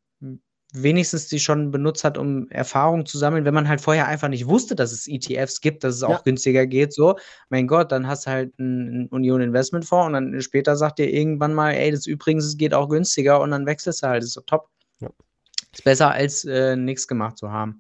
wenigstens 0.73 1.29
die 1.29 1.41
schon 1.41 1.71
benutzt 1.71 2.05
hat, 2.05 2.17
um 2.17 2.49
Erfahrung 2.51 3.07
zu 3.07 3.19
sammeln, 3.19 3.45
wenn 3.45 3.55
man 3.55 3.69
halt 3.69 3.81
vorher 3.81 4.07
einfach 4.07 4.29
nicht 4.29 4.47
wusste, 4.47 4.75
dass 4.75 4.93
es 4.93 5.09
ETFs 5.09 5.61
gibt, 5.61 5.85
dass 5.85 5.97
es 5.97 6.03
auch 6.03 6.11
ja. 6.11 6.21
günstiger 6.25 6.67
geht, 6.67 6.93
so, 6.93 7.17
mein 7.49 7.67
Gott, 7.67 7.93
dann 7.93 8.07
hast 8.07 8.27
du 8.27 8.31
halt 8.31 8.53
einen 8.59 9.09
Union 9.09 9.41
Investment 9.41 9.85
Fonds 9.85 10.07
und 10.07 10.13
dann 10.13 10.41
später 10.43 10.77
sagt 10.77 10.99
dir 10.99 11.11
irgendwann 11.11 11.55
mal, 11.55 11.73
ey, 11.73 11.91
das 11.91 12.07
übrigens, 12.07 12.45
es 12.45 12.57
geht 12.57 12.75
auch 12.75 12.89
günstiger 12.89 13.41
und 13.41 13.51
dann 13.51 13.67
wechselst 13.67 14.03
du 14.03 14.09
halt, 14.09 14.23
das 14.23 14.29
ist 14.29 14.35
so 14.35 14.43
top. 14.43 14.69
Ja. 15.01 15.11
Ist 15.73 15.85
besser 15.85 16.11
als 16.11 16.45
äh, 16.45 16.77
nichts 16.77 17.07
gemacht 17.07 17.39
zu 17.39 17.51
haben. 17.51 17.79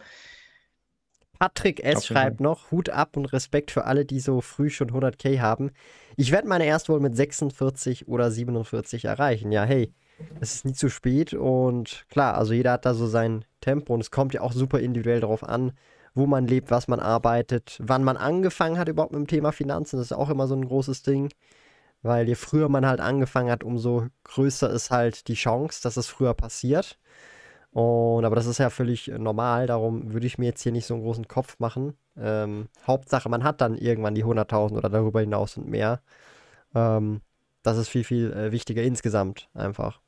Patrick 1.40 1.83
S. 1.83 2.07
schreibt 2.07 2.40
noch, 2.40 2.70
Hut 2.70 2.90
ab 2.90 3.16
und 3.16 3.24
Respekt 3.33 3.70
für 3.70 3.87
alle, 3.87 4.05
die 4.05 4.20
so 4.20 4.42
früh 4.42 4.68
schon 4.68 4.90
100k 4.90 5.40
haben. 5.40 5.70
Ich 6.16 6.33
werde 6.33 6.46
meine 6.46 6.66
erst 6.66 6.90
wohl 6.90 7.00
mit 7.00 7.16
46 7.16 8.09
oder 8.09 8.31
47 8.31 9.07
erreichen. 9.07 9.50
Ja, 9.50 9.64
hey, 9.64 9.94
es 10.40 10.54
ist 10.54 10.64
nie 10.64 10.72
zu 10.72 10.88
spät 10.88 11.35
und 11.35 12.06
klar, 12.09 12.37
also 12.37 12.52
jeder 12.52 12.72
hat 12.72 12.87
da 12.87 12.94
so 12.94 13.06
sein 13.06 13.44
Tempo 13.61 13.94
und 13.94 14.00
es 14.00 14.11
kommt 14.11 14.35
ja 14.35 14.40
auch 14.40 14.52
super 14.52 14.80
individuell 14.80 15.20
darauf 15.20 15.44
an, 15.44 15.72
wo 16.14 16.26
man 16.26 16.46
lebt, 16.46 16.70
was 16.70 16.88
man 16.88 17.00
arbeitet, 17.00 17.78
wann 17.83 18.04
man 18.04 18.16
angefangen 18.16 18.78
hat 18.78 18.88
überhaupt 18.88 19.12
mit 19.12 19.20
dem 19.20 19.26
Thema 19.26 19.52
Finanzen. 19.52 19.96
Das 19.96 20.06
ist 20.06 20.12
auch 20.12 20.30
immer 20.30 20.46
so 20.46 20.54
ein 20.54 20.66
großes 20.66 21.02
Ding, 21.02 21.30
weil 22.02 22.26
je 22.28 22.35
früher 22.35 22.68
man 22.68 22.87
halt 22.87 23.00
angefangen 23.00 23.50
hat, 23.50 23.64
umso 23.64 24.06
größer 24.24 24.70
ist 24.70 24.90
halt 24.90 25.28
die 25.28 25.35
Chance, 25.35 25.80
dass 25.83 25.96
es 25.96 26.06
früher 26.06 26.35
passiert. 26.35 26.98
Und, 27.72 28.24
aber 28.24 28.35
das 28.35 28.46
ist 28.46 28.59
ja 28.59 28.68
völlig 28.70 29.09
normal, 29.09 29.66
darum 29.68 30.12
würde 30.12 30.26
ich 30.26 30.38
mir 30.38 30.46
jetzt 30.46 30.62
hier 30.62 30.72
nicht 30.72 30.87
so 30.87 30.94
einen 30.94 31.04
großen 31.04 31.28
Kopf 31.28 31.59
machen. 31.61 31.96
Ähm, 32.16 32.68
Hauptsache, 32.87 33.28
man 33.28 33.44
hat 33.44 33.61
dann 33.61 33.76
irgendwann 33.76 34.14
die 34.16 34.24
100.000 34.24 34.76
oder 34.76 34.88
darüber 34.88 35.20
hinaus 35.20 35.56
und 35.56 35.68
mehr. 35.68 36.00
Ähm, 36.74 37.20
das 37.62 37.76
ist 37.78 37.88
viel, 37.88 38.04
viel 38.04 38.33
äh, 38.33 38.52
wichtiger 38.52 38.83
insgesamt 38.83 39.48
einfach. 39.54 40.00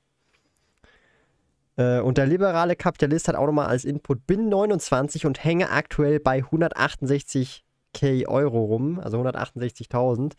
Äh, 1.76 2.00
und 2.00 2.18
der 2.18 2.26
liberale 2.26 2.76
Kapitalist 2.76 3.28
hat 3.28 3.36
auch 3.36 3.46
nochmal 3.46 3.66
als 3.66 3.84
Input, 3.84 4.26
bin 4.26 4.48
29 4.48 5.26
und 5.26 5.42
hänge 5.42 5.70
aktuell 5.70 6.20
bei 6.20 6.40
168k 6.40 8.26
Euro 8.26 8.64
rum, 8.64 9.00
also 9.00 9.18
168.000 9.20 10.32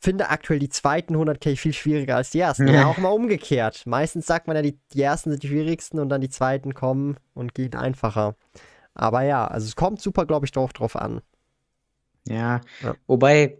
finde 0.00 0.30
aktuell 0.30 0.58
die 0.58 0.70
zweiten 0.70 1.14
100k 1.14 1.56
viel 1.56 1.74
schwieriger 1.74 2.16
als 2.16 2.30
die 2.30 2.40
ersten. 2.40 2.66
Ja, 2.68 2.86
auch 2.86 2.96
mal 2.96 3.10
umgekehrt. 3.10 3.82
Meistens 3.86 4.26
sagt 4.26 4.46
man 4.46 4.56
ja, 4.56 4.62
die, 4.62 4.78
die 4.94 5.02
ersten 5.02 5.30
sind 5.30 5.42
die 5.42 5.48
schwierigsten 5.48 5.98
und 5.98 6.08
dann 6.08 6.22
die 6.22 6.30
zweiten 6.30 6.74
kommen 6.74 7.16
und 7.34 7.54
gehen 7.54 7.74
einfacher. 7.74 8.34
Aber 8.94 9.22
ja, 9.22 9.46
also 9.46 9.66
es 9.66 9.76
kommt 9.76 10.00
super, 10.00 10.24
glaube 10.24 10.46
ich, 10.46 10.52
drauf, 10.52 10.72
drauf 10.72 10.96
an. 10.96 11.20
Ja, 12.26 12.60
ja, 12.82 12.94
wobei 13.06 13.58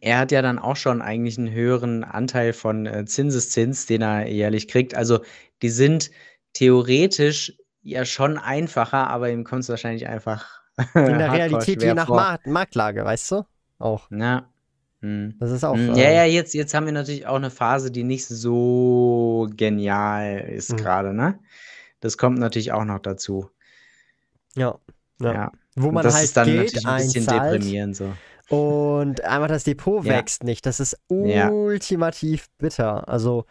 er 0.00 0.18
hat 0.18 0.32
ja 0.32 0.42
dann 0.42 0.58
auch 0.58 0.76
schon 0.76 1.02
eigentlich 1.02 1.38
einen 1.38 1.50
höheren 1.50 2.04
Anteil 2.04 2.52
von 2.52 2.86
äh, 2.86 3.04
Zinseszins, 3.04 3.86
den 3.86 4.02
er 4.02 4.28
jährlich 4.28 4.68
kriegt. 4.68 4.94
Also 4.94 5.20
die 5.62 5.70
sind 5.70 6.10
theoretisch 6.52 7.56
ja 7.82 8.04
schon 8.04 8.38
einfacher, 8.38 9.08
aber 9.08 9.30
ihm 9.30 9.44
kommt 9.44 9.62
es 9.62 9.68
wahrscheinlich 9.68 10.06
einfach. 10.06 10.60
In 10.94 11.18
der 11.18 11.32
Realität 11.32 11.82
je 11.82 11.94
nach 11.94 12.08
Markt, 12.08 12.46
Marktlage, 12.46 13.04
weißt 13.04 13.32
du? 13.32 13.42
Auch. 13.78 14.10
Ja. 14.10 14.48
Hm. 15.00 15.34
Das 15.38 15.50
ist 15.50 15.64
auch. 15.64 15.74
Hm, 15.74 15.94
ja, 15.94 16.10
ja, 16.10 16.24
jetzt, 16.24 16.54
jetzt 16.54 16.74
haben 16.74 16.86
wir 16.86 16.92
natürlich 16.92 17.26
auch 17.26 17.36
eine 17.36 17.50
Phase, 17.50 17.90
die 17.90 18.04
nicht 18.04 18.26
so 18.26 19.48
genial 19.56 20.40
ist 20.40 20.72
mhm. 20.72 20.76
gerade, 20.76 21.14
ne? 21.14 21.38
Das 22.00 22.18
kommt 22.18 22.38
natürlich 22.38 22.72
auch 22.72 22.84
noch 22.84 22.98
dazu. 22.98 23.50
Ja. 24.54 24.78
Ja. 25.20 25.32
ja. 25.32 25.52
Wo 25.76 25.90
man 25.90 26.04
das 26.04 26.14
halt 26.14 26.24
ist 26.24 26.36
dann 26.36 26.46
Geld 26.46 26.74
natürlich 26.74 26.86
ein 26.86 26.96
bisschen 26.96 27.28
einzahlt. 27.28 27.54
deprimierend 27.54 27.96
so. 27.96 28.12
Und 28.48 29.24
einfach 29.24 29.48
das 29.48 29.64
Depot 29.64 30.04
ja. 30.04 30.12
wächst 30.12 30.44
nicht. 30.44 30.66
Das 30.66 30.80
ist 30.80 30.98
ultimativ 31.08 32.46
bitter. 32.58 33.08
Also, 33.08 33.44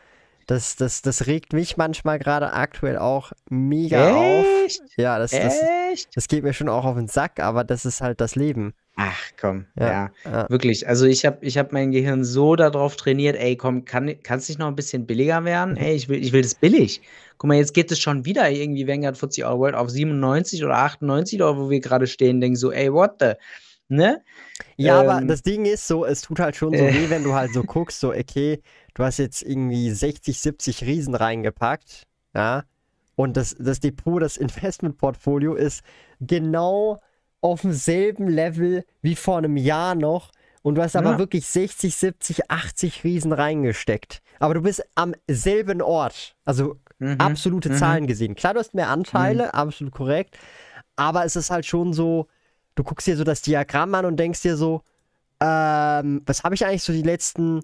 das, 0.47 0.75
das, 0.75 1.01
das 1.01 1.25
regt 1.27 1.53
mich 1.53 1.75
manchmal 1.75 2.19
gerade 2.19 2.53
aktuell 2.53 2.97
auch 2.97 3.31
mega 3.49 4.10
Echt? 4.63 4.81
auf. 4.81 4.88
Ja, 4.97 5.17
das, 5.17 5.31
das, 5.31 5.60
das 6.13 6.27
geht 6.27 6.43
mir 6.43 6.53
schon 6.53 6.69
auch 6.69 6.86
auf 6.86 6.95
den 6.95 7.08
Sack, 7.08 7.39
aber 7.39 7.63
das 7.63 7.86
ist 7.86 8.01
halt 8.01 8.21
das 8.21 8.36
Leben. 8.36 8.73
Ach 8.97 9.31
komm, 9.39 9.65
ja, 9.77 9.91
ja. 9.91 10.12
ja. 10.23 10.49
wirklich. 10.49 10.88
Also 10.88 11.05
ich 11.05 11.25
habe 11.25 11.39
ich 11.41 11.58
hab 11.58 11.73
mein 11.73 11.91
Gehirn 11.91 12.23
so 12.23 12.55
darauf 12.55 12.95
trainiert, 12.95 13.36
ey, 13.36 13.58
komm, 13.58 13.84
kann 13.84 14.08
es 14.08 14.47
nicht 14.47 14.58
noch 14.58 14.67
ein 14.67 14.75
bisschen 14.75 15.05
billiger 15.05 15.43
werden? 15.43 15.71
Mhm. 15.71 15.77
Ey, 15.77 15.95
ich 15.95 16.08
will, 16.08 16.23
ich 16.23 16.31
will 16.31 16.43
das 16.43 16.55
billig. 16.55 17.01
Guck 17.38 17.49
mal, 17.49 17.58
jetzt 17.58 17.73
geht 17.73 17.91
es 17.91 17.99
schon 17.99 18.23
wieder 18.23 18.49
irgendwie 18.49 18.88
Vanguard 18.88 19.17
40 19.17 19.43
Euro 19.43 19.60
World 19.60 19.75
auf 19.75 19.89
97 19.89 20.63
oder 20.63 20.77
98 20.77 21.43
Euro, 21.43 21.65
wo 21.65 21.69
wir 21.69 21.81
gerade 21.81 22.08
stehen, 22.08 22.39
denken 22.39 22.55
so, 22.55 22.71
ey, 22.71 22.93
what 22.93 23.15
the? 23.19 23.34
Ne? 23.87 24.21
Ja, 24.77 25.01
ähm, 25.01 25.09
aber 25.09 25.25
das 25.25 25.43
Ding 25.43 25.65
ist 25.65 25.87
so, 25.87 26.05
es 26.05 26.21
tut 26.21 26.39
halt 26.39 26.55
schon 26.55 26.75
so 26.75 26.83
äh. 26.83 26.93
weh, 26.93 27.09
wenn 27.09 27.23
du 27.23 27.33
halt 27.33 27.53
so 27.53 27.63
guckst, 27.63 27.99
so, 27.99 28.11
okay, 28.11 28.61
du 28.95 29.03
hast 29.03 29.19
jetzt 29.19 29.43
irgendwie 29.43 29.91
60, 29.91 30.39
70 30.39 30.83
Riesen 30.83 31.13
reingepackt, 31.13 32.07
ja, 32.33 32.63
und 33.15 33.37
das, 33.37 33.55
das 33.57 33.79
Depot, 33.79 34.21
das 34.21 34.37
Investmentportfolio 34.37 35.55
ist 35.55 35.83
genau 36.19 37.01
auf 37.41 37.61
demselben 37.61 38.27
Level 38.27 38.85
wie 39.01 39.15
vor 39.15 39.37
einem 39.37 39.57
Jahr 39.57 39.95
noch. 39.95 40.31
Und 40.61 40.75
du 40.75 40.81
hast 40.81 40.95
aber 40.95 41.11
ja. 41.11 41.19
wirklich 41.19 41.45
60, 41.45 41.95
70, 41.95 42.51
80 42.51 43.03
Riesen 43.03 43.31
reingesteckt. 43.31 44.21
Aber 44.39 44.55
du 44.55 44.61
bist 44.61 44.83
am 44.95 45.13
selben 45.29 45.81
Ort. 45.81 46.35
Also 46.43 46.77
mhm. 46.99 47.17
absolute 47.19 47.69
mhm. 47.69 47.75
Zahlen 47.75 48.07
gesehen. 48.07 48.35
Klar, 48.35 48.55
du 48.55 48.59
hast 48.59 48.73
mehr 48.73 48.89
Anteile, 48.89 49.43
mhm. 49.43 49.51
absolut 49.51 49.93
korrekt. 49.93 50.37
Aber 50.95 51.23
es 51.23 51.35
ist 51.35 51.51
halt 51.51 51.65
schon 51.65 51.93
so, 51.93 52.27
du 52.75 52.83
guckst 52.83 53.07
dir 53.07 53.17
so 53.17 53.23
das 53.23 53.41
Diagramm 53.41 53.95
an 53.95 54.05
und 54.05 54.17
denkst 54.17 54.41
dir 54.41 54.57
so, 54.57 54.81
Ähm, 55.41 56.21
was 56.25 56.43
habe 56.43 56.55
ich 56.55 56.65
eigentlich 56.65 56.83
so 56.83 56.93
die 56.93 57.01
letzten 57.01 57.61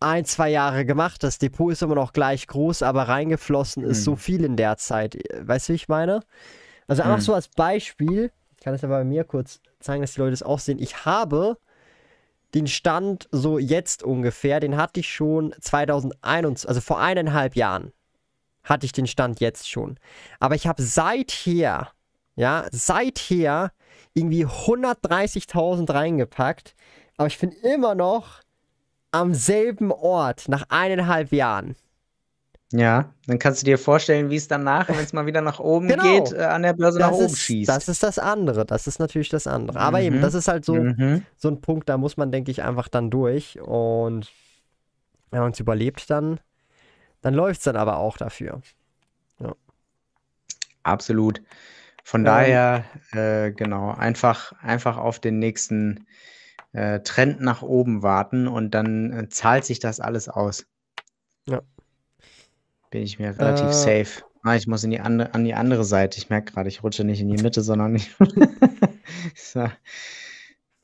ein, 0.00 0.24
zwei 0.24 0.50
Jahre 0.50 0.84
gemacht? 0.84 1.22
Das 1.22 1.38
Depot 1.38 1.72
ist 1.72 1.82
immer 1.82 1.94
noch 1.94 2.12
gleich 2.12 2.48
groß, 2.48 2.82
aber 2.82 3.04
reingeflossen 3.04 3.84
ist 3.84 4.02
so 4.02 4.12
hm. 4.12 4.18
viel 4.18 4.44
in 4.44 4.56
der 4.56 4.76
Zeit. 4.76 5.16
Weißt 5.40 5.68
du, 5.68 5.72
wie 5.72 5.76
ich 5.76 5.88
meine? 5.88 6.20
Also 6.88 7.02
einfach 7.02 7.18
hm. 7.18 7.22
so 7.22 7.34
als 7.34 7.48
Beispiel, 7.48 8.32
ich 8.56 8.64
kann 8.64 8.74
es 8.74 8.82
ja 8.82 8.88
bei 8.88 9.04
mir 9.04 9.22
kurz 9.22 9.60
zeigen, 9.78 10.02
dass 10.02 10.14
die 10.14 10.20
Leute 10.20 10.32
es 10.32 10.42
auch 10.42 10.58
sehen. 10.58 10.80
Ich 10.80 11.04
habe 11.04 11.58
den 12.54 12.66
Stand 12.66 13.28
so 13.30 13.58
jetzt 13.58 14.02
ungefähr, 14.02 14.60
den 14.60 14.76
hatte 14.76 15.00
ich 15.00 15.12
schon 15.12 15.54
2021, 15.60 16.68
also 16.68 16.80
vor 16.80 17.00
eineinhalb 17.00 17.54
Jahren 17.54 17.92
hatte 18.64 18.84
ich 18.84 18.92
den 18.92 19.06
Stand 19.06 19.40
jetzt 19.40 19.70
schon. 19.70 19.98
Aber 20.40 20.54
ich 20.56 20.66
habe 20.66 20.82
seither, 20.82 21.92
ja, 22.34 22.66
seither 22.72 23.72
irgendwie 24.14 24.46
130.000 24.46 25.92
reingepackt. 25.92 26.74
Aber 27.16 27.28
ich 27.28 27.38
bin 27.38 27.50
immer 27.50 27.94
noch 27.94 28.40
am 29.10 29.34
selben 29.34 29.92
Ort 29.92 30.48
nach 30.48 30.66
eineinhalb 30.68 31.32
Jahren. 31.32 31.76
Ja, 32.72 33.12
dann 33.26 33.38
kannst 33.38 33.62
du 33.62 33.64
dir 33.64 33.78
vorstellen, 33.78 34.28
wie 34.28 34.36
es 34.36 34.48
danach, 34.48 34.88
wenn 34.88 34.98
es 34.98 35.12
mal 35.12 35.26
wieder 35.26 35.40
nach 35.40 35.60
oben 35.60 35.86
genau. 35.86 36.02
geht, 36.02 36.32
äh, 36.32 36.42
an 36.42 36.62
der 36.62 36.72
Börse 36.72 36.98
das 36.98 37.10
nach 37.10 37.16
oben 37.16 37.34
schießt. 37.34 37.68
Das 37.68 37.88
ist 37.88 38.02
das 38.02 38.18
andere, 38.18 38.66
das 38.66 38.88
ist 38.88 38.98
natürlich 38.98 39.28
das 39.28 39.46
andere. 39.46 39.78
Aber 39.78 39.98
mhm. 39.98 40.04
eben, 40.04 40.20
das 40.20 40.34
ist 40.34 40.48
halt 40.48 40.64
so, 40.64 40.74
mhm. 40.74 41.22
so 41.36 41.48
ein 41.48 41.60
Punkt, 41.60 41.88
da 41.88 41.96
muss 41.96 42.16
man, 42.16 42.32
denke 42.32 42.50
ich, 42.50 42.64
einfach 42.64 42.88
dann 42.88 43.08
durch. 43.08 43.60
Und 43.60 44.32
wenn 45.30 45.40
man 45.40 45.52
es 45.52 45.60
überlebt, 45.60 46.10
dann, 46.10 46.40
dann 47.22 47.34
läuft 47.34 47.58
es 47.58 47.64
dann 47.64 47.76
aber 47.76 47.98
auch 47.98 48.16
dafür. 48.16 48.60
Ja. 49.38 49.54
Absolut. 50.82 51.40
Von 52.06 52.20
ähm, 52.20 52.26
daher, 52.26 52.84
äh, 53.10 53.50
genau, 53.50 53.90
einfach, 53.90 54.52
einfach 54.62 54.96
auf 54.96 55.18
den 55.18 55.40
nächsten 55.40 56.06
äh, 56.72 57.00
Trend 57.00 57.40
nach 57.40 57.62
oben 57.62 58.04
warten 58.04 58.46
und 58.46 58.70
dann 58.74 59.12
äh, 59.12 59.28
zahlt 59.28 59.64
sich 59.64 59.80
das 59.80 59.98
alles 59.98 60.28
aus. 60.28 60.66
Ja. 61.48 61.62
Bin 62.90 63.02
ich 63.02 63.18
mir 63.18 63.36
relativ 63.36 63.70
äh, 63.70 63.72
safe. 63.72 64.22
Ah, 64.44 64.54
ich 64.54 64.68
muss 64.68 64.84
in 64.84 64.92
die 64.92 65.00
andere, 65.00 65.34
an 65.34 65.42
die 65.42 65.54
andere 65.54 65.82
Seite. 65.82 66.18
Ich 66.18 66.30
merke 66.30 66.52
gerade, 66.52 66.68
ich 66.68 66.84
rutsche 66.84 67.02
nicht 67.02 67.20
in 67.20 67.28
die 67.28 67.42
Mitte, 67.42 67.60
sondern 67.62 67.90
nicht. 67.94 68.16
so. 69.34 69.68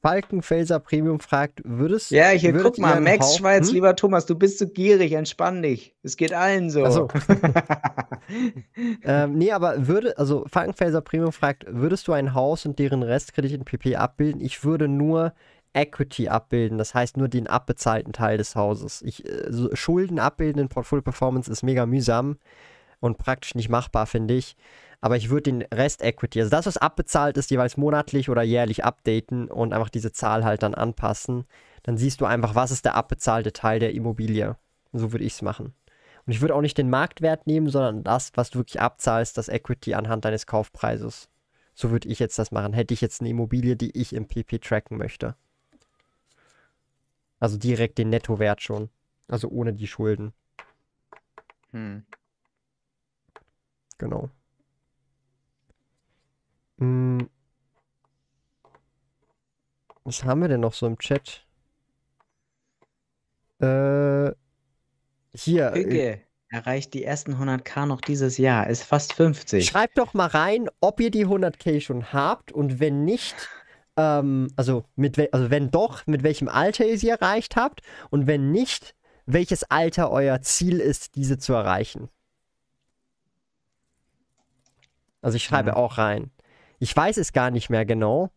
Falkenfelser 0.03 0.81
Premium 0.81 1.21
fragt, 1.21 1.63
würdest 1.65 2.11
Ja, 2.11 2.31
hier 2.31 2.53
guck 2.53 2.77
mal, 2.79 3.01
Max 3.01 3.25
Haupt, 3.25 3.39
Schweiz, 3.39 3.69
hm? 3.69 3.75
lieber 3.75 3.95
Thomas, 3.95 4.27
du 4.27 4.35
bist 4.35 4.59
zu 4.59 4.67
so 4.67 4.73
gierig, 4.73 5.13
entspann 5.13 5.63
dich. 5.63 5.95
Es 6.03 6.17
geht 6.17 6.33
allen 6.33 6.71
so. 6.71 6.85
Also. 6.85 7.09
ähm, 9.05 9.39
nee, 9.39 9.53
aber 9.53 9.87
würde, 9.87 10.19
also 10.19 10.45
Falkenfelser 10.49 11.01
Premium 11.03 11.33
fragt, 11.33 11.65
würdest 11.69 12.09
du 12.09 12.13
ein 12.13 12.35
Haus 12.35 12.67
und 12.67 12.81
deren 12.81 13.05
Restkredit 13.05 13.53
in 13.53 13.65
PP 13.65 13.95
abbilden? 13.95 14.41
Ich 14.41 14.65
würde 14.65 14.89
nur 14.89 15.35
Equity 15.73 16.29
abbilden, 16.29 16.79
das 16.79 16.95
heißt 16.95 17.17
nur 17.17 17.29
den 17.29 17.47
abbezahlten 17.47 18.13
Teil 18.13 18.39
des 18.39 18.57
Hauses. 18.57 19.03
Ich, 19.03 19.25
äh, 19.25 19.47
so 19.51 19.75
Schulden 19.75 20.19
abbilden 20.19 20.61
in 20.61 20.69
Portfolio 20.69 21.03
Performance 21.03 21.51
ist 21.51 21.63
mega 21.63 21.87
mühsam 21.87 22.39
und 22.99 23.19
praktisch 23.19 23.55
nicht 23.55 23.69
machbar, 23.69 24.07
finde 24.07 24.35
ich. 24.35 24.57
Aber 25.05 25.17
ich 25.17 25.31
würde 25.31 25.51
den 25.51 25.63
Rest 25.63 26.01
Equity, 26.01 26.41
also 26.41 26.51
das, 26.51 26.67
was 26.67 26.77
abbezahlt 26.77 27.37
ist, 27.37 27.51
jeweils 27.51 27.77
monatlich 27.77 28.31
oder 28.31 28.43
jährlich 28.43 28.85
updaten 28.85 29.51
und 29.51 29.73
einfach 29.73 29.91
diese 29.91 30.13
Zahl 30.13 30.45
halt 30.45 30.63
dann 30.63 30.75
anpassen. 30.75 31.45
Dann 31.83 31.99
siehst 31.99 32.21
du 32.21 32.25
einfach, 32.25 32.55
was 32.55 32.71
ist 32.71 32.85
der 32.85 32.95
abbezahlte 32.95 33.53
Teil 33.53 33.81
der 33.81 33.95
Immobilie. 33.95 34.57
So 34.93 35.11
würde 35.11 35.25
ich 35.25 35.35
es 35.35 35.43
machen. 35.43 35.75
Und 36.25 36.33
ich 36.33 36.41
würde 36.41 36.55
auch 36.55 36.61
nicht 36.61 36.79
den 36.79 36.89
Marktwert 36.89 37.49
nehmen, 37.49 37.69
sondern 37.69 38.05
das, 38.05 38.31
was 38.37 38.51
du 38.51 38.61
wirklich 38.61 38.81
abzahlst, 38.81 39.37
das 39.37 39.49
Equity 39.49 39.95
anhand 39.95 40.25
deines 40.25 40.47
Kaufpreises. 40.47 41.29
So 41.75 41.91
würde 41.91 42.09
ich 42.09 42.21
jetzt 42.21 42.39
das 42.39 42.53
machen. 42.53 42.73
Hätte 42.73 42.95
ich 42.95 43.01
jetzt 43.01 43.21
eine 43.21 43.31
Immobilie, 43.31 43.75
die 43.75 43.99
ich 43.99 44.15
im 44.15 44.29
PP 44.29 44.61
tracken 44.61 44.99
möchte. 44.99 45.35
Also 47.41 47.59
direkt 47.59 47.99
den 47.99 48.11
Nettowert 48.11 48.63
schon. 48.63 48.89
Also 49.27 49.49
ohne 49.49 49.73
die 49.73 49.89
Schulden. 49.89 50.33
Hm. 51.73 52.05
Genau. 53.99 54.31
Hm. 56.83 57.31
Was 60.03 60.25
haben 60.25 60.41
wir 60.41 60.49
denn 60.49 60.61
noch 60.61 60.75
so 60.75 60.87
im 60.87 60.99
Chat? 60.99 61.47
Äh, 63.61 64.33
hier. 65.33 65.73
Hüge 65.75 66.21
erreicht 66.49 66.93
die 66.93 67.05
ersten 67.05 67.35
100k 67.35 67.87
noch 67.87 68.01
dieses 68.01 68.37
Jahr. 68.37 68.67
Ist 68.67 68.83
fast 68.83 69.13
50. 69.13 69.65
Schreibt 69.65 69.97
doch 69.97 70.13
mal 70.13 70.27
rein, 70.27 70.69
ob 70.81 70.99
ihr 70.99 71.13
die 71.13 71.25
100k 71.25 71.81
schon 71.81 72.13
habt 72.13 72.51
und 72.51 72.81
wenn 72.81 73.05
nicht, 73.05 73.37
ähm, 73.97 74.49
also, 74.57 74.85
mit 74.97 75.33
also 75.33 75.51
wenn 75.51 75.71
doch, 75.71 76.05
mit 76.09 76.25
welchem 76.25 76.49
Alter 76.49 76.85
ihr 76.85 76.99
sie 76.99 77.11
erreicht 77.11 77.55
habt 77.55 77.83
und 78.11 78.27
wenn 78.27 78.51
nicht, 78.51 78.97
welches 79.25 79.63
Alter 79.63 80.11
euer 80.11 80.43
Ziel 80.43 80.81
ist, 80.81 81.15
diese 81.15 81.39
zu 81.39 81.53
erreichen. 81.53 82.09
Also 85.23 85.37
ich 85.37 85.45
schreibe 85.45 85.71
mhm. 85.71 85.77
auch 85.77 85.97
rein. 85.97 86.33
Ich 86.83 86.97
weiß 86.97 87.17
es 87.17 87.33
gar 87.33 87.51
nicht 87.51 87.71
mehr 87.71 87.85
genau, 87.85 88.31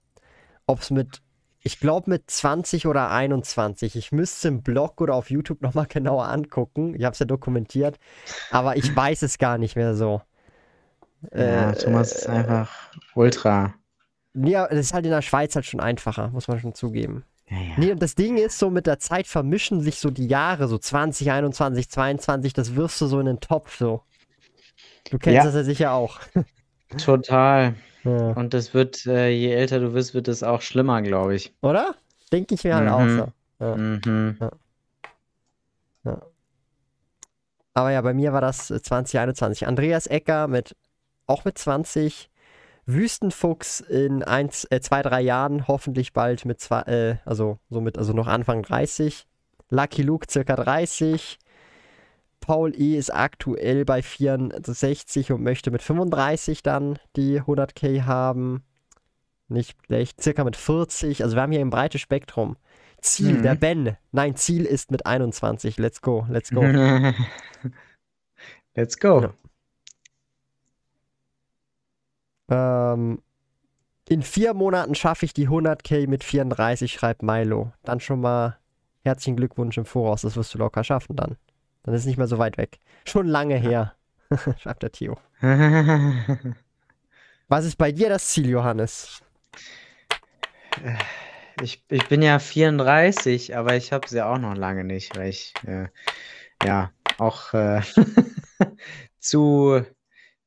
ob 0.68 0.82
es 0.82 0.92
mit, 0.92 1.22
ich 1.60 1.80
glaube 1.80 2.10
mit 2.10 2.30
20 2.30 2.88
oder 2.88 3.10
21. 3.10 3.96
Ich 3.96 4.12
müsste 4.12 4.50
im 4.50 4.62
Blog 4.62 5.02
oder 5.02 5.16
auf 5.16 5.30
YouTube 5.30 5.62
nochmal 5.62 5.86
genauer 5.90 6.28
angucken. 6.28 6.96
Ich 6.96 7.04
habe 7.04 7.14
es 7.14 7.20
ja 7.20 7.26
dokumentiert, 7.26 7.98
aber 8.52 8.78
ich 8.78 8.96
weiß 8.96 9.24
es 9.24 9.38
gar 9.38 9.58
nicht 9.58 9.76
mehr 9.76 9.96
so. 9.96 10.22
Ja, 11.34 11.72
äh, 11.72 11.76
Thomas 11.76 12.12
ist 12.12 12.28
einfach 12.28 12.72
ultra 13.16 13.74
ja, 14.36 14.68
das 14.68 14.80
ist 14.80 14.94
halt 14.94 15.06
in 15.06 15.12
der 15.12 15.22
Schweiz 15.22 15.56
halt 15.56 15.66
schon 15.66 15.80
einfacher, 15.80 16.30
muss 16.30 16.48
man 16.48 16.60
schon 16.60 16.74
zugeben. 16.74 17.24
Ja, 17.50 17.58
ja. 17.58 17.74
Nee, 17.78 17.92
und 17.92 18.02
das 18.02 18.16
Ding 18.16 18.38
ist, 18.38 18.60
so 18.60 18.70
mit 18.70 18.88
der 18.88 19.00
Zeit 19.00 19.28
vermischen 19.28 19.82
sich 19.82 20.00
so 20.00 20.10
die 20.10 20.28
Jahre, 20.28 20.68
so 20.68 20.78
20, 20.78 21.32
21, 21.32 21.90
22, 21.90 22.54
das 22.54 22.76
wirfst 22.76 23.00
du 23.02 23.08
so 23.08 23.20
in 23.20 23.28
den 23.28 23.40
Topf 23.40 23.78
so. 23.78 24.02
Du 25.10 25.20
kennst 25.20 25.38
ja. 25.38 25.44
das 25.46 25.54
ja 25.54 25.64
sicher 25.64 25.92
auch. 25.94 26.20
Total. 26.98 27.76
Ja. 28.06 28.32
Und 28.32 28.54
das 28.54 28.74
wird, 28.74 29.06
äh, 29.08 29.30
je 29.30 29.52
älter 29.52 29.80
du 29.80 29.94
wirst, 29.94 30.14
wird 30.14 30.28
es 30.28 30.44
auch 30.44 30.62
schlimmer, 30.62 31.02
glaube 31.02 31.36
ich. 31.36 31.54
Oder? 31.62 31.96
Denke 32.32 32.56
ich 32.56 32.64
mir 32.64 32.76
halt 32.76 32.86
mhm. 32.86 32.94
auch 32.94 33.08
so. 33.10 33.66
Ja. 33.66 33.76
Mhm. 33.76 34.38
Ja. 36.04 36.22
Aber 37.74 37.92
ja, 37.92 38.02
bei 38.02 38.14
mir 38.14 38.32
war 38.32 38.42
das 38.42 38.68
2021. 38.68 39.64
Äh, 39.64 39.66
Andreas 39.66 40.08
Ecker 40.08 40.48
mit 40.48 40.76
auch 41.28 41.44
mit 41.46 41.58
20, 41.58 42.30
Wüstenfuchs 42.86 43.80
in 43.80 44.24
eins, 44.24 44.66
äh, 44.70 44.80
zwei, 44.80 45.02
drei 45.02 45.22
Jahren, 45.22 45.68
hoffentlich 45.68 46.14
bald 46.14 46.46
mit 46.46 46.62
zwei, 46.62 46.82
äh, 46.82 47.16
also 47.26 47.58
somit, 47.70 47.98
also 47.98 48.14
noch 48.14 48.28
Anfang 48.28 48.62
30. 48.62 49.26
Lucky 49.70 50.04
Luke 50.04 50.28
circa 50.30 50.56
30. 50.56 51.40
Paul 52.46 52.80
E. 52.80 52.96
ist 52.96 53.10
aktuell 53.10 53.86
bei 53.86 54.04
64 54.04 55.32
und 55.32 55.42
möchte 55.42 55.72
mit 55.72 55.82
35 55.82 56.62
dann 56.62 57.00
die 57.16 57.42
100k 57.42 58.04
haben. 58.04 58.64
Nicht 59.48 59.76
schlecht, 59.88 60.22
circa 60.22 60.44
mit 60.44 60.56
40. 60.56 61.24
Also 61.24 61.36
wir 61.36 61.42
haben 61.42 61.52
hier 61.52 61.62
ein 61.62 61.72
breites 61.72 62.02
Spektrum. 62.02 62.56
Ziel, 63.02 63.40
mhm. 63.40 63.42
der 63.42 63.56
Ben. 63.56 63.98
Nein, 64.12 64.36
Ziel 64.36 64.66
ist 64.66 64.92
mit 64.92 65.08
21. 65.08 65.80
Let's 65.80 66.04
go, 66.04 66.28
let's 66.30 66.52
go. 66.52 66.62
let's 68.76 69.00
go. 69.00 69.34
Ja. 72.52 72.94
Ähm, 72.94 73.24
in 74.08 74.22
vier 74.22 74.54
Monaten 74.54 74.94
schaffe 74.94 75.26
ich 75.26 75.34
die 75.34 75.50
100k 75.50 76.08
mit 76.08 76.24
34, 76.24 76.94
schreibt 76.94 77.24
Milo. 77.24 77.72
Dann 77.82 78.00
schon 78.00 78.22
mal 78.22 78.60
herzlichen 79.04 79.36
Glückwunsch 79.36 79.80
im 79.80 79.86
Voraus, 79.86 80.22
das 80.22 80.36
wirst 80.36 80.54
du 80.54 80.60
locker 80.60 80.84
schaffen 80.84 81.16
dann. 81.16 81.38
Dann 81.86 81.94
ist 81.94 82.02
es 82.02 82.08
nicht 82.08 82.18
mehr 82.18 82.28
so 82.28 82.40
weit 82.40 82.58
weg. 82.58 82.80
Schon 83.06 83.28
lange 83.28 83.56
her, 83.58 83.94
schreibt 84.60 84.82
der 84.82 84.92
Theo. 84.92 85.18
Was 87.48 87.64
ist 87.66 87.78
bei 87.78 87.92
dir 87.92 88.10
das 88.10 88.28
Ziel, 88.30 88.50
Johannes? 88.50 89.22
Ich, 91.62 91.84
ich 91.90 92.08
bin 92.08 92.24
ja 92.24 92.40
34, 92.40 93.56
aber 93.56 93.76
ich 93.76 93.94
habe 93.94 94.08
es 94.08 94.12
ja 94.14 94.34
auch 94.34 94.40
noch 94.40 94.56
lange 94.56 94.84
nicht, 94.84 95.16
weil 95.16 95.30
ich 95.30 95.54
äh, 95.68 95.90
ja 96.64 96.92
auch 97.20 97.54
äh, 97.54 97.82
zu 99.20 99.86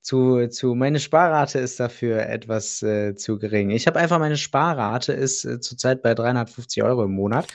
zu, 0.03 0.49
zu 0.49 0.75
meine 0.75 1.01
Sparrate 1.01 1.59
ist 1.59 1.79
dafür 1.81 2.27
etwas 2.27 2.83
äh, 2.83 3.15
zu 3.15 3.39
gering. 3.39 3.71
Ich 3.71 3.87
habe 3.87 3.99
einfach 4.01 4.19
meine 4.19 4.39
Sparrate 4.39 5.13
ist 5.13 5.45
äh, 5.45 5.61
zurzeit 5.61 6.03
bei 6.03 6.15
350 6.15 6.83
Euro 6.83 7.05
im 7.05 7.13
Monat. 7.13 7.47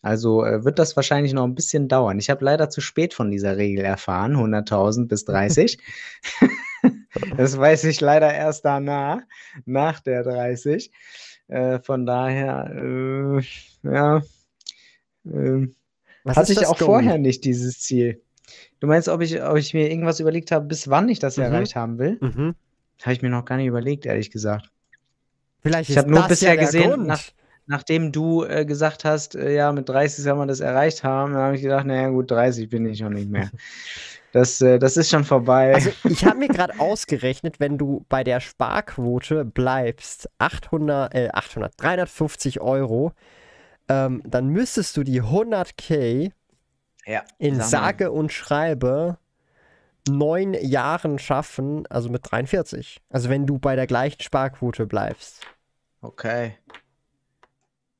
Also 0.00 0.44
äh, 0.44 0.64
wird 0.64 0.78
das 0.78 0.94
wahrscheinlich 0.96 1.32
noch 1.32 1.44
ein 1.44 1.54
bisschen 1.54 1.88
dauern. 1.88 2.18
Ich 2.18 2.30
habe 2.30 2.44
leider 2.44 2.70
zu 2.70 2.80
spät 2.80 3.14
von 3.14 3.30
dieser 3.30 3.56
Regel 3.56 3.84
erfahren, 3.84 4.36
100.000 4.36 5.08
bis 5.08 5.24
30. 5.24 5.78
das 7.36 7.58
weiß 7.58 7.84
ich 7.84 8.00
leider 8.00 8.32
erst 8.32 8.64
danach, 8.64 9.20
nach 9.64 10.00
der 10.00 10.22
30. 10.22 10.92
Äh, 11.48 11.80
von 11.80 12.06
daher, 12.06 12.70
äh, 12.74 13.42
ja, 13.82 14.22
ähm, 15.26 15.74
hatte 16.26 16.52
ich 16.52 16.66
auch 16.66 16.78
vorher 16.78 17.18
nicht 17.18 17.44
dieses 17.44 17.80
Ziel. 17.80 18.22
Du 18.80 18.86
meinst, 18.86 19.08
ob 19.08 19.22
ich, 19.22 19.42
ob 19.42 19.56
ich 19.56 19.74
mir 19.74 19.90
irgendwas 19.90 20.20
überlegt 20.20 20.52
habe, 20.52 20.66
bis 20.66 20.88
wann 20.88 21.08
ich 21.08 21.18
das 21.18 21.36
mhm. 21.36 21.44
erreicht 21.44 21.74
haben 21.74 21.98
will? 21.98 22.18
Mhm. 22.20 22.54
Habe 23.02 23.12
ich 23.12 23.22
mir 23.22 23.30
noch 23.30 23.44
gar 23.44 23.56
nicht 23.56 23.66
überlegt, 23.66 24.06
ehrlich 24.06 24.30
gesagt. 24.30 24.70
Vielleicht 25.60 25.90
ich 25.90 25.98
habe 25.98 26.10
nur 26.10 26.26
bisher 26.28 26.54
ja 26.54 26.60
gesehen, 26.60 27.06
nach, 27.06 27.22
nachdem 27.68 28.12
du 28.12 28.44
äh, 28.44 28.64
gesagt 28.64 29.04
hast, 29.04 29.36
äh, 29.36 29.54
ja, 29.54 29.70
mit 29.72 29.88
30 29.88 30.24
soll 30.24 30.34
man 30.34 30.48
das 30.48 30.60
erreicht 30.60 31.04
haben, 31.04 31.34
dann 31.34 31.42
habe 31.42 31.56
ich 31.56 31.62
gedacht, 31.62 31.86
naja, 31.86 32.08
gut, 32.08 32.30
30 32.30 32.68
bin 32.68 32.86
ich 32.86 33.00
noch 33.00 33.10
nicht 33.10 33.30
mehr. 33.30 33.50
Das, 34.30 34.60
äh, 34.60 34.78
das 34.78 34.98
ist 34.98 35.08
schon 35.08 35.24
vorbei. 35.24 35.72
Also 35.74 35.90
ich 36.04 36.26
habe 36.26 36.36
mir 36.36 36.48
gerade 36.48 36.78
ausgerechnet, 36.78 37.60
wenn 37.60 37.78
du 37.78 38.04
bei 38.10 38.24
der 38.24 38.40
Sparquote 38.40 39.46
bleibst, 39.46 40.28
800, 40.36 41.14
äh, 41.14 41.30
800, 41.32 41.72
350 41.78 42.60
Euro, 42.60 43.12
ähm, 43.88 44.20
dann 44.26 44.48
müsstest 44.48 44.98
du 44.98 45.02
die 45.02 45.22
100k 45.22 46.30
ja, 47.06 47.24
in 47.38 47.58
sage 47.62 48.12
und 48.12 48.30
schreibe 48.30 49.16
neun 50.10 50.52
Jahren 50.52 51.18
schaffen, 51.18 51.86
also 51.88 52.10
mit 52.10 52.30
43. 52.30 53.00
Also 53.08 53.30
wenn 53.30 53.46
du 53.46 53.58
bei 53.58 53.76
der 53.76 53.86
gleichen 53.86 54.20
Sparquote 54.20 54.86
bleibst. 54.86 55.46
Okay. 56.02 56.58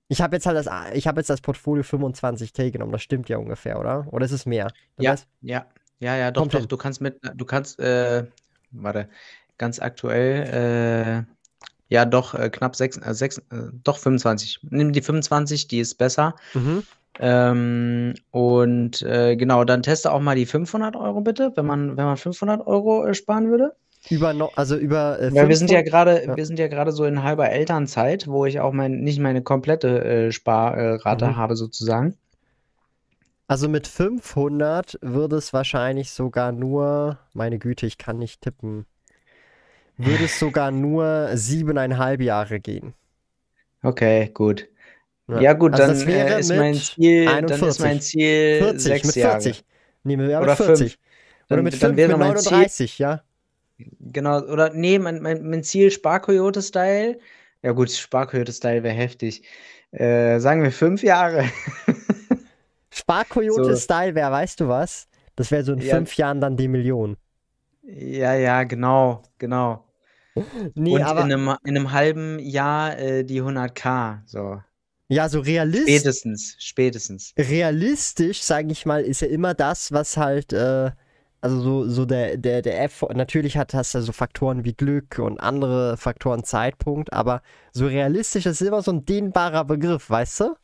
Ich 0.09 0.23
habe 0.23 0.37
jetzt 0.37 0.47
halt 0.47 0.57
das, 0.57 0.68
ich 0.94 1.07
habe 1.07 1.21
jetzt 1.21 1.31
das 1.31 1.40
Portfolio 1.40 1.83
25k 1.83 2.71
genommen, 2.71 2.92
das 2.92 3.03
stimmt 3.03 3.29
ja 3.29 3.37
ungefähr, 3.37 3.79
oder? 3.79 4.07
Oder 4.11 4.25
ist 4.25 4.33
es 4.33 4.47
mehr? 4.47 4.68
Du 4.97 5.05
ja, 5.05 5.12
weißt? 5.12 5.27
ja, 5.42 5.66
ja, 6.01 6.16
ja, 6.16 6.31
doch, 6.31 6.42
Kommt 6.42 6.55
doch. 6.55 6.61
Hin. 6.61 6.68
Du 6.68 6.77
kannst 6.77 7.01
mit, 7.01 7.21
du 7.35 7.44
kannst, 7.44 7.79
äh, 7.79 8.25
warte, 8.71 9.09
ganz 9.59 9.79
aktuell, 9.81 11.27
äh, 11.27 11.35
ja, 11.88 12.05
doch, 12.05 12.35
äh, 12.35 12.51
knapp 12.51 12.77
6, 12.77 12.99
äh, 12.99 13.14
6 13.14 13.38
äh, 13.38 13.42
doch 13.85 13.99
25. 13.99 14.61
Nimm 14.71 14.92
die 14.92 15.03
25, 15.03 15.68
die 15.68 15.81
ist 15.81 15.97
besser. 15.97 16.37
Mhm. 16.55 16.83
Ähm, 17.21 18.14
und 18.31 19.03
äh, 19.03 19.37
genau, 19.37 19.64
dann 19.64 19.83
teste 19.83 20.12
auch 20.12 20.21
mal 20.21 20.37
die 20.37 20.47
500 20.47 20.97
Euro 20.97 21.21
bitte, 21.21 21.53
wenn 21.57 21.66
man, 21.66 21.97
wenn 21.97 22.05
man 22.05 22.16
500 22.16 22.66
Euro 22.66 23.07
äh, 23.07 23.14
sparen 23.14 23.51
würde. 23.51 23.75
Über 24.11 24.32
no, 24.32 24.50
also 24.54 24.76
über 24.76 25.20
äh, 25.20 25.34
Weil 25.34 25.48
wir 25.48 25.56
sind 25.56 25.70
ja 25.70 25.82
gerade 25.82 26.26
ja. 26.26 26.37
wir 26.37 26.46
sind 26.46 26.58
ja 26.58 26.68
gerade 26.68 26.92
so 26.92 27.04
in 27.04 27.22
halber 27.22 27.50
Elternzeit, 27.50 28.26
wo 28.26 28.46
ich 28.46 28.61
auch 28.61 28.72
mein 28.72 29.00
nicht 29.00 29.18
meine 29.18 29.42
komplette 29.42 30.04
äh, 30.04 30.32
Sparrate 30.32 31.26
mhm. 31.26 31.37
habe 31.37 31.56
sozusagen. 31.56 32.16
Also 33.48 33.68
mit 33.68 33.87
500 33.87 34.98
würde 35.00 35.37
es 35.37 35.54
wahrscheinlich 35.54 36.11
sogar 36.11 36.52
nur, 36.52 37.18
meine 37.32 37.58
Güte, 37.58 37.87
ich 37.87 37.96
kann 37.96 38.18
nicht 38.18 38.42
tippen, 38.42 38.84
würde 39.96 40.24
es 40.24 40.38
sogar 40.38 40.70
nur 40.70 41.30
siebeneinhalb 41.32 42.20
Jahre 42.20 42.61
gehen. 42.61 42.92
Okay, 43.82 44.30
gut. 44.34 44.68
Ja, 45.28 45.40
ja 45.40 45.52
gut, 45.54 45.72
also 45.80 46.04
dann, 46.04 46.14
äh, 46.14 46.40
ist 46.40 46.50
mein 46.50 46.74
Ziel, 46.74 47.24
dann 47.24 47.44
ist 47.46 47.80
mein 47.80 48.00
Ziel 48.00 48.58
40, 48.58 48.82
sechs 48.82 49.06
mit 49.06 49.14
40. 49.14 49.56
Jahre. 49.56 49.66
Nehmen 50.04 50.28
wir 50.28 50.40
Oder 50.40 50.56
40. 50.56 50.92
5. 50.92 50.98
Oder 51.50 51.62
mit 51.62 51.74
5, 51.74 51.96
mit 51.96 52.08
39, 52.11 52.96
Ziel, 52.96 53.04
ja. 53.04 53.22
Genau, 53.78 54.40
oder 54.40 54.72
nee, 54.74 54.98
mein, 54.98 55.20
mein, 55.20 55.48
mein 55.48 55.62
Ziel 55.62 55.90
Sparkoyote-Style. 55.90 57.18
Ja 57.62 57.72
gut, 57.72 57.90
Sparkoyote-Style 57.90 58.82
wäre 58.82 58.94
heftig. 58.94 59.42
Äh, 59.92 60.38
sagen 60.40 60.62
wir 60.62 60.72
fünf 60.72 61.02
Jahre. 61.02 61.44
Sparkoyote-Style 62.90 64.14
wäre, 64.14 64.30
weißt 64.30 64.60
du 64.60 64.68
was? 64.68 65.08
Das 65.36 65.50
wäre 65.50 65.62
so 65.62 65.72
in 65.72 65.80
ja. 65.80 65.94
fünf 65.94 66.16
Jahren 66.16 66.40
dann 66.40 66.56
die 66.56 66.68
Million. 66.68 67.16
Ja, 67.82 68.34
ja, 68.34 68.64
genau, 68.64 69.22
genau. 69.38 69.84
Nee, 70.74 70.96
Und 70.96 71.02
aber 71.02 71.22
in 71.22 71.32
einem, 71.32 71.56
in 71.64 71.76
einem 71.76 71.92
halben 71.92 72.38
Jahr 72.38 72.98
äh, 72.98 73.24
die 73.24 73.42
100k, 73.42 74.20
so. 74.26 74.60
Ja, 75.08 75.28
so 75.28 75.40
realistisch. 75.40 75.96
Spätestens, 75.96 76.56
spätestens. 76.58 77.34
Realistisch, 77.38 78.42
sage 78.42 78.70
ich 78.72 78.84
mal, 78.84 79.02
ist 79.02 79.22
ja 79.22 79.28
immer 79.28 79.54
das, 79.54 79.90
was 79.90 80.16
halt, 80.16 80.52
äh, 80.52 80.90
also 81.40 81.61
so, 81.61 81.88
so 81.88 82.05
der, 82.05 82.37
der, 82.37 82.62
der 82.62 82.83
F, 82.83 83.05
natürlich 83.14 83.57
hat, 83.57 83.74
hast 83.74 83.94
du 83.94 84.03
so 84.03 84.12
Faktoren 84.12 84.64
wie 84.64 84.74
Glück 84.74 85.18
und 85.18 85.38
andere 85.38 85.96
Faktoren 85.96 86.44
Zeitpunkt, 86.44 87.12
aber 87.12 87.42
so 87.72 87.87
realistisch 87.87 88.46
ist 88.46 88.61
immer 88.61 88.83
so 88.83 88.92
ein 88.92 89.05
dehnbarer 89.05 89.64
Begriff, 89.64 90.11
weißt 90.11 90.40
du? 90.40 90.57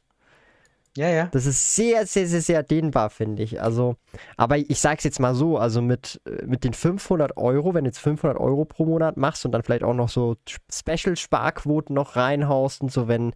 Ja, 0.96 1.08
ja. 1.08 1.26
Das 1.32 1.44
ist 1.44 1.74
sehr, 1.74 2.06
sehr, 2.06 2.26
sehr, 2.28 2.40
sehr 2.40 2.62
dehnbar, 2.62 3.10
finde 3.10 3.42
ich. 3.42 3.60
Also, 3.60 3.96
aber 4.36 4.58
ich 4.58 4.78
sag's 4.78 5.02
jetzt 5.02 5.18
mal 5.18 5.34
so, 5.34 5.58
also 5.58 5.82
mit, 5.82 6.20
mit 6.46 6.62
den 6.62 6.72
500 6.72 7.36
Euro, 7.36 7.74
wenn 7.74 7.84
du 7.84 7.88
jetzt 7.88 7.98
500 7.98 8.38
Euro 8.38 8.64
pro 8.64 8.84
Monat 8.84 9.16
machst 9.16 9.44
und 9.44 9.52
dann 9.52 9.64
vielleicht 9.64 9.82
auch 9.82 9.94
noch 9.94 10.08
so 10.08 10.36
Special-Sparquoten 10.72 11.94
noch 11.94 12.14
reinhaust 12.14 12.80
und 12.80 12.92
so, 12.92 13.08
wenn, 13.08 13.32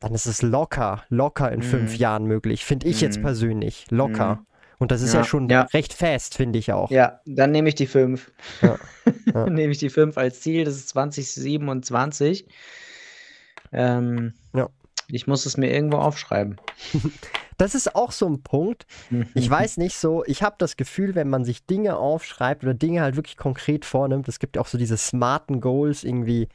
dann 0.00 0.14
ist 0.14 0.26
es 0.26 0.42
locker, 0.42 1.04
locker 1.10 1.52
in 1.52 1.60
mm. 1.60 1.62
fünf 1.62 1.96
Jahren 1.96 2.24
möglich, 2.24 2.64
finde 2.64 2.88
ich 2.88 3.00
mm. 3.00 3.04
jetzt 3.04 3.18
mhm. 3.18 3.22
persönlich. 3.22 3.86
Locker. 3.90 4.36
Mm. 4.36 4.46
Und 4.80 4.90
das 4.90 5.02
ist 5.02 5.12
ja, 5.12 5.20
ja 5.20 5.24
schon 5.24 5.48
ja. 5.50 5.62
recht 5.74 5.92
fest, 5.92 6.34
finde 6.34 6.58
ich 6.58 6.72
auch. 6.72 6.90
Ja, 6.90 7.20
dann 7.26 7.52
nehme 7.52 7.68
ich 7.68 7.74
die 7.74 7.86
fünf. 7.86 8.32
Ja. 8.62 8.78
dann 9.32 9.54
nehme 9.54 9.72
ich 9.72 9.78
die 9.78 9.90
fünf 9.90 10.16
als 10.16 10.40
Ziel, 10.40 10.64
das 10.64 10.74
ist 10.76 10.88
2027. 10.88 12.46
Ähm, 13.72 14.32
ja. 14.54 14.68
Ich 15.08 15.26
muss 15.26 15.44
es 15.44 15.56
mir 15.56 15.70
irgendwo 15.72 15.98
aufschreiben. 15.98 16.56
Das 17.58 17.74
ist 17.74 17.94
auch 17.94 18.10
so 18.10 18.26
ein 18.26 18.42
Punkt. 18.42 18.86
Ich 19.34 19.50
weiß 19.50 19.76
nicht 19.76 19.94
so, 19.98 20.24
ich 20.24 20.42
habe 20.42 20.56
das 20.58 20.78
Gefühl, 20.78 21.14
wenn 21.14 21.28
man 21.28 21.44
sich 21.44 21.66
Dinge 21.66 21.98
aufschreibt 21.98 22.62
oder 22.62 22.72
Dinge 22.72 23.02
halt 23.02 23.16
wirklich 23.16 23.36
konkret 23.36 23.84
vornimmt, 23.84 24.28
es 24.28 24.38
gibt 24.38 24.56
ja 24.56 24.62
auch 24.62 24.66
so 24.66 24.78
diese 24.78 24.96
smarten 24.96 25.60
Goals, 25.60 26.02
irgendwie 26.02 26.48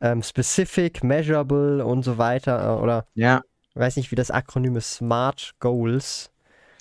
ähm, 0.00 0.22
specific, 0.22 1.04
measurable 1.04 1.84
und 1.84 2.04
so 2.04 2.16
weiter. 2.16 2.78
Äh, 2.78 2.82
oder 2.82 3.06
ja. 3.12 3.42
ich 3.68 3.76
weiß 3.76 3.96
nicht, 3.96 4.10
wie 4.10 4.16
das 4.16 4.30
Akronym 4.30 4.76
ist, 4.76 4.94
Smart 4.94 5.52
Goals. 5.60 6.30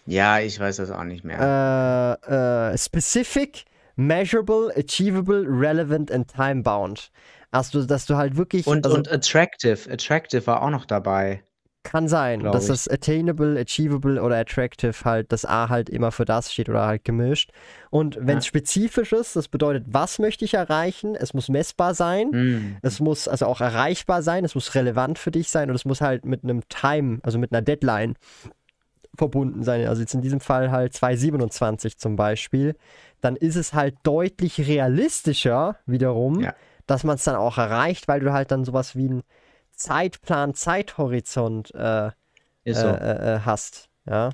Ja, 0.06 0.40
ich 0.40 0.60
weiß 0.60 0.78
das 0.78 0.92
auch 0.92 1.04
nicht 1.04 1.24
mehr. 1.24 2.20
Äh, 2.30 2.74
äh, 2.74 2.78
specific, 2.78 3.66
measurable, 3.96 4.72
achievable, 4.76 5.46
relevant 5.48 6.12
and 6.12 6.28
time 6.28 6.62
bound. 6.62 7.12
Also, 7.52 7.86
dass 7.86 8.06
du 8.06 8.16
halt 8.16 8.38
wirklich. 8.38 8.68
Und, 8.68 8.86
also, 8.86 8.98
und 8.98 9.12
attractive. 9.12 9.90
Attractive 9.90 10.46
war 10.48 10.62
auch 10.62 10.70
noch 10.70 10.86
dabei. 10.86 11.42
Kann 11.84 12.08
sein, 12.08 12.40
dass 12.40 12.64
ich. 12.64 12.70
das 12.70 12.88
attainable, 12.88 13.60
achievable 13.60 14.20
oder 14.20 14.38
attractive 14.38 15.06
halt 15.06 15.32
das 15.32 15.46
A 15.46 15.70
halt 15.70 15.88
immer 15.88 16.12
für 16.12 16.26
das 16.26 16.52
steht 16.52 16.68
oder 16.68 16.88
halt 16.88 17.04
gemischt. 17.04 17.52
Und 17.92 18.18
wenn 18.20 18.40
es 18.40 18.46
ja. 18.46 18.50
spezifisch 18.50 19.14
ist, 19.14 19.36
das 19.36 19.48
bedeutet, 19.48 19.86
was 19.88 20.18
möchte 20.18 20.46
ich 20.46 20.56
erreichen? 20.56 21.16
Es 21.16 21.36
muss 21.36 21.48
messbar 21.48 21.94
sein, 21.94 22.30
mm. 22.32 22.78
es 22.82 23.00
muss 23.00 23.28
also 23.28 23.46
auch 23.46 23.62
erreichbar 23.62 24.24
sein, 24.24 24.44
es 24.44 24.56
muss 24.56 24.74
relevant 24.74 25.20
für 25.20 25.30
dich 25.30 25.52
sein 25.52 25.70
und 25.70 25.76
es 25.76 25.86
muss 25.86 26.02
halt 26.02 26.26
mit 26.26 26.44
einem 26.44 26.68
Time, 26.70 27.20
also 27.22 27.38
mit 27.38 27.54
einer 27.54 27.62
Deadline 27.62 28.16
verbunden 29.18 29.64
sein. 29.64 29.88
Also 29.88 30.02
jetzt 30.02 30.14
in 30.14 30.22
diesem 30.22 30.40
Fall 30.40 30.72
halt 30.72 30.94
227 30.94 31.98
zum 31.98 32.16
Beispiel. 32.16 32.76
Dann 33.22 33.36
ist 33.36 33.56
es 33.56 33.74
halt 33.74 33.96
deutlich 34.04 34.68
realistischer 34.68 35.78
wiederum. 35.86 36.42
Ja 36.42 36.54
dass 36.88 37.04
man 37.04 37.16
es 37.16 37.24
dann 37.24 37.36
auch 37.36 37.58
erreicht, 37.58 38.08
weil 38.08 38.20
du 38.20 38.32
halt 38.32 38.52
dann 38.52 38.66
sowas 38.66 38.96
wie 38.96 39.10
einen 39.10 39.24
Zeitplan, 39.72 40.54
Zeithorizont 40.54 41.74
äh, 41.74 42.12
so. 42.66 42.88
äh, 42.88 43.36
äh, 43.36 43.40
hast. 43.42 43.90
Ja. 44.08 44.32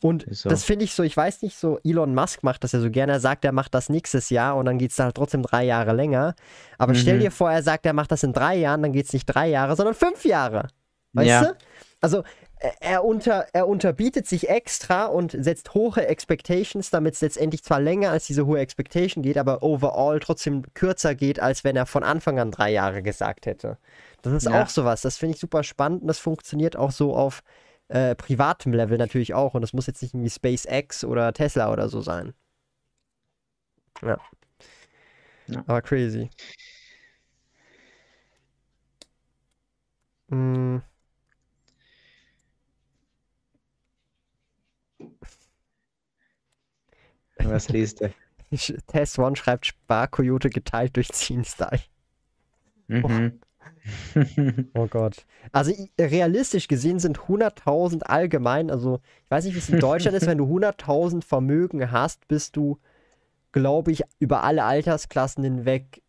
Und 0.00 0.26
so. 0.30 0.48
das 0.48 0.64
finde 0.64 0.84
ich 0.84 0.94
so, 0.94 1.04
ich 1.04 1.16
weiß 1.16 1.42
nicht, 1.42 1.56
so 1.56 1.78
Elon 1.84 2.14
Musk 2.14 2.42
macht 2.42 2.64
das 2.64 2.72
ja 2.72 2.80
so 2.80 2.90
gerne. 2.90 3.12
Er 3.12 3.20
sagt, 3.20 3.44
er 3.44 3.52
macht 3.52 3.72
das 3.74 3.88
nächstes 3.88 4.30
Jahr 4.30 4.56
und 4.56 4.64
dann 4.64 4.78
geht 4.78 4.90
es 4.90 4.98
halt 4.98 5.14
trotzdem 5.14 5.42
drei 5.42 5.64
Jahre 5.64 5.92
länger. 5.92 6.34
Aber 6.78 6.92
mhm. 6.92 6.96
stell 6.96 7.18
dir 7.20 7.30
vor, 7.30 7.52
er 7.52 7.62
sagt, 7.62 7.86
er 7.86 7.92
macht 7.92 8.10
das 8.10 8.24
in 8.24 8.32
drei 8.32 8.56
Jahren, 8.56 8.82
dann 8.82 8.92
geht 8.92 9.06
es 9.06 9.12
nicht 9.12 9.26
drei 9.26 9.48
Jahre, 9.48 9.76
sondern 9.76 9.94
fünf 9.94 10.24
Jahre. 10.24 10.68
Weißt 11.12 11.28
ja. 11.28 11.44
du? 11.44 11.56
Also 12.00 12.24
er, 12.80 13.04
unter, 13.04 13.46
er 13.52 13.66
unterbietet 13.66 14.26
sich 14.26 14.48
extra 14.48 15.06
und 15.06 15.36
setzt 15.38 15.74
hohe 15.74 16.06
Expectations, 16.06 16.90
damit 16.90 17.14
es 17.14 17.20
letztendlich 17.20 17.64
zwar 17.64 17.80
länger 17.80 18.10
als 18.10 18.26
diese 18.26 18.46
hohe 18.46 18.60
Expectation 18.60 19.22
geht, 19.22 19.36
aber 19.36 19.62
overall 19.62 20.20
trotzdem 20.20 20.62
kürzer 20.74 21.14
geht, 21.14 21.40
als 21.40 21.64
wenn 21.64 21.76
er 21.76 21.86
von 21.86 22.04
Anfang 22.04 22.38
an 22.38 22.50
drei 22.50 22.70
Jahre 22.70 23.02
gesagt 23.02 23.46
hätte. 23.46 23.78
Das 24.22 24.32
ist 24.32 24.44
ja. 24.44 24.62
auch 24.62 24.68
sowas. 24.68 25.02
Das 25.02 25.16
finde 25.18 25.34
ich 25.34 25.40
super 25.40 25.64
spannend 25.64 26.02
und 26.02 26.08
das 26.08 26.20
funktioniert 26.20 26.76
auch 26.76 26.92
so 26.92 27.16
auf 27.16 27.42
äh, 27.88 28.14
privatem 28.14 28.72
Level 28.72 28.98
natürlich 28.98 29.34
auch. 29.34 29.54
Und 29.54 29.62
das 29.62 29.72
muss 29.72 29.86
jetzt 29.86 30.02
nicht 30.02 30.14
irgendwie 30.14 30.30
SpaceX 30.30 31.04
oder 31.04 31.32
Tesla 31.32 31.72
oder 31.72 31.88
so 31.88 32.00
sein. 32.00 32.32
Ja. 34.02 34.18
ja. 35.48 35.64
Aber 35.66 35.82
crazy. 35.82 36.30
Hm. 40.30 40.82
Was 47.44 47.68
liest 47.68 48.00
du? 48.00 48.10
Test 48.86 49.18
One 49.18 49.36
schreibt 49.36 49.66
Sparkoyote 49.66 50.50
geteilt 50.50 50.96
durch 50.96 51.08
Zienstyle. 51.10 51.80
Mhm. 52.88 53.40
Oh. 54.24 54.30
oh. 54.74 54.86
Gott. 54.86 55.24
Also 55.50 55.72
realistisch 55.98 56.68
gesehen 56.68 56.98
sind 56.98 57.18
100.000 57.18 58.02
allgemein, 58.02 58.70
also 58.70 59.00
ich 59.24 59.30
weiß 59.30 59.44
nicht, 59.44 59.54
wie 59.54 59.58
es 59.58 59.68
in 59.70 59.80
Deutschland 59.80 60.16
ist, 60.16 60.26
wenn 60.26 60.38
du 60.38 60.44
100.000 60.44 61.24
Vermögen 61.24 61.90
hast, 61.90 62.28
bist 62.28 62.56
du, 62.56 62.78
glaube 63.50 63.90
ich, 63.90 64.02
über 64.18 64.44
alle 64.44 64.64
Altersklassen 64.64 65.42
hinweg, 65.42 66.02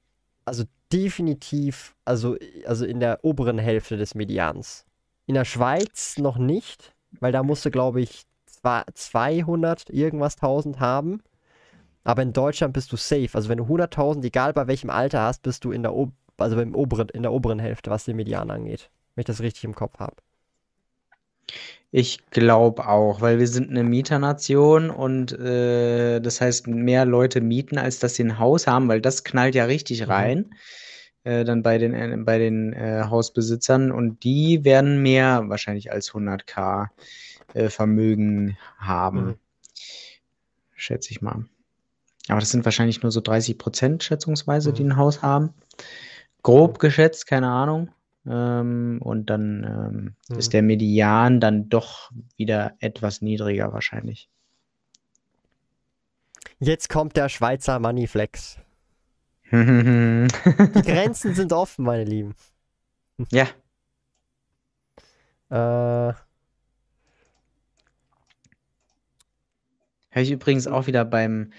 also 0.45 0.65
definitiv, 0.91 1.95
also, 2.05 2.37
also 2.65 2.85
in 2.85 2.99
der 2.99 3.23
oberen 3.23 3.57
Hälfte 3.57 3.97
des 3.97 4.13
Medians. 4.13 4.85
In 5.25 5.33
der 5.33 5.45
Schweiz 5.45 6.17
noch 6.17 6.37
nicht, 6.37 6.93
weil 7.19 7.31
da 7.31 7.41
musst 7.41 7.65
du, 7.65 7.71
glaube 7.71 8.01
ich, 8.01 8.25
200 8.93 9.89
irgendwas 9.89 10.35
1000 10.35 10.79
haben. 10.79 11.21
Aber 12.03 12.21
in 12.21 12.33
Deutschland 12.33 12.73
bist 12.73 12.91
du 12.91 12.97
safe. 12.97 13.29
Also 13.33 13.49
wenn 13.49 13.57
du 13.57 13.65
100.000, 13.65 14.23
egal 14.23 14.53
bei 14.53 14.67
welchem 14.67 14.89
Alter 14.89 15.21
hast, 15.21 15.41
bist 15.43 15.63
du 15.63 15.71
in 15.71 15.83
der, 15.83 15.93
also 16.37 16.59
im 16.59 16.75
oberen, 16.75 17.09
in 17.09 17.23
der 17.23 17.31
oberen 17.31 17.59
Hälfte, 17.59 17.89
was 17.89 18.05
den 18.05 18.17
Median 18.17 18.51
angeht. 18.51 18.89
wenn 19.15 19.21
ich 19.21 19.27
das 19.27 19.41
richtig 19.41 19.63
im 19.63 19.75
Kopf 19.75 19.99
habe. 19.99 20.15
Ich 21.91 22.25
glaube 22.31 22.87
auch, 22.87 23.21
weil 23.21 23.37
wir 23.37 23.47
sind 23.47 23.69
eine 23.69 23.83
Mieternation 23.83 24.89
und 24.89 25.31
äh, 25.33 26.19
das 26.19 26.41
heißt, 26.41 26.67
mehr 26.67 27.05
Leute 27.05 27.39
mieten, 27.39 27.77
als 27.77 27.99
dass 27.99 28.15
sie 28.15 28.23
ein 28.23 28.39
Haus 28.39 28.65
haben, 28.65 28.87
weil 28.87 28.99
das 28.99 29.23
knallt 29.23 29.53
ja 29.53 29.65
richtig 29.65 30.01
mhm. 30.01 30.11
rein. 30.11 30.55
Äh, 31.23 31.45
dann 31.45 31.61
bei 31.61 31.77
den, 31.77 31.93
äh, 31.93 32.17
bei 32.17 32.39
den 32.39 32.73
äh, 32.73 33.03
Hausbesitzern 33.03 33.91
und 33.91 34.23
die 34.23 34.65
werden 34.65 35.01
mehr 35.03 35.43
wahrscheinlich 35.47 35.91
als 35.91 36.11
100k 36.11 36.87
äh, 37.53 37.69
Vermögen 37.69 38.57
haben. 38.77 39.25
Mhm. 39.25 39.35
Schätze 40.75 41.11
ich 41.11 41.21
mal. 41.21 41.45
Aber 42.29 42.39
das 42.39 42.51
sind 42.51 42.65
wahrscheinlich 42.65 43.01
nur 43.01 43.11
so 43.11 43.21
30 43.21 43.57
Prozent 43.57 44.03
schätzungsweise, 44.03 44.71
mhm. 44.71 44.75
die 44.75 44.83
ein 44.85 44.97
Haus 44.97 45.21
haben. 45.21 45.53
Grob 46.41 46.79
geschätzt, 46.79 47.27
keine 47.27 47.49
Ahnung. 47.49 47.89
Ähm, 48.25 48.99
und 49.01 49.29
dann 49.29 49.63
ähm, 49.63 50.15
mhm. 50.29 50.39
ist 50.39 50.53
der 50.53 50.61
Median 50.61 51.39
dann 51.39 51.69
doch 51.69 52.11
wieder 52.37 52.75
etwas 52.79 53.21
niedriger 53.21 53.73
wahrscheinlich. 53.73 54.29
Jetzt 56.59 56.87
kommt 56.87 57.17
der 57.17 57.27
Schweizer 57.27 57.79
Moneyflex. 57.79 58.57
Die 59.51 60.27
Grenzen 60.81 61.35
sind 61.35 61.51
offen, 61.51 61.83
meine 61.85 62.05
Lieben. 62.05 62.33
Ja. 63.31 63.47
Äh. 65.49 66.13
Habe 70.13 70.21
ich 70.21 70.31
übrigens 70.31 70.67
auch 70.67 70.87
wieder 70.87 71.05
beim, 71.05 71.51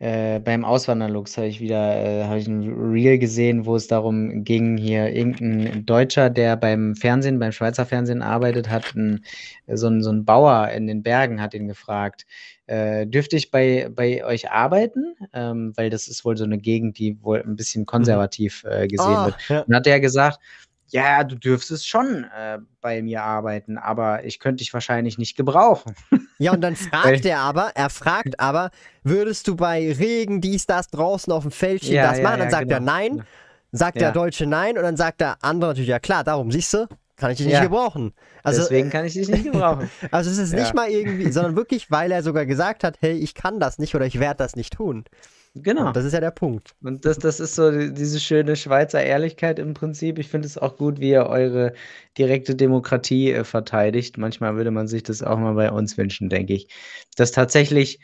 äh, 0.00 0.40
beim 0.40 0.64
Auswanderlux 0.64 1.36
habe 1.36 1.46
ich 1.46 1.60
wieder 1.60 1.94
äh, 1.96 2.24
hab 2.24 2.36
ich 2.36 2.48
ein 2.48 2.68
Reel 2.68 3.18
gesehen, 3.18 3.64
wo 3.64 3.76
es 3.76 3.86
darum 3.86 4.42
ging, 4.42 4.76
hier 4.76 5.10
irgendein 5.10 5.86
Deutscher, 5.86 6.30
der 6.30 6.56
beim 6.56 6.96
Fernsehen, 6.96 7.38
beim 7.38 7.52
Schweizer 7.52 7.86
Fernsehen 7.86 8.20
arbeitet, 8.20 8.68
hat 8.68 8.94
ein, 8.96 9.24
so, 9.66 9.86
ein, 9.86 10.02
so 10.02 10.10
ein 10.10 10.24
Bauer 10.24 10.68
in 10.70 10.88
den 10.88 11.02
Bergen 11.02 11.40
hat 11.40 11.54
ihn 11.54 11.68
gefragt, 11.68 12.26
äh, 12.66 13.06
dürfte 13.06 13.36
ich 13.36 13.50
bei, 13.50 13.88
bei 13.94 14.24
euch 14.24 14.50
arbeiten? 14.50 15.14
Ähm, 15.32 15.72
weil 15.76 15.90
das 15.90 16.08
ist 16.08 16.24
wohl 16.24 16.36
so 16.36 16.44
eine 16.44 16.58
Gegend, 16.58 16.98
die 16.98 17.22
wohl 17.22 17.40
ein 17.42 17.56
bisschen 17.56 17.82
mhm. 17.82 17.86
konservativ 17.86 18.64
äh, 18.64 18.88
gesehen 18.88 19.16
oh, 19.16 19.26
wird. 19.26 19.36
Ja. 19.48 19.60
Und 19.60 19.74
hat 19.74 19.86
er 19.86 20.00
gesagt, 20.00 20.40
ja, 20.88 21.24
du 21.24 21.36
dürftest 21.36 21.88
schon 21.88 22.24
äh, 22.36 22.58
bei 22.80 23.02
mir 23.02 23.22
arbeiten, 23.22 23.78
aber 23.78 24.24
ich 24.24 24.38
könnte 24.38 24.62
dich 24.62 24.72
wahrscheinlich 24.72 25.18
nicht 25.18 25.36
gebrauchen. 25.36 25.94
Ja, 26.38 26.52
und 26.52 26.60
dann 26.60 26.76
fragt 26.76 27.24
er 27.24 27.40
aber, 27.40 27.72
er 27.74 27.90
fragt 27.90 28.40
aber, 28.40 28.70
würdest 29.02 29.46
du 29.48 29.56
bei 29.56 29.92
Regen, 29.92 30.40
dies, 30.40 30.66
das 30.66 30.88
draußen 30.88 31.32
auf 31.32 31.42
dem 31.44 31.52
Feldchen 31.52 31.94
ja, 31.94 32.10
das 32.10 32.20
machen? 32.20 32.40
dann 32.40 32.48
ja, 32.48 32.50
sagt 32.50 32.68
genau. 32.68 32.76
er 32.76 32.80
nein, 32.80 33.24
sagt 33.72 34.00
der 34.00 34.12
Deutsche 34.12 34.46
nein 34.46 34.76
und 34.76 34.82
dann 34.84 34.96
sagt 34.96 35.20
der 35.20 35.36
andere 35.42 35.70
natürlich, 35.70 35.90
ja 35.90 35.98
klar, 36.00 36.24
darum, 36.24 36.50
siehst 36.50 36.74
du, 36.74 36.86
kann 37.16 37.30
ich 37.30 37.38
dich 37.38 37.46
nicht 37.46 37.62
gebrauchen. 37.62 38.12
Also, 38.42 38.62
Deswegen 38.62 38.90
kann 38.90 39.04
ich 39.04 39.14
dich 39.14 39.28
nicht 39.28 39.44
gebrauchen. 39.44 39.90
also 40.10 40.30
es 40.30 40.38
ist 40.38 40.52
nicht 40.52 40.74
mal 40.74 40.90
irgendwie, 40.90 41.30
sondern 41.30 41.56
wirklich, 41.56 41.90
weil 41.90 42.10
er 42.12 42.22
sogar 42.22 42.46
gesagt 42.46 42.84
hat, 42.84 42.98
hey, 43.00 43.12
ich 43.12 43.34
kann 43.34 43.60
das 43.60 43.78
nicht 43.78 43.94
oder 43.94 44.06
ich 44.06 44.20
werde 44.20 44.38
das 44.38 44.56
nicht 44.56 44.74
tun. 44.74 45.04
Genau. 45.56 45.86
Und 45.88 45.96
das 45.96 46.04
ist 46.04 46.12
ja 46.12 46.20
der 46.20 46.32
Punkt. 46.32 46.74
Und 46.82 47.04
das, 47.04 47.18
das 47.18 47.38
ist 47.38 47.54
so 47.54 47.70
diese 47.70 48.18
schöne 48.18 48.56
Schweizer 48.56 49.02
Ehrlichkeit 49.02 49.60
im 49.60 49.72
Prinzip. 49.72 50.18
Ich 50.18 50.26
finde 50.28 50.46
es 50.46 50.58
auch 50.58 50.76
gut, 50.76 50.98
wie 50.98 51.10
ihr 51.10 51.26
eure 51.26 51.74
direkte 52.18 52.56
Demokratie 52.56 53.30
äh, 53.30 53.44
verteidigt. 53.44 54.18
Manchmal 54.18 54.56
würde 54.56 54.72
man 54.72 54.88
sich 54.88 55.04
das 55.04 55.22
auch 55.22 55.38
mal 55.38 55.54
bei 55.54 55.70
uns 55.70 55.96
wünschen, 55.96 56.28
denke 56.28 56.54
ich. 56.54 56.68
Dass 57.16 57.30
tatsächlich 57.30 58.00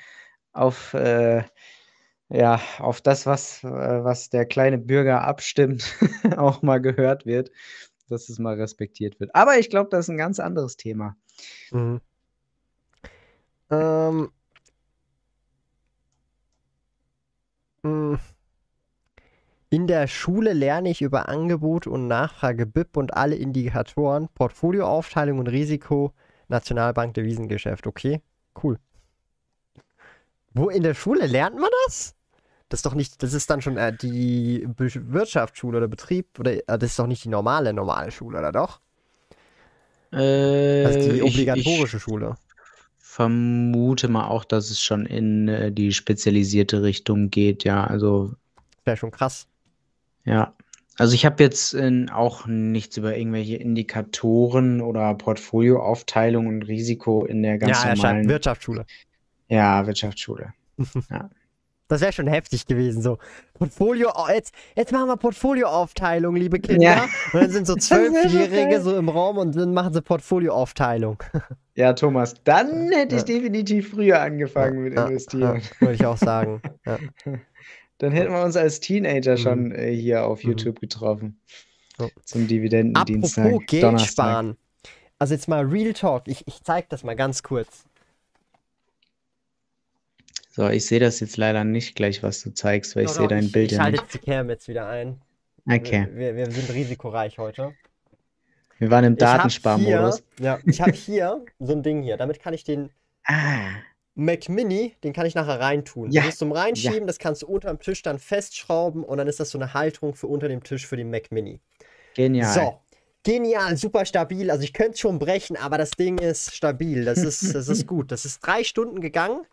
auf, 0.52 0.94
äh, 0.94 1.42
ja, 2.28 2.60
auf 2.78 3.00
das, 3.00 3.26
was, 3.26 3.64
äh, 3.64 3.68
was 3.68 4.30
der 4.30 4.46
kleine 4.46 4.78
Bürger 4.78 5.22
abstimmt, 5.24 5.96
auch 6.36 6.62
mal 6.62 6.78
gehört 6.80 7.26
wird. 7.26 7.50
Dass 8.10 8.28
es 8.28 8.38
mal 8.38 8.56
respektiert 8.56 9.20
wird. 9.20 9.34
Aber 9.34 9.58
ich 9.58 9.70
glaube, 9.70 9.88
das 9.90 10.06
ist 10.06 10.10
ein 10.10 10.18
ganz 10.18 10.40
anderes 10.40 10.76
Thema. 10.76 11.16
Mhm. 11.70 12.00
Ähm, 13.70 14.30
Hm. 17.82 18.18
In 19.70 19.86
der 19.86 20.06
Schule 20.08 20.52
lerne 20.52 20.90
ich 20.90 21.00
über 21.00 21.28
Angebot 21.28 21.86
und 21.86 22.08
Nachfrage 22.08 22.66
BIP 22.66 22.96
und 22.96 23.14
alle 23.14 23.36
Indikatoren, 23.36 24.28
Portfolioaufteilung 24.34 25.38
und 25.38 25.46
Risiko, 25.46 26.12
Nationalbank 26.48 27.14
Devisengeschäft. 27.14 27.86
Okay, 27.86 28.20
cool. 28.62 28.78
Wo 30.52 30.68
in 30.68 30.82
der 30.82 30.94
Schule 30.94 31.26
lernt 31.26 31.56
man 31.56 31.70
das? 31.86 32.16
Das 32.70 32.78
ist 32.78 32.86
doch 32.86 32.94
nicht, 32.94 33.22
das 33.22 33.34
ist 33.34 33.50
dann 33.50 33.60
schon 33.60 33.76
äh, 33.76 33.94
die 33.94 34.66
Wirtschaftsschule 34.78 35.76
oder 35.76 35.88
Betrieb 35.88 36.38
oder 36.38 36.54
äh, 36.54 36.78
das 36.78 36.90
ist 36.90 36.98
doch 36.98 37.06
nicht 37.06 37.24
die 37.24 37.28
normale 37.28 37.74
normale 37.74 38.10
Schule, 38.10 38.38
oder 38.38 38.52
doch? 38.52 38.80
Äh, 40.12 40.84
ist 40.88 41.12
die 41.12 41.22
obligatorische 41.22 41.84
ich, 41.84 41.94
ich, 41.94 42.02
Schule 42.02 42.36
vermute 43.10 44.08
mal 44.08 44.28
auch, 44.28 44.44
dass 44.44 44.70
es 44.70 44.80
schon 44.80 45.04
in 45.04 45.48
äh, 45.48 45.72
die 45.72 45.92
spezialisierte 45.92 46.82
Richtung 46.82 47.28
geht, 47.28 47.64
ja. 47.64 47.84
Also. 47.84 48.32
Wäre 48.84 48.96
schon 48.96 49.10
krass. 49.10 49.48
Ja. 50.24 50.54
Also 50.96 51.14
ich 51.14 51.26
habe 51.26 51.42
jetzt 51.42 51.74
äh, 51.74 52.06
auch 52.12 52.46
nichts 52.46 52.96
über 52.96 53.16
irgendwelche 53.16 53.56
Indikatoren 53.56 54.80
oder 54.80 55.12
Portfolioaufteilung 55.14 56.46
und 56.46 56.62
Risiko 56.62 57.24
in 57.24 57.42
der 57.42 57.58
ganz 57.58 57.82
ja, 57.82 57.94
normalen 57.96 58.28
Wirtschaftsschule. 58.28 58.86
Ja, 59.48 59.86
Wirtschaftsschule. 59.86 60.54
ja. 61.10 61.30
Das 61.90 62.02
wäre 62.02 62.12
schon 62.12 62.28
heftig 62.28 62.66
gewesen, 62.66 63.02
so. 63.02 63.18
Portfolio, 63.54 64.12
oh, 64.14 64.30
jetzt, 64.32 64.54
jetzt 64.76 64.92
machen 64.92 65.08
wir 65.08 65.16
Portfolioaufteilung, 65.16 66.36
liebe 66.36 66.60
Kinder. 66.60 66.82
Ja. 66.82 67.08
Und 67.32 67.42
dann 67.42 67.50
sind 67.50 67.66
so 67.66 67.74
Zwölfjährige 67.76 68.80
so 68.80 68.96
im 68.96 69.08
Raum 69.08 69.38
und 69.38 69.56
dann 69.56 69.74
machen 69.74 69.92
sie 69.92 70.00
Portfolioaufteilung. 70.00 71.22
Ja, 71.76 71.94
Thomas, 71.94 72.34
dann 72.44 72.90
hätte 72.90 73.14
ich 73.16 73.22
ja. 73.22 73.38
definitiv 73.38 73.92
früher 73.92 74.20
angefangen 74.20 74.74
ja, 74.74 74.82
mit 74.82 74.98
investieren. 74.98 75.62
Würde 75.78 75.94
ich 75.94 76.04
auch 76.04 76.18
sagen. 76.18 76.60
Dann 77.98 78.12
hätten 78.12 78.32
wir 78.34 78.42
uns 78.42 78.56
als 78.56 78.80
Teenager 78.80 79.38
schon 79.38 79.68
mhm. 79.68 79.74
äh, 79.74 79.94
hier 79.94 80.26
auf 80.26 80.44
mhm. 80.44 80.50
YouTube 80.50 80.80
getroffen. 80.80 81.40
Zum 82.24 82.46
Dividendendienstag. 82.48 83.46
Apropos 83.46 83.66
Geld 83.66 83.82
Donnerstag. 83.84 84.10
sparen. 84.10 84.56
Also 85.18 85.32
jetzt 85.32 85.48
mal 85.48 85.64
Real 85.64 85.94
Talk. 85.94 86.24
Ich, 86.26 86.46
ich 86.46 86.62
zeige 86.64 86.86
das 86.90 87.02
mal 87.02 87.16
ganz 87.16 87.42
kurz. 87.42 87.86
So, 90.60 90.68
ich 90.68 90.84
sehe 90.84 91.00
das 91.00 91.20
jetzt 91.20 91.38
leider 91.38 91.64
nicht 91.64 91.94
gleich, 91.94 92.22
was 92.22 92.42
du 92.42 92.52
zeigst, 92.52 92.94
weil 92.94 93.04
doch, 93.04 93.12
ich 93.12 93.16
sehe 93.16 93.28
dein 93.28 93.50
Bild 93.50 93.72
ich 93.72 93.78
ja 93.78 93.88
nicht. 93.88 93.94
Ich 93.94 94.00
halte 94.00 94.12
jetzt 94.12 94.26
die 94.26 94.30
Cam 94.30 94.50
jetzt 94.50 94.68
wieder 94.68 94.86
ein. 94.88 95.18
Okay. 95.66 96.06
Wir, 96.12 96.36
wir, 96.36 96.48
wir 96.48 96.50
sind 96.50 96.74
risikoreich 96.74 97.38
heute. 97.38 97.72
Wir 98.78 98.90
waren 98.90 99.04
im 99.04 99.16
Datensparmodus. 99.16 100.22
Ja, 100.38 100.58
ich 100.66 100.82
habe 100.82 100.92
hier 100.92 101.42
so 101.60 101.72
ein 101.72 101.82
Ding 101.82 102.02
hier. 102.02 102.18
Damit 102.18 102.40
kann 102.40 102.52
ich 102.52 102.62
den 102.62 102.90
ah. 103.24 103.70
Mac 104.14 104.50
Mini, 104.50 104.96
den 105.02 105.14
kann 105.14 105.24
ich 105.24 105.34
nachher 105.34 105.60
reintun. 105.60 106.10
Ja. 106.10 106.20
Das 106.20 106.32
ist 106.32 106.40
zum 106.40 106.52
Reinschieben, 106.52 107.00
ja. 107.00 107.06
das 107.06 107.18
kannst 107.18 107.40
du 107.40 107.46
unter 107.46 107.70
dem 107.70 107.80
Tisch 107.80 108.02
dann 108.02 108.18
festschrauben 108.18 109.02
und 109.02 109.16
dann 109.16 109.28
ist 109.28 109.40
das 109.40 109.48
so 109.48 109.56
eine 109.56 109.72
Halterung 109.72 110.14
für 110.14 110.26
unter 110.26 110.48
dem 110.48 110.62
Tisch 110.62 110.86
für 110.86 110.98
den 110.98 111.08
Mac 111.08 111.32
Mini. 111.32 111.62
Genial. 112.14 112.52
So. 112.52 112.80
Genial, 113.22 113.78
super 113.78 114.04
stabil. 114.04 114.50
Also 114.50 114.64
ich 114.64 114.74
könnte 114.74 114.92
es 114.92 115.00
schon 115.00 115.18
brechen, 115.18 115.56
aber 115.56 115.78
das 115.78 115.92
Ding 115.92 116.18
ist 116.18 116.54
stabil. 116.54 117.06
Das 117.06 117.16
ist, 117.16 117.54
das 117.54 117.68
ist 117.68 117.86
gut. 117.86 118.12
Das 118.12 118.26
ist 118.26 118.40
drei 118.40 118.62
Stunden 118.62 119.00
gegangen. 119.00 119.46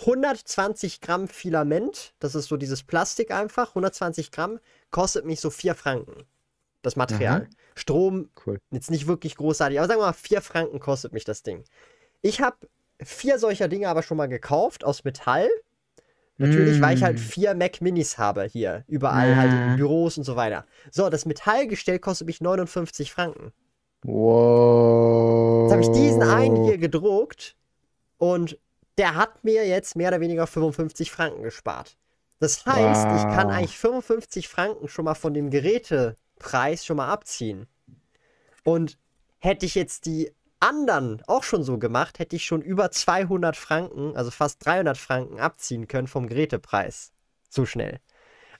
120 0.00 1.00
Gramm 1.00 1.26
Filament, 1.28 2.14
das 2.18 2.34
ist 2.34 2.48
so 2.48 2.56
dieses 2.56 2.82
Plastik 2.82 3.30
einfach, 3.30 3.70
120 3.70 4.30
Gramm, 4.30 4.58
kostet 4.90 5.24
mich 5.24 5.40
so 5.40 5.50
4 5.50 5.74
Franken. 5.74 6.24
Das 6.82 6.96
Material. 6.96 7.40
Mhm. 7.40 7.48
Strom, 7.74 8.30
cool. 8.46 8.58
jetzt 8.70 8.90
nicht 8.90 9.06
wirklich 9.06 9.36
großartig, 9.36 9.78
aber 9.78 9.88
sagen 9.88 10.00
wir 10.00 10.06
mal, 10.06 10.12
4 10.12 10.40
Franken 10.40 10.80
kostet 10.80 11.12
mich 11.12 11.24
das 11.24 11.42
Ding. 11.42 11.64
Ich 12.22 12.40
habe 12.40 12.56
vier 13.02 13.38
solcher 13.38 13.68
Dinge 13.68 13.88
aber 13.88 14.02
schon 14.02 14.16
mal 14.16 14.28
gekauft 14.28 14.84
aus 14.84 15.04
Metall. 15.04 15.48
Natürlich, 16.38 16.78
mm. 16.78 16.82
weil 16.82 16.96
ich 16.96 17.02
halt 17.02 17.16
mm. 17.16 17.20
vier 17.20 17.54
Mac 17.54 17.80
Minis 17.80 18.18
habe 18.18 18.44
hier. 18.44 18.84
Überall 18.88 19.30
ja. 19.30 19.36
halt 19.36 19.52
in 19.52 19.76
Büros 19.76 20.18
und 20.18 20.24
so 20.24 20.36
weiter. 20.36 20.66
So, 20.90 21.08
das 21.08 21.24
Metallgestell 21.24 21.98
kostet 21.98 22.26
mich 22.26 22.42
59 22.42 23.10
Franken. 23.10 23.52
Wow. 24.02 25.62
Jetzt 25.62 25.72
habe 25.72 25.82
ich 25.82 25.90
diesen 25.90 26.22
einen 26.22 26.64
hier 26.64 26.76
gedruckt 26.76 27.56
und 28.18 28.58
der 28.98 29.14
hat 29.14 29.44
mir 29.44 29.66
jetzt 29.66 29.96
mehr 29.96 30.08
oder 30.08 30.20
weniger 30.20 30.46
55 30.46 31.10
Franken 31.10 31.42
gespart. 31.42 31.96
Das 32.38 32.66
heißt, 32.66 33.06
wow. 33.06 33.16
ich 33.16 33.36
kann 33.36 33.50
eigentlich 33.50 33.78
55 33.78 34.48
Franken 34.48 34.88
schon 34.88 35.04
mal 35.06 35.14
von 35.14 35.34
dem 35.34 35.50
Gerätepreis 35.50 36.84
schon 36.84 36.98
mal 36.98 37.08
abziehen. 37.08 37.66
Und 38.64 38.98
hätte 39.38 39.64
ich 39.64 39.74
jetzt 39.74 40.06
die 40.06 40.32
anderen 40.60 41.22
auch 41.26 41.42
schon 41.42 41.62
so 41.62 41.78
gemacht, 41.78 42.18
hätte 42.18 42.36
ich 42.36 42.44
schon 42.44 42.62
über 42.62 42.90
200 42.90 43.56
Franken, 43.56 44.16
also 44.16 44.30
fast 44.30 44.64
300 44.64 44.98
Franken 44.98 45.38
abziehen 45.38 45.88
können 45.88 46.08
vom 46.08 46.26
Gerätepreis. 46.26 47.12
So 47.48 47.66
schnell. 47.66 48.00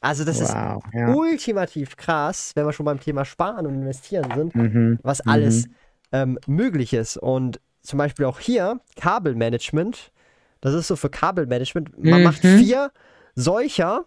Also 0.01 0.25
das 0.25 0.41
wow, 0.41 0.83
ist 0.85 0.95
ja. 0.95 1.15
ultimativ 1.15 1.97
krass, 1.97 2.53
wenn 2.55 2.67
wir 2.67 2.73
schon 2.73 2.87
beim 2.87 3.01
Thema 3.01 3.25
Sparen 3.25 3.67
und 3.67 3.75
Investieren 3.75 4.31
sind, 4.35 4.55
mhm, 4.55 4.99
was 5.03 5.23
alles 5.23 5.67
mhm. 5.67 5.75
ähm, 6.13 6.39
möglich 6.47 6.93
ist. 6.93 7.17
Und 7.17 7.61
zum 7.83 7.99
Beispiel 7.99 8.27
auch 8.27 8.39
hier 8.39 8.81
Kabelmanagement 8.97 10.13
das 10.67 10.75
ist 10.75 10.89
so 10.89 10.97
für 10.97 11.11
Kabelmanagement. 11.11 12.03
Man 12.03 12.19
mhm. 12.19 12.25
macht 12.25 12.41
vier 12.41 12.91
solcher 13.35 14.05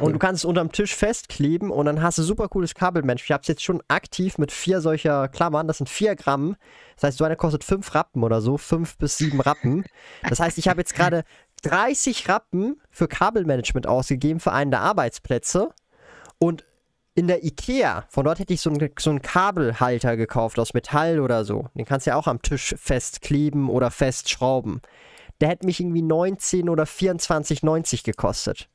Und 0.00 0.12
du 0.12 0.18
kannst 0.18 0.40
es 0.40 0.44
unterm 0.44 0.70
Tisch 0.72 0.94
festkleben 0.94 1.70
und 1.70 1.86
dann 1.86 2.02
hast 2.02 2.18
du 2.18 2.22
super 2.22 2.48
cooles 2.48 2.74
Kabelmensch. 2.74 3.24
Ich 3.24 3.32
habe 3.32 3.42
es 3.42 3.48
jetzt 3.48 3.62
schon 3.62 3.82
aktiv 3.88 4.38
mit 4.38 4.52
vier 4.52 4.80
solcher 4.80 5.28
Klammern. 5.28 5.66
Das 5.66 5.78
sind 5.78 5.88
vier 5.88 6.14
Gramm. 6.14 6.56
Das 6.94 7.04
heißt, 7.04 7.18
so 7.18 7.24
eine 7.24 7.36
kostet 7.36 7.64
fünf 7.64 7.94
Rappen 7.94 8.22
oder 8.22 8.40
so. 8.40 8.56
Fünf 8.58 8.96
bis 8.96 9.18
sieben 9.18 9.40
Rappen. 9.40 9.84
Das 10.28 10.40
heißt, 10.40 10.58
ich 10.58 10.68
habe 10.68 10.80
jetzt 10.80 10.94
gerade 10.94 11.24
30 11.62 12.28
Rappen 12.28 12.80
für 12.90 13.08
Kabelmanagement 13.08 13.86
ausgegeben 13.86 14.40
für 14.40 14.52
einen 14.52 14.70
der 14.70 14.80
Arbeitsplätze. 14.80 15.70
Und 16.38 16.64
in 17.14 17.26
der 17.26 17.44
Ikea, 17.44 18.04
von 18.10 18.24
dort 18.24 18.38
hätte 18.38 18.54
ich 18.54 18.60
so 18.60 18.70
einen, 18.70 18.90
so 18.96 19.10
einen 19.10 19.22
Kabelhalter 19.22 20.16
gekauft 20.16 20.58
aus 20.60 20.72
Metall 20.72 21.18
oder 21.18 21.44
so. 21.44 21.66
Den 21.74 21.84
kannst 21.84 22.06
du 22.06 22.10
ja 22.10 22.16
auch 22.16 22.28
am 22.28 22.42
Tisch 22.42 22.76
festkleben 22.78 23.68
oder 23.68 23.90
festschrauben. 23.90 24.80
Der 25.40 25.48
hätte 25.50 25.66
mich 25.66 25.80
irgendwie 25.80 26.02
19 26.02 26.68
oder 26.68 26.84
24,90 26.84 28.04
gekostet 28.04 28.68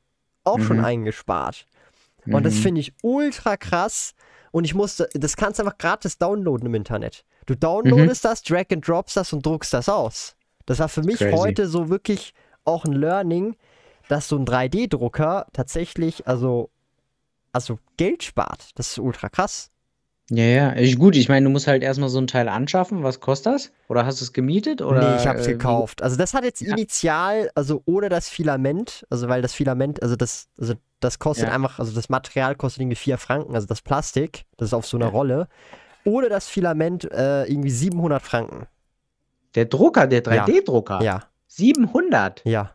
auch 0.44 0.58
mhm. 0.58 0.64
schon 0.64 0.84
eingespart. 0.84 1.66
Und 2.26 2.34
mhm. 2.34 2.42
das 2.42 2.54
finde 2.54 2.80
ich 2.80 2.92
ultra 3.02 3.56
krass. 3.56 4.14
Und 4.52 4.64
ich 4.64 4.74
musste, 4.74 5.08
das 5.14 5.36
kannst 5.36 5.58
du 5.58 5.64
einfach 5.64 5.78
gratis 5.78 6.18
downloaden 6.18 6.66
im 6.66 6.74
Internet. 6.74 7.24
Du 7.46 7.56
downloadest 7.56 8.24
mhm. 8.24 8.28
das, 8.28 8.42
drag 8.42 8.66
and 8.70 8.86
drops 8.86 9.14
das 9.14 9.32
und 9.32 9.44
druckst 9.44 9.74
das 9.74 9.88
aus. 9.88 10.36
Das 10.66 10.78
war 10.78 10.88
für 10.88 11.02
mich 11.02 11.18
Crazy. 11.18 11.36
heute 11.36 11.66
so 11.66 11.88
wirklich 11.88 12.32
auch 12.64 12.84
ein 12.84 12.92
Learning, 12.92 13.56
dass 14.08 14.28
so 14.28 14.36
ein 14.36 14.46
3D-Drucker 14.46 15.46
tatsächlich, 15.52 16.26
also, 16.26 16.70
also 17.52 17.78
Geld 17.96 18.22
spart. 18.22 18.70
Das 18.76 18.92
ist 18.92 18.98
ultra 18.98 19.28
krass. 19.28 19.70
Ja, 20.30 20.44
ja, 20.44 20.76
ich, 20.76 20.98
gut, 20.98 21.16
ich 21.16 21.28
meine, 21.28 21.44
du 21.44 21.50
musst 21.50 21.66
halt 21.66 21.82
erstmal 21.82 22.08
so 22.08 22.18
ein 22.18 22.26
Teil 22.26 22.48
anschaffen. 22.48 23.02
Was 23.02 23.20
kostet 23.20 23.54
das? 23.54 23.72
Oder 23.88 24.06
hast 24.06 24.20
du 24.20 24.24
es 24.24 24.32
gemietet? 24.32 24.80
Oder, 24.80 25.10
nee, 25.10 25.16
ich 25.20 25.26
habe 25.26 25.38
es 25.38 25.46
äh, 25.46 25.52
gekauft. 25.52 26.02
Also 26.02 26.16
das 26.16 26.32
hat 26.32 26.44
jetzt 26.44 26.62
ja. 26.62 26.72
initial, 26.72 27.50
also 27.54 27.82
ohne 27.84 28.08
das 28.08 28.28
Filament, 28.30 29.06
also 29.10 29.28
weil 29.28 29.42
das 29.42 29.52
Filament, 29.52 30.02
also 30.02 30.16
das, 30.16 30.48
also 30.58 30.74
das 31.00 31.18
kostet 31.18 31.48
ja. 31.48 31.54
einfach, 31.54 31.78
also 31.78 31.94
das 31.94 32.08
Material 32.08 32.54
kostet 32.54 32.80
irgendwie 32.80 32.96
4 32.96 33.18
Franken, 33.18 33.54
also 33.54 33.66
das 33.66 33.82
Plastik, 33.82 34.46
das 34.56 34.68
ist 34.68 34.74
auf 34.74 34.86
so 34.86 34.96
einer 34.96 35.06
ja. 35.06 35.12
Rolle. 35.12 35.48
Ohne 36.06 36.30
das 36.30 36.48
Filament 36.48 37.10
äh, 37.12 37.44
irgendwie 37.44 37.70
700 37.70 38.22
Franken. 38.22 38.66
Der 39.54 39.66
Drucker, 39.66 40.06
der 40.06 40.24
3D-Drucker? 40.24 41.02
Ja. 41.02 41.20
700? 41.48 42.42
Ja. 42.44 42.70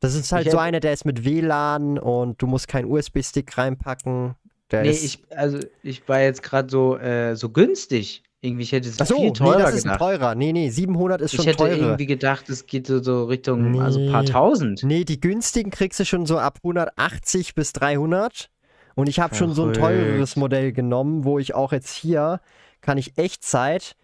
Das 0.00 0.14
ist 0.14 0.32
halt 0.32 0.46
ich 0.46 0.52
so 0.52 0.58
einer, 0.58 0.80
der 0.80 0.92
ist 0.92 1.06
mit 1.06 1.24
WLAN 1.24 1.98
und 1.98 2.40
du 2.42 2.46
musst 2.46 2.68
keinen 2.68 2.90
USB-Stick 2.90 3.56
reinpacken. 3.56 4.34
Der 4.70 4.82
nee, 4.82 4.90
ich, 4.90 5.22
also 5.30 5.58
ich 5.82 6.08
war 6.08 6.20
jetzt 6.20 6.42
gerade 6.42 6.70
so, 6.70 6.96
äh, 6.96 7.36
so 7.36 7.50
günstig. 7.50 8.22
Irgendwie, 8.40 8.64
ich 8.64 8.72
hätte 8.72 8.90
es 8.90 8.96
so, 8.96 9.16
viel 9.16 9.32
teurer 9.32 9.56
nee, 9.56 9.62
das 9.62 9.74
ist 9.74 9.82
gedacht. 9.84 9.98
teurer. 10.00 10.34
Nee, 10.34 10.52
nee, 10.52 10.68
700 10.68 11.22
ist 11.22 11.32
ich 11.32 11.36
schon 11.42 11.46
teurer. 11.56 11.68
Ich 11.68 11.76
hätte 11.76 11.84
irgendwie 11.86 12.06
gedacht, 12.06 12.50
es 12.50 12.66
geht 12.66 12.86
so, 12.86 13.02
so 13.02 13.24
Richtung, 13.24 13.70
nee. 13.70 13.80
also 13.80 14.00
ein 14.00 14.12
paar 14.12 14.24
tausend. 14.24 14.82
Nee, 14.82 15.04
die 15.04 15.18
günstigen 15.18 15.70
kriegst 15.70 15.98
du 15.98 16.04
schon 16.04 16.26
so 16.26 16.38
ab 16.38 16.58
180 16.62 17.54
bis 17.54 17.72
300. 17.72 18.50
Und 18.94 19.08
ich 19.08 19.18
habe 19.18 19.34
schon 19.34 19.54
so 19.54 19.64
ein 19.64 19.72
teureres 19.72 20.36
Modell 20.36 20.72
genommen, 20.72 21.24
wo 21.24 21.38
ich 21.38 21.54
auch 21.54 21.72
jetzt 21.72 21.94
hier, 21.94 22.40
kann 22.80 22.98
ich 22.98 23.18
Echtzeit, 23.18 23.96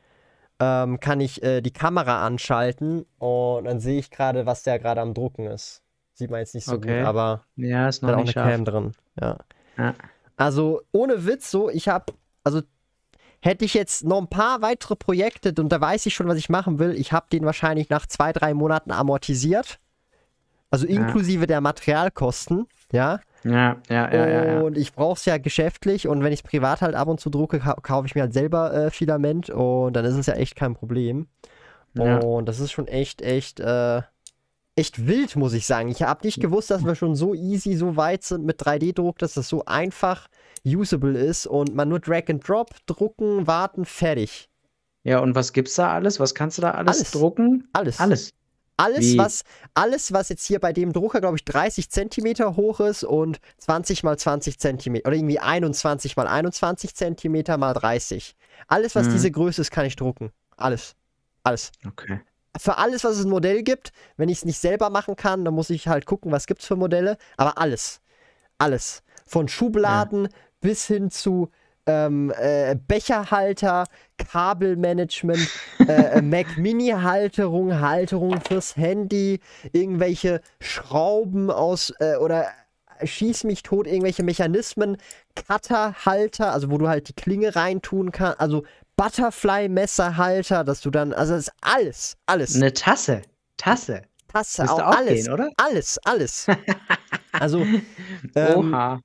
ähm, 0.58 1.00
kann 1.00 1.20
ich 1.20 1.42
äh, 1.42 1.60
die 1.60 1.72
Kamera 1.72 2.26
anschalten 2.26 3.06
und 3.18 3.64
dann 3.64 3.78
sehe 3.78 3.98
ich 3.98 4.10
gerade, 4.10 4.46
was 4.46 4.62
der 4.62 4.78
gerade 4.78 5.00
am 5.00 5.14
Drucken 5.14 5.46
ist. 5.46 5.82
Sieht 6.14 6.30
man 6.30 6.40
jetzt 6.40 6.54
nicht 6.54 6.66
so 6.66 6.76
okay. 6.76 6.98
gut, 6.98 7.06
aber 7.06 7.44
ja, 7.56 7.88
ist 7.88 8.02
noch 8.02 8.10
da 8.10 8.16
auch 8.16 8.20
eine 8.20 8.32
scharf. 8.32 8.50
Cam 8.50 8.64
drin. 8.64 8.92
Ja. 9.20 9.38
ja. 9.78 9.94
Also 10.40 10.80
ohne 10.90 11.26
Witz 11.26 11.50
so, 11.50 11.68
ich 11.68 11.88
habe, 11.88 12.14
also 12.44 12.62
hätte 13.42 13.66
ich 13.66 13.74
jetzt 13.74 14.04
noch 14.04 14.18
ein 14.18 14.28
paar 14.28 14.62
weitere 14.62 14.96
Projekte 14.96 15.52
und 15.60 15.68
da 15.68 15.78
weiß 15.78 16.06
ich 16.06 16.14
schon, 16.14 16.28
was 16.28 16.38
ich 16.38 16.48
machen 16.48 16.78
will, 16.78 16.92
ich 16.92 17.12
habe 17.12 17.26
den 17.30 17.44
wahrscheinlich 17.44 17.90
nach 17.90 18.06
zwei, 18.06 18.32
drei 18.32 18.54
Monaten 18.54 18.90
amortisiert. 18.90 19.78
Also 20.70 20.86
inklusive 20.86 21.42
ja. 21.42 21.46
der 21.46 21.60
Materialkosten, 21.60 22.68
ja. 22.90 23.20
Ja, 23.44 23.76
ja, 23.90 24.10
ja. 24.10 24.28
ja, 24.28 24.44
ja. 24.44 24.60
Und 24.62 24.78
ich 24.78 24.94
brauche 24.94 25.18
es 25.18 25.26
ja 25.26 25.36
geschäftlich 25.36 26.08
und 26.08 26.22
wenn 26.22 26.32
ich 26.32 26.40
es 26.40 26.42
privat 26.42 26.80
halt 26.80 26.94
ab 26.94 27.08
und 27.08 27.20
zu 27.20 27.28
drucke, 27.28 27.58
kaufe 27.58 28.06
ich 28.06 28.14
mir 28.14 28.22
halt 28.22 28.32
selber 28.32 28.72
äh, 28.72 28.90
Filament 28.90 29.50
und 29.50 29.94
dann 29.94 30.06
ist 30.06 30.16
es 30.16 30.24
ja 30.24 30.34
echt 30.34 30.56
kein 30.56 30.74
Problem. 30.74 31.28
Und 31.94 32.46
das 32.46 32.60
ist 32.60 32.72
schon 32.72 32.88
echt, 32.88 33.20
echt, 33.20 33.60
äh, 33.60 34.00
echt 34.80 35.06
wild, 35.06 35.36
muss 35.36 35.52
ich 35.52 35.66
sagen. 35.66 35.88
Ich 35.90 36.02
habe 36.02 36.24
nicht 36.24 36.40
gewusst, 36.40 36.70
dass 36.70 36.84
wir 36.84 36.94
schon 36.94 37.14
so 37.14 37.34
easy, 37.34 37.76
so 37.76 37.96
weit 37.96 38.24
sind 38.24 38.44
mit 38.44 38.60
3D-Druck, 38.60 39.18
dass 39.18 39.34
das 39.34 39.48
so 39.48 39.64
einfach 39.66 40.28
usable 40.64 41.18
ist 41.18 41.46
und 41.46 41.74
man 41.74 41.88
nur 41.88 42.00
Drag 42.00 42.24
and 42.28 42.46
Drop, 42.46 42.74
drucken, 42.86 43.46
warten, 43.46 43.84
fertig. 43.84 44.48
Ja, 45.04 45.20
und 45.20 45.34
was 45.34 45.52
gibt's 45.52 45.74
da 45.76 45.92
alles? 45.92 46.18
Was 46.18 46.34
kannst 46.34 46.58
du 46.58 46.62
da 46.62 46.72
alles, 46.72 46.98
alles. 46.98 47.10
drucken? 47.12 47.68
Alles. 47.72 48.00
Alles. 48.00 48.32
Alles 48.76 49.18
was, 49.18 49.42
alles, 49.74 50.10
was 50.10 50.30
jetzt 50.30 50.46
hier 50.46 50.58
bei 50.58 50.72
dem 50.72 50.94
Drucker, 50.94 51.20
glaube 51.20 51.36
ich, 51.36 51.44
30 51.44 51.90
Zentimeter 51.90 52.56
hoch 52.56 52.80
ist 52.80 53.04
und 53.04 53.38
20 53.58 54.02
mal 54.04 54.16
20 54.16 54.58
Zentimeter 54.58 55.06
oder 55.06 55.16
irgendwie 55.16 55.38
21 55.38 56.16
mal 56.16 56.26
21 56.26 56.94
Zentimeter 56.94 57.58
mal 57.58 57.74
30. 57.74 58.34
Alles, 58.68 58.94
was 58.94 59.08
mhm. 59.08 59.12
diese 59.12 59.30
Größe 59.30 59.60
ist, 59.60 59.70
kann 59.70 59.84
ich 59.84 59.96
drucken. 59.96 60.32
Alles. 60.56 60.96
Alles. 61.42 61.72
Okay 61.86 62.20
für 62.58 62.78
alles, 62.78 63.04
was 63.04 63.18
es 63.18 63.24
ein 63.24 63.30
Modell 63.30 63.62
gibt. 63.62 63.92
Wenn 64.16 64.28
ich 64.28 64.38
es 64.38 64.44
nicht 64.44 64.58
selber 64.58 64.90
machen 64.90 65.16
kann, 65.16 65.44
dann 65.44 65.54
muss 65.54 65.70
ich 65.70 65.88
halt 65.88 66.06
gucken, 66.06 66.32
was 66.32 66.46
gibt 66.46 66.62
es 66.62 66.66
für 66.66 66.76
Modelle. 66.76 67.16
Aber 67.36 67.58
alles. 67.58 68.00
Alles. 68.58 69.02
Von 69.26 69.48
Schubladen 69.48 70.24
ja. 70.24 70.30
bis 70.60 70.86
hin 70.86 71.10
zu 71.10 71.50
ähm, 71.86 72.32
äh, 72.36 72.76
Becherhalter, 72.86 73.84
Kabelmanagement, 74.18 75.48
äh, 75.80 75.84
äh 76.18 76.22
Mac 76.22 76.56
Mini-Halterung, 76.56 77.80
Halterung 77.80 78.40
fürs 78.40 78.76
Handy, 78.76 79.40
irgendwelche 79.72 80.40
Schrauben 80.60 81.50
aus 81.50 81.92
äh, 82.00 82.16
oder 82.16 82.46
schieß 83.02 83.44
mich 83.44 83.62
tot, 83.62 83.86
irgendwelche 83.86 84.22
Mechanismen, 84.22 84.96
Cutterhalter, 85.34 86.52
also 86.52 86.70
wo 86.70 86.78
du 86.78 86.88
halt 86.88 87.08
die 87.08 87.14
Klinge 87.14 87.56
reintun 87.56 88.12
kannst, 88.12 88.40
also 88.40 88.64
Butterfly-Messerhalter, 89.00 90.62
dass 90.62 90.82
du 90.82 90.90
dann, 90.90 91.14
also 91.14 91.32
das 91.32 91.48
ist 91.48 91.52
alles, 91.62 92.18
alles. 92.26 92.54
Eine 92.54 92.74
Tasse, 92.74 93.22
Tasse. 93.56 94.02
Tasse, 94.28 94.70
auch, 94.70 94.78
auch, 94.78 94.96
alles, 94.96 95.24
gehen, 95.24 95.32
oder? 95.32 95.50
Alles, 95.56 95.98
alles. 96.04 96.46
also, 97.32 97.64
ähm, 98.34 98.56
Oha. 98.56 99.00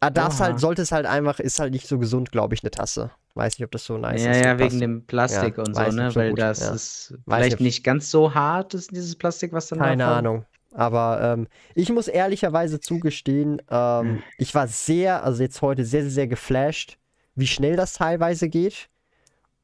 Ah, 0.00 0.10
darfst 0.10 0.40
halt, 0.40 0.58
sollte 0.58 0.82
es 0.82 0.90
halt 0.90 1.06
einfach, 1.06 1.38
ist 1.38 1.60
halt 1.60 1.72
nicht 1.72 1.86
so 1.86 2.00
gesund, 2.00 2.32
glaube 2.32 2.54
ich, 2.54 2.64
eine 2.64 2.72
Tasse. 2.72 3.12
Weiß 3.34 3.56
nicht, 3.58 3.64
ob 3.64 3.70
das 3.70 3.84
so 3.84 3.96
nice 3.96 4.24
ja, 4.24 4.32
ist. 4.32 4.40
Ja, 4.40 4.46
ja, 4.48 4.58
wegen 4.58 4.80
dem 4.80 5.06
Plastik 5.06 5.56
ja, 5.56 5.62
und 5.62 5.74
so, 5.74 5.82
ne? 5.82 6.12
Weil 6.16 6.30
gut. 6.30 6.40
das 6.40 6.58
ja. 6.58 6.70
ist 6.72 7.14
weiß 7.26 7.38
vielleicht 7.44 7.60
nicht 7.60 7.84
ganz 7.84 8.10
so 8.10 8.34
hart, 8.34 8.74
ist 8.74 8.90
dieses 8.90 9.14
Plastik, 9.14 9.52
was 9.52 9.68
dann 9.68 9.78
Keine 9.78 10.04
Ahnung. 10.04 10.46
Aber 10.72 11.20
ähm, 11.22 11.46
ich 11.76 11.90
muss 11.90 12.08
ehrlicherweise 12.08 12.80
zugestehen, 12.80 13.62
ähm, 13.70 14.06
hm. 14.06 14.22
ich 14.36 14.52
war 14.56 14.66
sehr, 14.66 15.22
also 15.22 15.44
jetzt 15.44 15.62
heute 15.62 15.84
sehr, 15.84 16.02
sehr, 16.02 16.10
sehr 16.10 16.26
geflasht, 16.26 16.98
wie 17.36 17.46
schnell 17.46 17.76
das 17.76 17.92
teilweise 17.92 18.48
geht. 18.48 18.88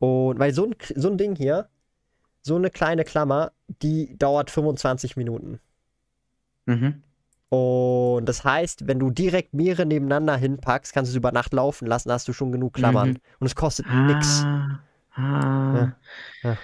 Und 0.04 0.38
weil 0.38 0.52
so 0.52 0.66
ein, 0.66 0.74
so 0.94 1.08
ein 1.08 1.16
Ding 1.16 1.34
hier, 1.34 1.68
so 2.42 2.56
eine 2.56 2.68
kleine 2.70 3.04
Klammer, 3.04 3.52
die 3.82 4.16
dauert 4.18 4.50
25 4.50 5.16
Minuten. 5.16 5.60
Mhm. 6.66 7.02
Und 7.48 8.26
das 8.26 8.44
heißt, 8.44 8.86
wenn 8.86 8.98
du 8.98 9.10
direkt 9.10 9.54
mehrere 9.54 9.86
nebeneinander 9.86 10.36
hinpackst, 10.36 10.92
kannst 10.92 11.10
du 11.10 11.14
es 11.14 11.16
über 11.16 11.32
Nacht 11.32 11.54
laufen 11.54 11.86
lassen, 11.86 12.12
hast 12.12 12.28
du 12.28 12.32
schon 12.32 12.52
genug 12.52 12.74
Klammern. 12.74 13.10
Mhm. 13.10 13.16
Und 13.38 13.46
es 13.46 13.54
kostet 13.54 13.86
ah, 13.88 14.06
nichts. 14.06 14.42
Ah. 14.44 14.80
Ja. 15.16 15.96
Ja. 16.42 16.58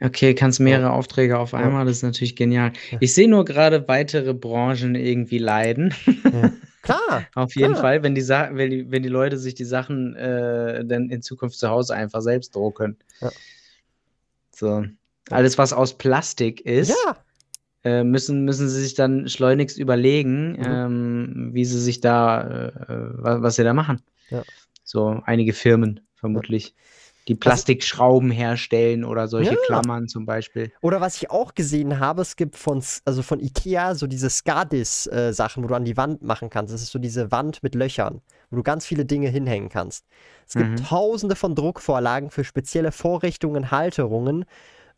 Okay, 0.00 0.34
kannst 0.34 0.58
mehrere 0.60 0.86
ja. 0.86 0.92
Aufträge 0.92 1.38
auf 1.38 1.54
einmal, 1.54 1.86
das 1.86 1.98
ist 1.98 2.02
natürlich 2.02 2.34
genial. 2.34 2.72
Ich 2.98 3.14
sehe 3.14 3.28
nur 3.28 3.44
gerade 3.44 3.86
weitere 3.86 4.34
Branchen 4.34 4.96
irgendwie 4.96 5.38
leiden. 5.38 5.94
Klar. 6.82 7.26
Auf 7.34 7.54
jeden 7.54 7.72
klar. 7.72 7.82
Fall, 7.82 8.02
wenn 8.02 8.14
die, 8.14 8.28
wenn, 8.28 8.70
die, 8.70 8.90
wenn 8.90 9.02
die 9.02 9.08
Leute 9.08 9.38
sich 9.38 9.54
die 9.54 9.64
Sachen 9.64 10.14
äh, 10.16 10.84
dann 10.84 11.10
in 11.10 11.22
Zukunft 11.22 11.58
zu 11.58 11.68
Hause 11.68 11.94
einfach 11.94 12.20
selbst 12.20 12.54
drucken. 12.54 12.96
Ja. 13.20 13.30
So. 14.54 14.84
Alles, 15.30 15.56
was 15.58 15.72
aus 15.72 15.96
Plastik 15.96 16.60
ist, 16.62 16.94
ja. 17.06 17.16
äh, 17.84 18.04
müssen, 18.04 18.44
müssen 18.44 18.68
sie 18.68 18.80
sich 18.80 18.94
dann 18.94 19.28
schleunigst 19.28 19.78
überlegen, 19.78 20.52
mhm. 20.52 20.64
ähm, 20.64 21.50
wie 21.52 21.64
sie 21.64 21.80
sich 21.80 22.00
da, 22.00 22.42
äh, 22.42 22.72
was, 22.88 23.42
was, 23.42 23.56
sie 23.56 23.64
da 23.64 23.72
machen. 23.72 24.02
Ja. 24.30 24.42
So 24.82 25.22
einige 25.24 25.52
Firmen 25.52 26.00
vermutlich 26.16 26.74
die 27.28 27.34
Plastikschrauben 27.34 28.30
herstellen 28.30 29.04
oder 29.04 29.28
solche 29.28 29.52
ja. 29.52 29.60
Klammern 29.66 30.08
zum 30.08 30.26
Beispiel. 30.26 30.72
Oder 30.80 31.00
was 31.00 31.16
ich 31.16 31.30
auch 31.30 31.54
gesehen 31.54 32.00
habe, 32.00 32.22
es 32.22 32.36
gibt 32.36 32.56
von, 32.56 32.82
also 33.04 33.22
von 33.22 33.38
Ikea 33.38 33.94
so 33.94 34.06
diese 34.06 34.28
Skadis-Sachen, 34.28 35.62
äh, 35.62 35.64
wo 35.64 35.68
du 35.68 35.74
an 35.74 35.84
die 35.84 35.96
Wand 35.96 36.22
machen 36.22 36.50
kannst. 36.50 36.74
Das 36.74 36.82
ist 36.82 36.90
so 36.90 36.98
diese 36.98 37.30
Wand 37.30 37.62
mit 37.62 37.74
Löchern, 37.74 38.20
wo 38.50 38.56
du 38.56 38.62
ganz 38.62 38.86
viele 38.86 39.04
Dinge 39.04 39.28
hinhängen 39.28 39.68
kannst. 39.68 40.04
Es 40.48 40.54
gibt 40.54 40.70
mhm. 40.70 40.84
tausende 40.84 41.36
von 41.36 41.54
Druckvorlagen 41.54 42.30
für 42.30 42.44
spezielle 42.44 42.90
Vorrichtungen, 42.90 43.70
Halterungen. 43.70 44.44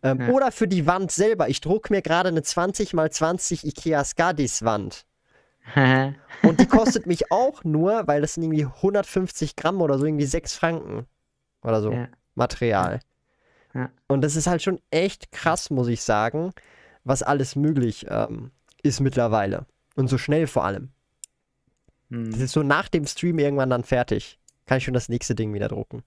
Ähm, 0.02 0.20
ja. 0.20 0.28
Oder 0.28 0.50
für 0.50 0.68
die 0.68 0.86
Wand 0.86 1.10
selber. 1.10 1.48
Ich 1.48 1.60
drucke 1.60 1.92
mir 1.92 2.00
gerade 2.00 2.30
eine 2.30 2.42
20 2.42 2.94
x 2.94 3.16
20 3.18 3.66
Ikea 3.66 4.02
Skadis-Wand. 4.02 5.04
Und 6.42 6.60
die 6.60 6.66
kostet 6.66 7.06
mich 7.06 7.30
auch 7.30 7.64
nur, 7.64 8.06
weil 8.06 8.20
das 8.20 8.34
sind 8.34 8.42
irgendwie 8.44 8.66
150 8.66 9.56
Gramm 9.56 9.80
oder 9.80 9.98
so, 9.98 10.04
irgendwie 10.04 10.26
6 10.26 10.54
Franken 10.54 11.06
oder 11.64 11.80
so. 11.80 11.92
Ja. 11.92 12.08
Material. 12.34 13.00
Ja. 13.74 13.90
Und 14.06 14.22
das 14.22 14.36
ist 14.36 14.46
halt 14.46 14.62
schon 14.62 14.80
echt 14.90 15.32
krass, 15.32 15.70
muss 15.70 15.88
ich 15.88 16.02
sagen, 16.02 16.52
was 17.02 17.22
alles 17.22 17.56
möglich 17.56 18.06
ähm, 18.08 18.50
ist 18.82 19.00
mittlerweile. 19.00 19.66
Und 19.96 20.08
so 20.08 20.18
schnell 20.18 20.46
vor 20.46 20.64
allem. 20.64 20.90
Mhm. 22.08 22.30
Das 22.30 22.40
ist 22.40 22.52
so 22.52 22.62
nach 22.62 22.88
dem 22.88 23.06
Stream 23.06 23.38
irgendwann 23.38 23.70
dann 23.70 23.84
fertig. 23.84 24.38
Kann 24.66 24.78
ich 24.78 24.84
schon 24.84 24.94
das 24.94 25.08
nächste 25.08 25.34
Ding 25.34 25.52
wieder 25.52 25.68
drucken. 25.68 26.02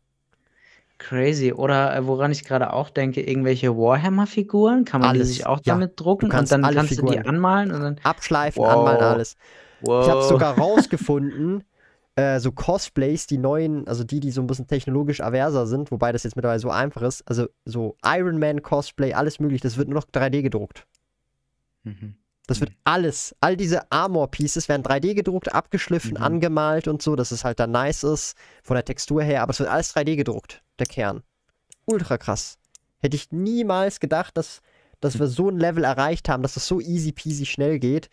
Crazy. 0.98 1.54
Oder 1.54 1.96
äh, 1.96 2.08
woran 2.08 2.32
ich 2.32 2.44
gerade 2.44 2.74
auch 2.74 2.90
denke, 2.90 3.22
irgendwelche 3.22 3.78
Warhammer-Figuren, 3.78 4.84
kann 4.86 5.02
man 5.02 5.12
alles. 5.12 5.28
die 5.28 5.34
sich 5.34 5.46
auch 5.46 5.60
ja. 5.64 5.74
damit 5.74 6.00
drucken 6.00 6.32
und 6.32 6.52
dann 6.52 6.62
kannst 6.64 6.96
Figuren. 6.96 7.18
du 7.18 7.22
die 7.22 7.28
anmalen 7.28 7.72
und 7.72 7.82
dann. 7.82 8.00
Abschleifen, 8.04 8.64
wow. 8.64 8.72
anmalen, 8.72 9.02
alles. 9.02 9.38
Wow. 9.82 10.06
Ich 10.06 10.12
habe 10.12 10.24
sogar 10.24 10.58
rausgefunden, 10.58 11.64
äh, 12.18 12.40
so 12.40 12.52
Cosplays, 12.52 13.28
die 13.28 13.38
neuen, 13.38 13.88
also 13.88 14.04
die, 14.04 14.20
die 14.20 14.32
so 14.32 14.42
ein 14.42 14.48
bisschen 14.48 14.66
technologisch 14.66 15.22
averser 15.22 15.68
sind, 15.68 15.92
wobei 15.92 16.12
das 16.12 16.24
jetzt 16.24 16.36
mittlerweile 16.36 16.60
so 16.60 16.72
einfach 16.72 17.04
ist, 17.04 17.22
also 17.28 17.48
so 17.64 17.96
Iron 18.04 18.40
Man 18.40 18.64
Cosplay, 18.64 19.14
alles 19.14 19.40
möglich, 19.40 19.62
das 19.62 19.78
wird 19.78 19.88
nur 19.88 20.00
noch 20.00 20.08
3D 20.08 20.42
gedruckt. 20.42 20.88
Mhm. 21.84 22.16
Das 22.48 22.60
wird 22.60 22.72
alles, 22.86 23.36
all 23.40 23.56
diese 23.56 23.92
Armor-Pieces 23.92 24.68
werden 24.68 24.82
3D 24.82 25.14
gedruckt, 25.14 25.54
abgeschliffen, 25.54 26.12
mhm. 26.12 26.24
angemalt 26.24 26.88
und 26.88 27.04
so, 27.04 27.16
dass 27.16 27.30
es 27.32 27.44
halt 27.44 27.60
dann 27.60 27.70
nice 27.70 28.04
ist, 28.04 28.36
von 28.64 28.74
der 28.74 28.86
Textur 28.86 29.22
her, 29.22 29.44
aber 29.44 29.52
es 29.52 29.60
wird 29.60 29.70
alles 29.70 29.96
3D 29.96 30.16
gedruckt, 30.16 30.64
der 30.80 30.88
Kern. 30.88 31.22
Ultra 31.86 32.18
krass. 32.18 32.58
Hätte 32.98 33.16
ich 33.16 33.32
niemals 33.32 34.00
gedacht, 34.00 34.36
dass, 34.38 34.62
dass 35.02 35.20
wir 35.20 35.28
so 35.28 35.50
ein 35.50 35.60
Level 35.60 35.84
erreicht 35.84 36.30
haben, 36.30 36.42
dass 36.42 36.56
das 36.56 36.68
so 36.68 36.82
easy 36.82 37.12
peasy 37.12 37.46
schnell 37.46 37.78
geht. 37.78 38.10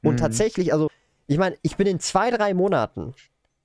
Und 0.00 0.12
mhm. 0.12 0.18
tatsächlich, 0.18 0.72
also, 0.72 0.88
ich 1.26 1.38
meine, 1.38 1.56
ich 1.62 1.76
bin 1.76 1.88
in 1.88 1.98
zwei, 1.98 2.30
drei 2.30 2.54
Monaten 2.54 3.14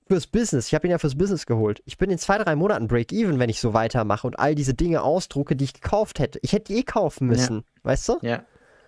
fürs 0.07 0.27
Business, 0.27 0.67
ich 0.67 0.75
habe 0.75 0.87
ihn 0.87 0.91
ja 0.91 0.97
fürs 0.97 1.17
Business 1.17 1.45
geholt. 1.45 1.81
Ich 1.85 1.97
bin 1.97 2.09
in 2.09 2.17
zwei, 2.17 2.37
drei 2.37 2.55
Monaten 2.55 2.87
Break-Even, 2.87 3.39
wenn 3.39 3.49
ich 3.49 3.59
so 3.59 3.73
weitermache 3.73 4.27
und 4.27 4.37
all 4.39 4.55
diese 4.55 4.73
Dinge 4.73 5.01
ausdrucke, 5.01 5.55
die 5.55 5.65
ich 5.65 5.73
gekauft 5.73 6.19
hätte. 6.19 6.39
Ich 6.41 6.53
hätte 6.53 6.73
die 6.73 6.79
eh 6.79 6.83
kaufen 6.83 7.27
müssen, 7.27 7.57
ja. 7.57 7.63
weißt 7.83 8.09
du? 8.09 8.17
Ja. 8.21 8.43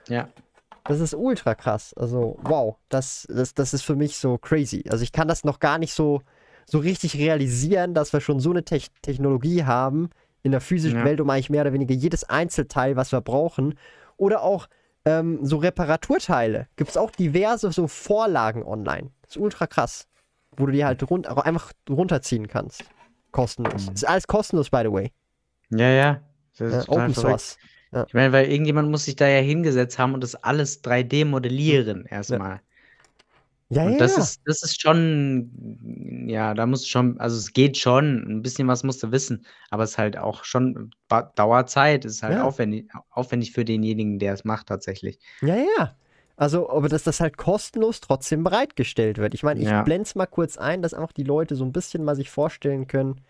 Ja. 0.07 0.29
Das 0.83 0.99
ist 0.99 1.15
ultra 1.15 1.55
krass. 1.55 1.93
Also, 1.95 2.37
wow, 2.43 2.75
das, 2.89 3.25
das, 3.29 3.53
das 3.53 3.73
ist 3.73 3.81
für 3.81 3.95
mich 3.95 4.17
so 4.17 4.37
crazy. 4.37 4.83
Also, 4.89 5.03
ich 5.03 5.11
kann 5.11 5.27
das 5.27 5.43
noch 5.43 5.59
gar 5.59 5.79
nicht 5.79 5.93
so, 5.93 6.21
so 6.65 6.77
richtig 6.79 7.17
realisieren, 7.17 7.93
dass 7.93 8.13
wir 8.13 8.21
schon 8.21 8.39
so 8.39 8.51
eine 8.51 8.63
Te 8.63 8.79
Technologie 9.01 9.63
haben 9.63 10.09
in 10.43 10.51
der 10.51 10.61
physischen 10.61 10.99
ja. 10.99 11.05
Welt, 11.05 11.21
um 11.21 11.29
eigentlich 11.29 11.49
mehr 11.49 11.61
oder 11.61 11.73
weniger 11.73 11.95
jedes 11.95 12.23
Einzelteil, 12.23 12.95
was 12.95 13.11
wir 13.11 13.21
brauchen, 13.21 13.79
oder 14.17 14.43
auch 14.43 14.67
ähm, 15.05 15.39
so 15.41 15.57
Reparaturteile. 15.57 16.67
Gibt 16.75 16.91
es 16.91 16.97
auch 16.97 17.09
diverse 17.09 17.71
so 17.71 17.87
Vorlagen 17.87 18.63
online. 18.63 19.09
Das 19.23 19.31
ist 19.31 19.37
ultra 19.37 19.65
krass 19.65 20.07
wo 20.57 20.65
du 20.65 20.71
die 20.71 20.85
halt 20.85 21.09
run 21.09 21.25
einfach 21.25 21.71
runterziehen 21.89 22.47
kannst. 22.47 22.83
Kostenlos. 23.31 23.87
Mhm. 23.87 23.93
Ist 23.93 24.07
alles 24.07 24.27
kostenlos, 24.27 24.69
by 24.69 24.81
the 24.83 24.91
way. 24.91 25.11
Ja, 25.69 25.89
ja. 25.89 26.21
ja 26.59 26.83
Open 26.87 27.13
Source. 27.13 27.57
Ja. 27.91 28.05
Ich 28.07 28.13
meine, 28.13 28.31
weil 28.33 28.49
irgendjemand 28.49 28.89
muss 28.89 29.05
sich 29.05 29.15
da 29.15 29.27
ja 29.27 29.39
hingesetzt 29.39 29.97
haben 29.99 30.13
und 30.13 30.21
das 30.21 30.35
alles 30.35 30.83
3D 30.83 31.25
modellieren 31.25 32.05
erstmal. 32.05 32.61
Ja, 33.69 33.83
und 33.83 33.93
ja. 33.93 33.97
Das 33.97 34.17
ist, 34.17 34.41
das 34.45 34.61
ist 34.61 34.79
schon, 34.79 36.27
ja, 36.27 36.53
da 36.53 36.65
musst 36.65 36.85
du 36.85 36.89
schon, 36.89 37.19
also 37.19 37.37
es 37.37 37.51
geht 37.51 37.77
schon, 37.77 38.23
ein 38.27 38.41
bisschen 38.41 38.67
was 38.67 38.83
musst 38.83 39.01
du 39.01 39.11
wissen, 39.11 39.45
aber 39.71 39.83
es 39.83 39.91
ist 39.91 39.97
halt 39.97 40.17
auch 40.17 40.43
schon 40.43 40.91
Dauerzeit, 41.35 42.05
es 42.05 42.15
ist 42.15 42.23
halt 42.23 42.35
ja. 42.35 42.43
aufwendig, 42.43 42.89
aufwendig 43.09 43.53
für 43.53 43.65
denjenigen, 43.65 44.19
der 44.19 44.33
es 44.33 44.43
macht 44.43 44.67
tatsächlich. 44.67 45.19
Ja, 45.41 45.55
ja. 45.55 45.95
Also, 46.37 46.69
aber 46.69 46.89
dass 46.89 47.03
das 47.03 47.21
halt 47.21 47.37
kostenlos 47.37 48.01
trotzdem 48.01 48.43
bereitgestellt 48.43 49.17
wird. 49.17 49.33
Ich 49.33 49.43
meine, 49.43 49.59
ich 49.61 49.67
ja. 49.67 49.83
blende 49.83 50.03
es 50.03 50.15
mal 50.15 50.25
kurz 50.25 50.57
ein, 50.57 50.81
dass 50.81 50.93
auch 50.93 51.11
die 51.11 51.23
Leute 51.23 51.55
so 51.55 51.63
ein 51.63 51.71
bisschen 51.71 52.03
mal 52.03 52.15
sich 52.15 52.29
vorstellen 52.29 52.87
können. 52.87 53.21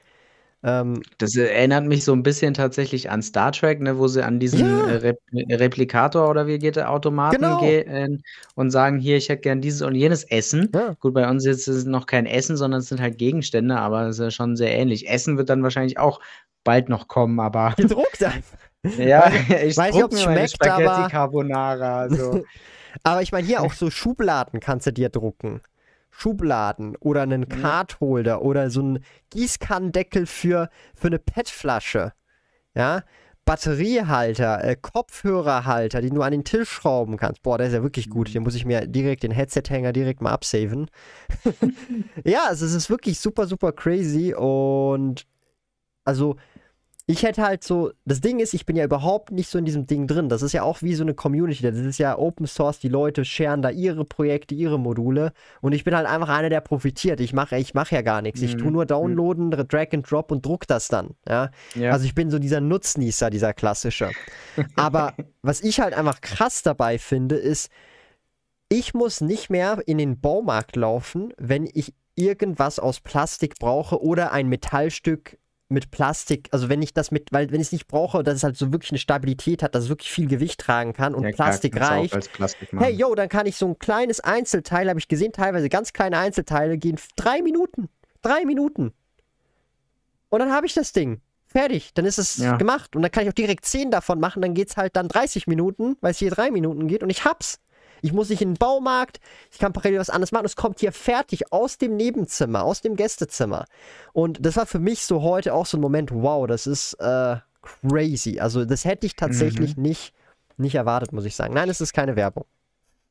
Ähm, 0.64 1.04
das 1.20 1.36
erinnert 1.36 1.86
mich 1.86 2.04
so 2.04 2.14
ein 2.14 2.24
bisschen 2.24 2.56
tatsächlich 2.56 3.12
an 3.12 3.22
Star 3.22 3.52
Trek, 3.52 3.82
ne, 3.82 4.00
wo 4.00 4.08
sie 4.08 4.26
an 4.26 4.40
diesen 4.40 4.62
ja. 4.62 4.88
Äh, 4.88 4.96
Re 4.96 5.18
Replikator 5.34 6.28
oder 6.28 6.48
wie 6.48 6.58
geht 6.58 6.76
der 6.76 6.90
Automaten 6.90 7.36
genau. 7.36 7.60
gehen 7.60 8.24
und 8.56 8.72
sagen, 8.72 8.98
hier, 8.98 9.18
ich 9.18 9.30
hätte 9.30 9.44
gern 9.44 9.62
dieses 9.62 9.84
und 9.84 9.94
jenes 9.94 10.24
Essen. 10.24 10.72
Ja. 10.74 10.96
Gut, 11.00 11.14
bei 11.14 11.30
uns 11.30 11.46
ist 11.46 11.68
es 11.68 11.86
noch 11.86 12.08
kein 12.08 12.26
Essen, 12.26 12.58
sondern 12.58 12.80
es 12.80 12.90
sind 12.90 13.00
halt 13.00 13.20
Gegenstände, 13.20 13.78
aber 13.78 14.08
es 14.08 14.18
ist 14.18 14.24
ja 14.24 14.32
schon 14.32 14.56
sehr 14.56 14.72
ähnlich. 14.72 15.08
Essen 15.08 15.38
wird 15.38 15.50
dann 15.50 15.62
wahrscheinlich 15.62 16.00
auch 16.00 16.20
bald 16.64 16.90
noch 16.90 17.08
kommen, 17.08 17.40
aber. 17.40 17.74
Gedruckt 17.78 18.24
einfach. 18.24 18.58
Ja, 19.00 19.32
ich 19.64 19.76
weiß 19.76 19.96
nicht, 19.96 20.04
ob 20.04 20.14
es 20.14 20.22
schmeckt, 20.22 20.52
Spaghetti 20.52 20.88
aber... 20.88 21.10
Carbonara. 21.10 22.08
So. 22.08 22.44
Aber 23.04 23.22
ich 23.22 23.32
meine, 23.32 23.48
hier 23.48 23.62
auch 23.62 23.74
so 23.74 23.90
Schubladen 23.90 24.60
kannst 24.60 24.88
du 24.88 24.94
dir 24.94 25.10
drucken. 25.10 25.62
Schubladen 26.10 26.96
oder 26.98 27.24
einen. 27.24 27.50
Cardholder 27.50 28.42
oder 28.42 28.70
so 28.70 28.80
einen 28.80 29.00
Gießkannendeckel 29.32 30.26
für, 30.26 30.70
für 30.96 31.08
eine 31.08 31.20
PET-Flasche. 31.20 32.14
Ja, 32.74 33.04
Batteriehalter, 33.46 34.64
äh, 34.64 34.76
Kopfhörerhalter, 34.76 36.02
die 36.02 36.10
du 36.10 36.24
an 36.24 36.32
den 36.32 36.44
Tisch 36.44 36.70
schrauben 36.70 37.16
kannst. 37.16 37.44
Boah, 37.44 37.60
der 37.60 37.68
ist 37.68 37.74
ja 37.74 37.84
wirklich 37.84 38.10
gut. 38.10 38.34
Den 38.34 38.44
muss 38.44 38.56
ich 38.56 38.66
mir 38.66 38.88
direkt, 38.88 39.22
den 39.24 39.32
Headset-Hänger 39.32 39.94
direkt 39.94 40.22
mal 40.22 40.32
absaven. 40.32 40.90
ja, 42.26 42.46
also 42.48 42.66
es 42.66 42.74
ist 42.74 42.90
wirklich 42.90 43.20
super, 43.20 43.46
super 43.46 43.72
crazy 43.72 44.34
und 44.34 45.28
also 46.04 46.38
ich 47.08 47.22
hätte 47.22 47.44
halt 47.44 47.64
so, 47.64 47.92
das 48.06 48.20
Ding 48.20 48.40
ist, 48.40 48.56
ich 48.56 48.66
bin 48.66 48.76
ja 48.76 48.84
überhaupt 48.84 49.32
nicht 49.32 49.48
so 49.48 49.60
in 49.60 49.66
diesem 49.66 49.86
Ding 49.86 50.08
drin. 50.08 50.28
Das 50.28 50.42
ist 50.42 50.54
ja 50.54 50.64
auch 50.64 50.82
wie 50.82 50.96
so 50.96 51.04
eine 51.04 51.14
Community. 51.14 51.62
Das 51.62 51.76
ist 51.76 52.00
ja 52.00 52.18
Open 52.18 52.48
Source, 52.48 52.80
die 52.80 52.88
Leute 52.88 53.26
scheren 53.26 53.62
da 53.62 53.70
ihre 53.70 54.06
Projekte, 54.06 54.56
ihre 54.56 54.80
Module. 54.80 55.32
Und 55.62 55.74
ich 55.74 55.84
bin 55.84 55.96
halt 55.96 56.08
einfach 56.08 56.30
einer, 56.30 56.50
der 56.50 56.62
profitiert. 56.62 57.20
Ich 57.20 57.32
mache 57.32 57.58
ich 57.58 57.76
mach 57.76 57.92
ja 57.92 58.02
gar 58.02 58.24
nichts. 58.24 58.42
Ich 58.42 58.58
tue 58.58 58.68
mhm. 58.68 58.74
nur 58.74 58.86
downloaden, 58.88 59.50
mhm. 59.50 59.68
Drag 59.68 59.94
and 59.94 60.10
Drop 60.10 60.32
und 60.32 60.44
druck 60.44 60.66
das 60.66 60.88
dann. 60.88 61.12
Ja? 61.28 61.52
ja? 61.76 61.92
Also 61.92 62.06
ich 62.06 62.16
bin 62.16 62.32
so 62.32 62.40
dieser 62.40 62.60
Nutznießer, 62.60 63.30
dieser 63.30 63.54
klassische. 63.54 64.10
Aber 64.76 65.14
was 65.44 65.62
ich 65.62 65.80
halt 65.80 65.94
einfach 65.94 66.22
krass 66.22 66.64
dabei 66.64 66.98
finde, 66.98 67.36
ist, 67.36 67.70
ich 68.68 68.96
muss 68.96 69.22
nicht 69.22 69.52
mehr 69.52 69.78
in 69.86 70.00
den 70.00 70.20
Baumarkt 70.20 70.76
laufen, 70.76 71.34
wenn 71.38 71.70
ich 71.72 71.94
irgendwas 72.16 72.80
aus 72.80 73.00
Plastik 73.00 73.60
brauche 73.60 74.02
oder 74.02 74.32
ein 74.32 74.48
Metallstück 74.48 75.38
mit 75.68 75.90
Plastik, 75.90 76.50
also 76.52 76.70
wenn 76.70 76.82
ich 76.82 76.94
das 76.94 77.10
mit, 77.12 77.32
weil 77.32 77.52
wenn 77.52 77.60
ich 77.60 77.68
es 77.68 77.72
nicht 77.72 77.88
brauche, 77.88 78.24
dass 78.24 78.36
es 78.36 78.44
halt 78.44 78.56
so 78.56 78.72
wirklich 78.72 78.92
eine 78.92 79.00
Stabilität 79.00 79.64
hat, 79.64 79.74
dass 79.74 79.86
es 79.86 79.90
wirklich 79.90 80.12
viel 80.12 80.28
Gewicht 80.28 80.60
tragen 80.60 80.94
kann 80.94 81.16
und 81.16 81.24
ja, 81.24 81.32
Plastik 81.32 81.74
klar, 81.74 81.92
reicht. 81.92 82.34
Plastik 82.34 82.70
hey, 82.78 82.94
yo, 82.94 83.16
dann 83.16 83.30
kann 83.30 83.48
ich 83.48 83.56
so 83.56 83.68
ein 83.68 83.80
kleines 83.80 84.20
Einzelteil, 84.20 84.90
habe 84.90 85.00
ich 85.00 85.08
gesehen, 85.08 85.32
teilweise 85.32 85.70
ganz 85.70 85.92
kleine 85.92 86.20
Einzelteile 86.20 86.78
gehen 86.78 87.00
drei 87.16 87.42
Minuten. 87.42 87.90
Drei 88.22 88.46
Minuten. 88.46 88.94
Und 90.30 90.40
dann 90.40 90.52
habe 90.52 90.66
ich 90.66 90.74
das 90.74 90.94
Ding. 90.94 91.22
Fertig. 91.48 91.94
Dann 91.94 92.06
ist 92.06 92.18
es 92.18 92.38
ja. 92.38 92.58
gemacht. 92.58 92.96
Und 92.96 93.02
dann 93.02 93.12
kann 93.12 93.24
ich 93.24 93.30
auch 93.30 93.34
direkt 93.34 93.66
zehn 93.66 93.90
davon 93.90 94.20
machen. 94.20 94.42
Dann 94.42 94.54
geht 94.54 94.70
es 94.70 94.78
halt 94.78 94.96
dann 94.96 95.08
30 95.08 95.48
Minuten, 95.48 95.96
weil 96.02 96.12
es 96.12 96.18
hier 96.18 96.30
drei 96.30 96.52
Minuten 96.52 96.88
geht 96.88 97.02
und 97.02 97.10
ich 97.10 97.24
hab's. 97.24 97.60
Ich 98.06 98.14
muss 98.14 98.30
nicht 98.30 98.42
in 98.42 98.52
den 98.52 98.58
Baumarkt, 98.58 99.20
ich 99.52 99.58
kann 99.58 99.74
parallel 99.74 100.00
was 100.00 100.12
anderes 100.12 100.32
machen. 100.32 100.46
Es 100.46 100.56
kommt 100.56 100.80
hier 100.80 100.92
fertig 100.92 101.52
aus 101.52 101.80
dem 101.80 101.96
Nebenzimmer, 101.96 102.64
aus 102.64 102.82
dem 102.82 102.96
Gästezimmer. 102.96 103.66
Und 104.14 104.46
das 104.46 104.56
war 104.58 104.68
für 104.68 104.78
mich 104.80 105.06
so 105.06 105.24
heute 105.24 105.56
auch 105.56 105.66
so 105.66 105.78
ein 105.78 105.82
Moment, 105.82 106.12
wow, 106.12 106.46
das 106.46 106.68
ist 106.68 106.94
äh, 107.00 107.38
crazy. 107.64 108.40
Also 108.40 108.64
das 108.64 108.86
hätte 108.86 109.08
ich 109.08 109.16
tatsächlich 109.16 109.76
mhm. 109.76 109.84
nicht, 109.84 110.14
nicht 110.58 110.76
erwartet, 110.76 111.14
muss 111.14 111.26
ich 111.26 111.36
sagen. 111.36 111.56
Nein, 111.56 111.68
es 111.68 111.82
ist 111.82 111.94
keine 111.94 112.16
Werbung. 112.16 112.46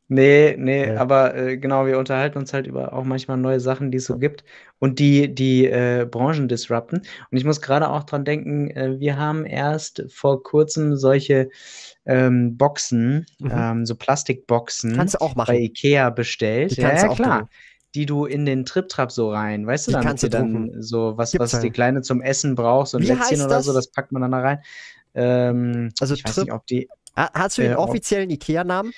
Nee, 0.09 0.55
nee, 0.59 0.89
ja. 0.89 1.01
aber 1.01 1.35
äh, 1.35 1.57
genau, 1.57 1.87
wir 1.87 1.99
unterhalten 1.99 2.37
uns 2.37 2.53
halt 2.53 2.67
über 2.67 2.93
auch 2.93 3.05
manchmal 3.05 3.39
neue 3.39 3.59
Sachen, 3.59 3.91
die 3.91 3.97
es 3.97 4.05
so 4.05 4.19
gibt 4.19 4.45
und 4.79 4.99
die 4.99 5.35
die 5.35 5.65
äh, 5.65 6.07
Branchen 6.09 6.47
disrupten. 6.47 6.99
Und 6.99 7.39
ich 7.39 7.45
muss 7.45 7.63
gerade 7.63 7.89
auch 7.89 8.05
dran 8.05 8.25
denken, 8.25 8.71
äh, 8.71 9.01
wir 9.01 9.17
haben 9.17 9.47
erst 9.47 10.05
vor 10.11 10.43
kurzem 10.43 10.97
solche 10.97 11.49
ähm, 12.05 12.59
Boxen, 12.59 13.25
mhm. 13.39 13.51
ähm, 13.51 13.87
so 13.87 13.95
Plastikboxen 13.95 14.95
kannst 14.95 15.15
du 15.15 15.21
auch 15.23 15.35
machen. 15.37 15.55
bei 15.55 15.61
Ikea 15.61 16.11
bestellt. 16.11 16.77
ja, 16.77 16.95
ja 16.95 17.09
klar. 17.09 17.41
Tun. 17.41 17.49
Die 17.95 18.07
du 18.07 18.27
in 18.27 18.45
den 18.45 18.65
Triptrap 18.65 19.13
so 19.13 19.31
rein, 19.31 19.67
weißt 19.67 19.87
du, 19.87 19.93
die 19.93 19.99
damit 19.99 20.23
du 20.23 20.29
dann 20.29 20.83
so 20.83 21.17
was, 21.17 21.31
Gibt's 21.31 21.55
was 21.55 21.61
die 21.61 21.71
Kleine 21.71 22.03
zum 22.03 22.21
Essen 22.21 22.57
brauchst, 22.57 22.91
so 22.91 22.99
ein 22.99 23.05
Lätzchen 23.05 23.41
oder 23.41 23.57
das? 23.57 23.67
so, 23.67 23.73
das 23.73 23.91
packt 23.91 24.11
man 24.11 24.23
dann 24.23 24.33
da 24.33 24.41
rein. 24.41 24.59
Ähm, 25.15 25.91
also 26.01 26.15
ich 26.15 26.25
weiß 26.25 26.39
nicht, 26.39 26.53
ob 26.53 26.67
die. 26.67 26.89
Hast 27.15 27.57
du 27.57 27.63
den 27.63 27.73
äh, 27.73 27.77
offiziellen 27.77 28.29
Ikea-Namen? 28.31 28.93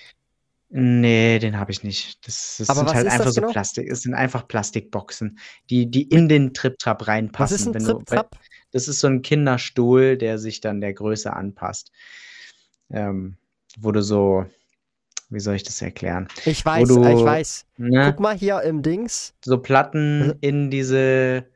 Nee, 0.68 1.38
den 1.38 1.58
habe 1.58 1.70
ich 1.70 1.84
nicht. 1.84 2.26
Das, 2.26 2.56
das 2.58 2.76
sind 2.76 2.92
halt 2.92 3.06
einfach 3.06 3.28
so 3.28 3.40
genau? 3.40 3.52
Plastik. 3.52 3.88
Es 3.88 4.02
sind 4.02 4.14
einfach 4.14 4.48
Plastikboxen, 4.48 5.38
die, 5.70 5.90
die 5.90 6.02
in 6.02 6.28
den 6.28 6.54
Triptrap 6.54 7.06
reinpassen. 7.06 7.74
Was 7.74 7.82
ist 7.82 7.88
ein 7.88 7.96
Triptrap? 7.96 8.36
Das 8.72 8.88
ist 8.88 9.00
so 9.00 9.06
ein 9.06 9.22
Kinderstuhl, 9.22 10.16
der 10.16 10.38
sich 10.38 10.60
dann 10.60 10.80
der 10.80 10.92
Größe 10.92 11.32
anpasst. 11.32 11.92
Ähm, 12.90 13.36
wo 13.78 13.92
du 13.92 14.02
so, 14.02 14.44
wie 15.30 15.40
soll 15.40 15.54
ich 15.54 15.62
das 15.62 15.80
erklären? 15.82 16.28
Ich 16.44 16.64
weiß, 16.64 16.88
du, 16.88 17.00
ich 17.04 17.24
weiß. 17.24 17.66
Ne, 17.76 18.10
Guck 18.10 18.20
mal 18.20 18.36
hier 18.36 18.62
im 18.62 18.82
Dings. 18.82 19.34
So 19.44 19.58
Platten 19.58 20.22
also 20.22 20.34
in 20.40 20.70
diese 20.70 21.46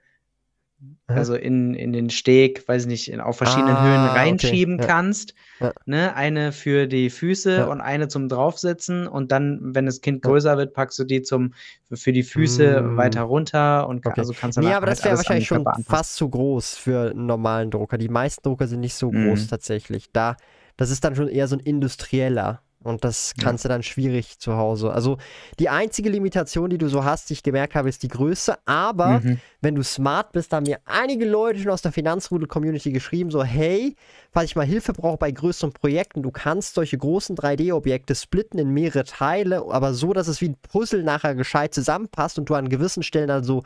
also 1.06 1.34
in, 1.34 1.74
in 1.74 1.92
den 1.92 2.08
Steg, 2.08 2.66
weiß 2.66 2.82
ich 2.82 2.88
nicht, 2.88 3.10
in, 3.10 3.20
auf 3.20 3.36
verschiedenen 3.36 3.76
ah, 3.76 3.84
Höhen 3.84 4.16
reinschieben 4.16 4.74
okay. 4.76 4.86
kannst. 4.86 5.34
Ja. 5.58 5.72
Ne? 5.84 6.14
Eine 6.14 6.52
für 6.52 6.86
die 6.86 7.10
Füße 7.10 7.56
ja. 7.56 7.64
und 7.66 7.80
eine 7.80 8.08
zum 8.08 8.28
Draufsitzen 8.28 9.06
und 9.06 9.32
dann, 9.32 9.74
wenn 9.74 9.86
das 9.86 10.00
Kind 10.00 10.22
größer 10.22 10.56
wird, 10.56 10.72
packst 10.72 10.98
du 10.98 11.04
die 11.04 11.22
zum 11.22 11.54
für 11.92 12.12
die 12.12 12.22
Füße 12.22 12.80
mm. 12.80 12.96
weiter 12.96 13.22
runter 13.22 13.88
und 13.88 14.06
okay. 14.06 14.20
also 14.20 14.32
kannst 14.32 14.56
dann 14.56 14.64
Nee, 14.64 14.72
aber 14.72 14.86
halt 14.86 14.98
das 14.98 15.04
wäre 15.04 15.16
wahrscheinlich 15.16 15.48
schon 15.48 15.64
fast 15.86 16.16
zu 16.16 16.28
groß 16.28 16.76
für 16.76 17.10
einen 17.10 17.26
normalen 17.26 17.70
Drucker. 17.70 17.98
Die 17.98 18.08
meisten 18.08 18.42
Drucker 18.42 18.66
sind 18.68 18.80
nicht 18.80 18.94
so 18.94 19.10
groß 19.10 19.46
mm. 19.46 19.48
tatsächlich. 19.48 20.12
Da, 20.12 20.36
das 20.76 20.90
ist 20.90 21.04
dann 21.04 21.16
schon 21.16 21.28
eher 21.28 21.48
so 21.48 21.56
ein 21.56 21.60
industrieller 21.60 22.62
Und 22.82 23.04
das 23.04 23.34
kannst 23.38 23.64
ja. 23.64 23.68
du 23.68 23.74
dann 23.74 23.82
schwierig 23.82 24.38
zu 24.38 24.56
Hause. 24.56 24.90
Also 24.90 25.18
die 25.58 25.68
einzige 25.68 26.08
Limitation, 26.08 26.70
die 26.70 26.78
du 26.78 26.88
so 26.88 27.04
hast, 27.04 27.28
die 27.28 27.34
ich 27.34 27.42
gemerkt 27.42 27.74
habe, 27.74 27.90
ist 27.90 28.02
die 28.02 28.08
Größe. 28.08 28.56
Aber 28.64 29.20
mhm. 29.20 29.38
wenn 29.60 29.74
du 29.74 29.82
smart 29.82 30.32
bist, 30.32 30.52
haben 30.54 30.62
mir 30.62 30.78
einige 30.86 31.26
Leute 31.26 31.58
schon 31.58 31.72
aus 31.72 31.82
der 31.82 31.92
Finanzrudel-Community 31.92 32.90
geschrieben, 32.90 33.30
so 33.30 33.44
hey, 33.44 33.96
falls 34.32 34.46
ich 34.46 34.56
mal 34.56 34.64
Hilfe 34.64 34.94
brauche 34.94 35.18
bei 35.18 35.30
größeren 35.30 35.72
Projekten, 35.72 36.22
du 36.22 36.30
kannst 36.30 36.74
solche 36.74 36.96
großen 36.96 37.36
3D-Objekte 37.36 38.14
splitten 38.14 38.58
in 38.58 38.70
mehrere 38.70 39.04
Teile, 39.04 39.62
aber 39.68 39.92
so, 39.92 40.14
dass 40.14 40.26
es 40.26 40.40
wie 40.40 40.48
ein 40.48 40.56
Puzzle 40.62 41.02
nachher 41.02 41.34
gescheit 41.34 41.74
zusammenpasst 41.74 42.38
und 42.38 42.48
du 42.48 42.54
an 42.54 42.70
gewissen 42.70 43.02
Stellen 43.02 43.28
dann 43.28 43.44
so 43.44 43.62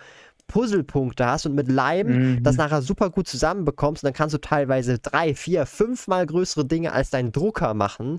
Puzzlepunkte 0.49 1.25
hast 1.25 1.47
und 1.47 1.55
mit 1.55 1.71
Leim 1.71 2.07
mhm. 2.07 2.43
das 2.43 2.57
nachher 2.57 2.83
super 2.83 3.11
gut 3.11 3.29
zusammenbekommst, 3.29 4.03
und 4.03 4.09
dann 4.09 4.15
kannst 4.15 4.35
du 4.35 4.39
teilweise 4.39 4.99
drei, 4.99 5.35
vier, 5.35 5.67
fünfmal 5.67 6.27
größere 6.27 6.65
Dinge 6.65 6.93
als 6.93 7.11
dein 7.11 7.31
Drucker 7.31 7.75
machen 7.75 8.19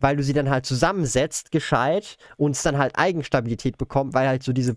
weil 0.00 0.16
du 0.16 0.22
sie 0.22 0.32
dann 0.32 0.50
halt 0.50 0.66
zusammensetzt, 0.66 1.50
gescheit, 1.50 2.16
und 2.36 2.52
es 2.52 2.62
dann 2.62 2.78
halt 2.78 2.98
Eigenstabilität 2.98 3.78
bekommt, 3.78 4.14
weil 4.14 4.28
halt 4.28 4.42
so 4.42 4.52
diese 4.52 4.76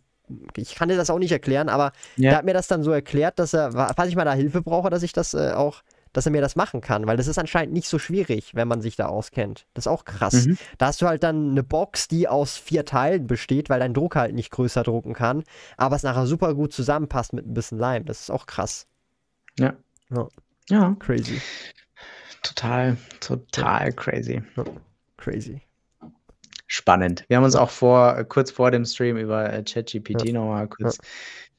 ich 0.56 0.76
kann 0.76 0.90
dir 0.90 0.98
das 0.98 1.10
auch 1.10 1.20
nicht 1.20 1.32
erklären, 1.32 1.70
aber 1.70 1.92
ja. 2.16 2.30
der 2.30 2.38
hat 2.38 2.46
mir 2.46 2.54
das 2.54 2.68
dann 2.68 2.84
so 2.84 2.92
erklärt, 2.92 3.40
dass 3.40 3.54
er, 3.54 3.72
falls 3.72 4.10
ich 4.10 4.16
mal 4.16 4.26
da 4.26 4.34
Hilfe 4.34 4.62
brauche, 4.62 4.90
dass 4.90 5.04
ich 5.04 5.12
das 5.12 5.34
äh, 5.34 5.54
auch, 5.54 5.82
dass 6.14 6.26
er 6.26 6.32
mir 6.32 6.42
das 6.42 6.56
machen 6.56 6.82
kann, 6.82 7.08
weil 7.08 7.18
das 7.18 7.28
ist 7.28 7.38
anscheinend 7.38 7.74
nicht 7.74 7.88
so 7.88 8.00
schwierig, 8.00 8.56
wenn 8.56 8.68
man 8.68 8.82
sich 8.82 8.96
da 8.96 9.08
auskennt. 9.08 9.66
Das 9.74 9.84
ist 9.84 9.92
auch 9.92 10.06
krass. 10.06 10.46
Mhm. 10.46 10.58
Da 10.78 10.88
hast 10.88 11.02
du 11.02 11.08
halt 11.08 11.24
dann 11.24 11.52
eine 11.52 11.64
Box, 11.64 12.08
die 12.08 12.28
aus 12.28 12.58
vier 12.58 12.86
Teilen 12.86 13.28
besteht, 13.28 13.70
weil 13.70 13.80
dein 13.80 13.94
Druck 13.94 14.16
halt 14.16 14.34
nicht 14.34 14.52
größer 14.52 14.84
drucken 14.84 15.14
kann, 15.14 15.44
aber 15.78 15.96
es 15.96 16.04
nachher 16.04 16.26
super 16.26 16.54
gut 16.54 16.74
zusammenpasst 16.74 17.34
mit 17.34 17.48
ein 17.48 17.54
bisschen 17.54 17.78
Leim. 17.78 18.06
Das 18.06 18.22
ist 18.22 18.30
auch 18.30 18.46
krass. 18.46 18.88
Ja. 19.58 19.74
Ja. 20.10 20.28
ja. 20.70 20.96
Crazy. 21.00 21.42
Total, 22.42 22.98
total 23.20 23.88
ja. 23.88 23.92
crazy. 23.92 24.42
Ja. 25.20 25.32
Crazy. 25.32 25.62
Spannend. 26.68 27.26
Wir 27.28 27.38
haben 27.38 27.44
uns 27.44 27.56
auch 27.56 27.72
vor, 27.72 28.24
kurz 28.26 28.52
vor 28.52 28.70
dem 28.70 28.86
Stream 28.86 29.18
über 29.18 29.52
äh, 29.52 29.64
ChatGPT 29.64 30.26
ja. 30.26 30.34
nochmal 30.34 30.68
kurz. 30.68 31.00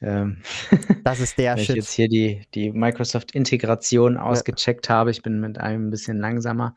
Ja. 0.01 0.23
Ähm, 0.23 0.43
das 1.05 1.21
ist 1.21 1.37
der 1.37 1.59
Shit. 1.59 1.71
ich 1.71 1.77
jetzt 1.77 1.93
hier 1.93 2.09
die, 2.09 2.43
die 2.55 2.71
Microsoft-Integration 2.71 4.15
ja. 4.15 4.23
ausgecheckt 4.23 4.89
habe. 4.89 5.11
Ich 5.11 5.23
bin 5.23 5.41
mit 5.41 5.59
einem 5.59 5.89
ein 5.89 5.91
bisschen 5.91 6.19
langsamer 6.19 6.77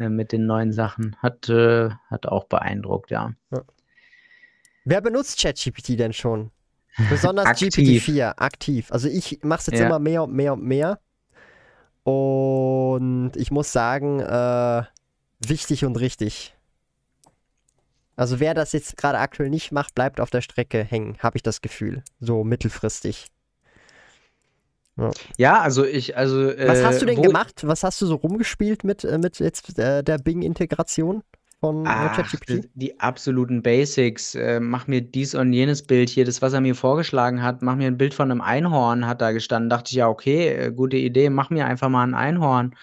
äh, 0.00 0.08
mit 0.08 0.32
den 0.32 0.46
neuen 0.46 0.72
Sachen. 0.72 1.16
Hat, 1.20 1.48
äh, 1.48 1.90
hat 2.08 2.26
auch 2.26 2.44
beeindruckt, 2.44 3.10
ja. 3.10 3.32
Wer 4.84 5.00
benutzt 5.00 5.40
ChatGPT 5.40 5.98
denn 5.98 6.12
schon? 6.12 6.50
Besonders 7.08 7.46
GPT-4 7.46 8.34
aktiv. 8.38 8.90
Also 8.90 9.08
ich 9.08 9.40
mache 9.42 9.60
es 9.60 9.66
jetzt 9.66 9.80
immer 9.80 10.00
mehr 10.00 10.24
und 10.24 10.34
mehr 10.34 10.54
und 10.54 10.64
mehr. 10.64 10.98
Und 12.02 13.32
ich 13.36 13.50
muss 13.50 13.72
sagen, 13.72 14.20
äh, 14.20 14.82
wichtig 15.40 15.84
und 15.84 15.96
richtig. 15.96 16.54
Also 18.16 18.38
wer 18.38 18.54
das 18.54 18.72
jetzt 18.72 18.96
gerade 18.96 19.18
aktuell 19.18 19.50
nicht 19.50 19.72
macht, 19.72 19.94
bleibt 19.94 20.20
auf 20.20 20.30
der 20.30 20.42
Strecke 20.42 20.84
hängen, 20.84 21.16
habe 21.20 21.36
ich 21.36 21.42
das 21.42 21.62
Gefühl. 21.62 22.02
So 22.20 22.44
mittelfristig. 22.44 23.28
Ja, 24.96 25.10
ja 25.38 25.60
also 25.60 25.84
ich, 25.84 26.16
also. 26.16 26.36
Was 26.36 26.84
hast 26.84 27.02
du 27.02 27.06
denn 27.06 27.22
gemacht? 27.22 27.62
Was 27.62 27.82
hast 27.82 28.00
du 28.02 28.06
so 28.06 28.16
rumgespielt 28.16 28.84
mit, 28.84 29.04
äh, 29.04 29.18
mit 29.18 29.38
jetzt 29.38 29.78
äh, 29.78 30.02
der 30.02 30.18
Bing-Integration? 30.18 31.22
von 31.60 31.84
äh, 31.84 31.88
ChatGPT? 31.88 32.68
Die 32.74 32.98
absoluten 33.00 33.62
Basics. 33.62 34.34
Äh, 34.34 34.60
mach 34.60 34.86
mir 34.86 35.02
dies 35.02 35.34
und 35.34 35.52
jenes 35.52 35.82
Bild 35.82 36.08
hier, 36.08 36.24
das, 36.24 36.42
was 36.42 36.52
er 36.52 36.60
mir 36.60 36.74
vorgeschlagen 36.74 37.42
hat. 37.42 37.62
Mach 37.62 37.76
mir 37.76 37.86
ein 37.86 37.98
Bild 37.98 38.14
von 38.14 38.30
einem 38.30 38.40
Einhorn, 38.40 39.06
hat 39.06 39.20
da 39.20 39.32
gestanden. 39.32 39.70
Dachte 39.70 39.90
ich, 39.90 39.96
ja, 39.96 40.08
okay, 40.08 40.48
äh, 40.48 40.72
gute 40.72 40.96
Idee, 40.96 41.30
mach 41.30 41.50
mir 41.50 41.66
einfach 41.66 41.88
mal 41.88 42.02
ein 42.02 42.14
Einhorn. 42.14 42.74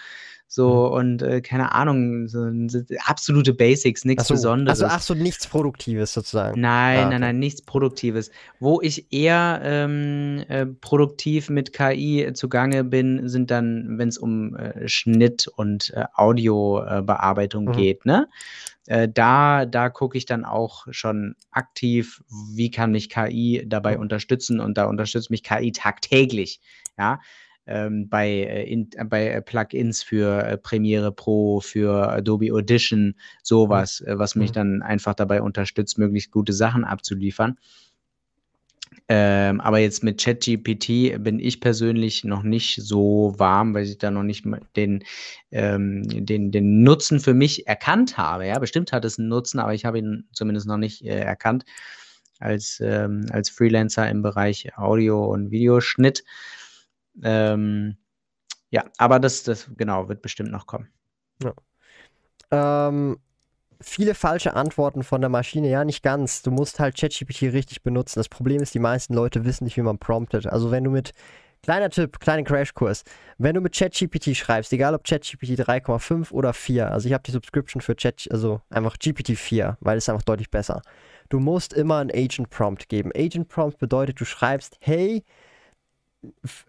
So 0.50 0.86
mhm. 0.86 0.92
und 0.92 1.22
äh, 1.22 1.42
keine 1.42 1.72
Ahnung, 1.72 2.26
so, 2.26 2.50
so 2.68 2.78
absolute 3.04 3.52
Basics, 3.52 4.06
nichts 4.06 4.28
so, 4.28 4.34
Besonderes. 4.34 4.80
Also 4.80 4.94
ach 4.94 5.02
so, 5.02 5.12
nichts 5.12 5.46
Produktives 5.46 6.14
sozusagen. 6.14 6.58
Nein, 6.58 7.04
ah, 7.04 7.10
nein, 7.10 7.20
nein, 7.20 7.38
nichts 7.38 7.60
Produktives. 7.60 8.30
Wo 8.58 8.80
ich 8.80 9.12
eher 9.12 9.60
ähm, 9.62 10.42
äh, 10.48 10.64
produktiv 10.64 11.50
mit 11.50 11.74
KI 11.74 12.30
zugange 12.32 12.82
bin, 12.82 13.28
sind 13.28 13.50
dann, 13.50 13.98
wenn 13.98 14.08
es 14.08 14.16
um 14.16 14.56
äh, 14.56 14.88
Schnitt 14.88 15.48
und 15.48 15.92
äh, 15.94 16.06
Audiobearbeitung 16.14 17.66
mhm. 17.66 17.72
geht, 17.72 18.06
ne? 18.06 18.26
Äh, 18.86 19.06
da, 19.06 19.66
da 19.66 19.90
gucke 19.90 20.16
ich 20.16 20.24
dann 20.24 20.46
auch 20.46 20.86
schon 20.92 21.34
aktiv, 21.50 22.22
wie 22.54 22.70
kann 22.70 22.92
mich 22.92 23.10
KI 23.10 23.64
dabei 23.66 23.96
mhm. 23.96 24.00
unterstützen 24.00 24.60
und 24.60 24.78
da 24.78 24.86
unterstützt 24.86 25.30
mich 25.30 25.42
KI 25.42 25.72
tagtäglich. 25.72 26.62
Ja, 26.96 27.20
ähm, 27.68 28.08
bei, 28.08 28.28
äh, 28.28 28.64
in, 28.64 28.88
äh, 28.96 29.04
bei 29.04 29.28
äh, 29.28 29.42
Plugins 29.42 30.02
für 30.02 30.58
Premiere 30.62 31.12
Pro, 31.12 31.60
für 31.60 32.10
Adobe 32.10 32.52
Audition, 32.52 33.14
sowas, 33.42 34.02
mhm. 34.04 34.18
was 34.18 34.34
mich 34.34 34.50
mhm. 34.50 34.54
dann 34.54 34.82
einfach 34.82 35.14
dabei 35.14 35.42
unterstützt, 35.42 35.98
möglichst 35.98 36.32
gute 36.32 36.52
Sachen 36.52 36.84
abzuliefern. 36.84 37.58
Ähm, 39.10 39.60
aber 39.60 39.78
jetzt 39.78 40.02
mit 40.02 40.20
ChatGPT 40.20 41.22
bin 41.22 41.38
ich 41.38 41.60
persönlich 41.60 42.24
noch 42.24 42.42
nicht 42.42 42.76
so 42.82 43.34
warm, 43.38 43.72
weil 43.72 43.84
ich 43.84 43.96
da 43.96 44.10
noch 44.10 44.22
nicht 44.22 44.44
den, 44.76 45.02
ähm, 45.50 46.02
den, 46.06 46.50
den 46.50 46.82
Nutzen 46.82 47.20
für 47.20 47.32
mich 47.32 47.66
erkannt 47.66 48.18
habe. 48.18 48.46
Ja, 48.46 48.58
bestimmt 48.58 48.92
hat 48.92 49.06
es 49.06 49.18
einen 49.18 49.28
Nutzen, 49.28 49.60
aber 49.60 49.72
ich 49.72 49.86
habe 49.86 49.98
ihn 49.98 50.28
zumindest 50.32 50.66
noch 50.66 50.76
nicht 50.76 51.04
äh, 51.04 51.20
erkannt 51.20 51.64
als, 52.38 52.80
ähm, 52.84 53.26
als 53.30 53.48
Freelancer 53.48 54.08
im 54.10 54.22
Bereich 54.22 54.76
Audio- 54.76 55.24
und 55.24 55.50
Videoschnitt. 55.50 56.24
Ähm, 57.22 57.96
ja, 58.70 58.84
aber 58.98 59.18
das, 59.18 59.42
das 59.42 59.70
genau 59.76 60.08
wird 60.08 60.22
bestimmt 60.22 60.50
noch 60.50 60.66
kommen. 60.66 60.88
Ja. 61.42 61.52
Ähm, 62.50 63.18
viele 63.80 64.14
falsche 64.14 64.54
Antworten 64.54 65.02
von 65.02 65.20
der 65.20 65.30
Maschine, 65.30 65.68
ja, 65.70 65.84
nicht 65.84 66.02
ganz. 66.02 66.42
Du 66.42 66.50
musst 66.50 66.80
halt 66.80 66.96
ChatGPT 66.96 67.42
richtig 67.42 67.82
benutzen. 67.82 68.18
Das 68.18 68.28
Problem 68.28 68.62
ist, 68.62 68.74
die 68.74 68.78
meisten 68.78 69.14
Leute 69.14 69.44
wissen 69.44 69.64
nicht, 69.64 69.76
wie 69.76 69.82
man 69.82 69.98
promptet. 69.98 70.46
Also 70.46 70.70
wenn 70.70 70.84
du 70.84 70.90
mit 70.90 71.12
Kleiner 71.62 71.90
Tipp, 71.90 72.20
kleiner 72.20 72.44
Crashkurs. 72.44 73.04
Wenn 73.36 73.54
du 73.54 73.60
mit 73.60 73.74
ChatGPT 73.76 74.36
schreibst, 74.36 74.72
egal 74.72 74.94
ob 74.94 75.04
ChatGPT 75.04 75.50
3,5 75.60 76.30
oder 76.32 76.52
4, 76.52 76.90
also 76.90 77.08
ich 77.08 77.12
habe 77.12 77.22
die 77.24 77.32
Subscription 77.32 77.82
für 77.82 77.96
Chat, 77.96 78.28
also 78.30 78.60
einfach 78.70 78.96
GPT 78.98 79.36
4, 79.36 79.76
weil 79.80 79.98
es 79.98 80.08
einfach 80.08 80.22
deutlich 80.22 80.50
besser. 80.50 80.82
Du 81.28 81.40
musst 81.40 81.74
immer 81.74 81.98
einen 81.98 82.10
Agent 82.10 82.48
Prompt 82.50 82.88
geben. 82.88 83.10
Agent 83.14 83.48
Prompt 83.48 83.78
bedeutet, 83.78 84.20
du 84.20 84.24
schreibst, 84.24 84.78
hey, 84.80 85.24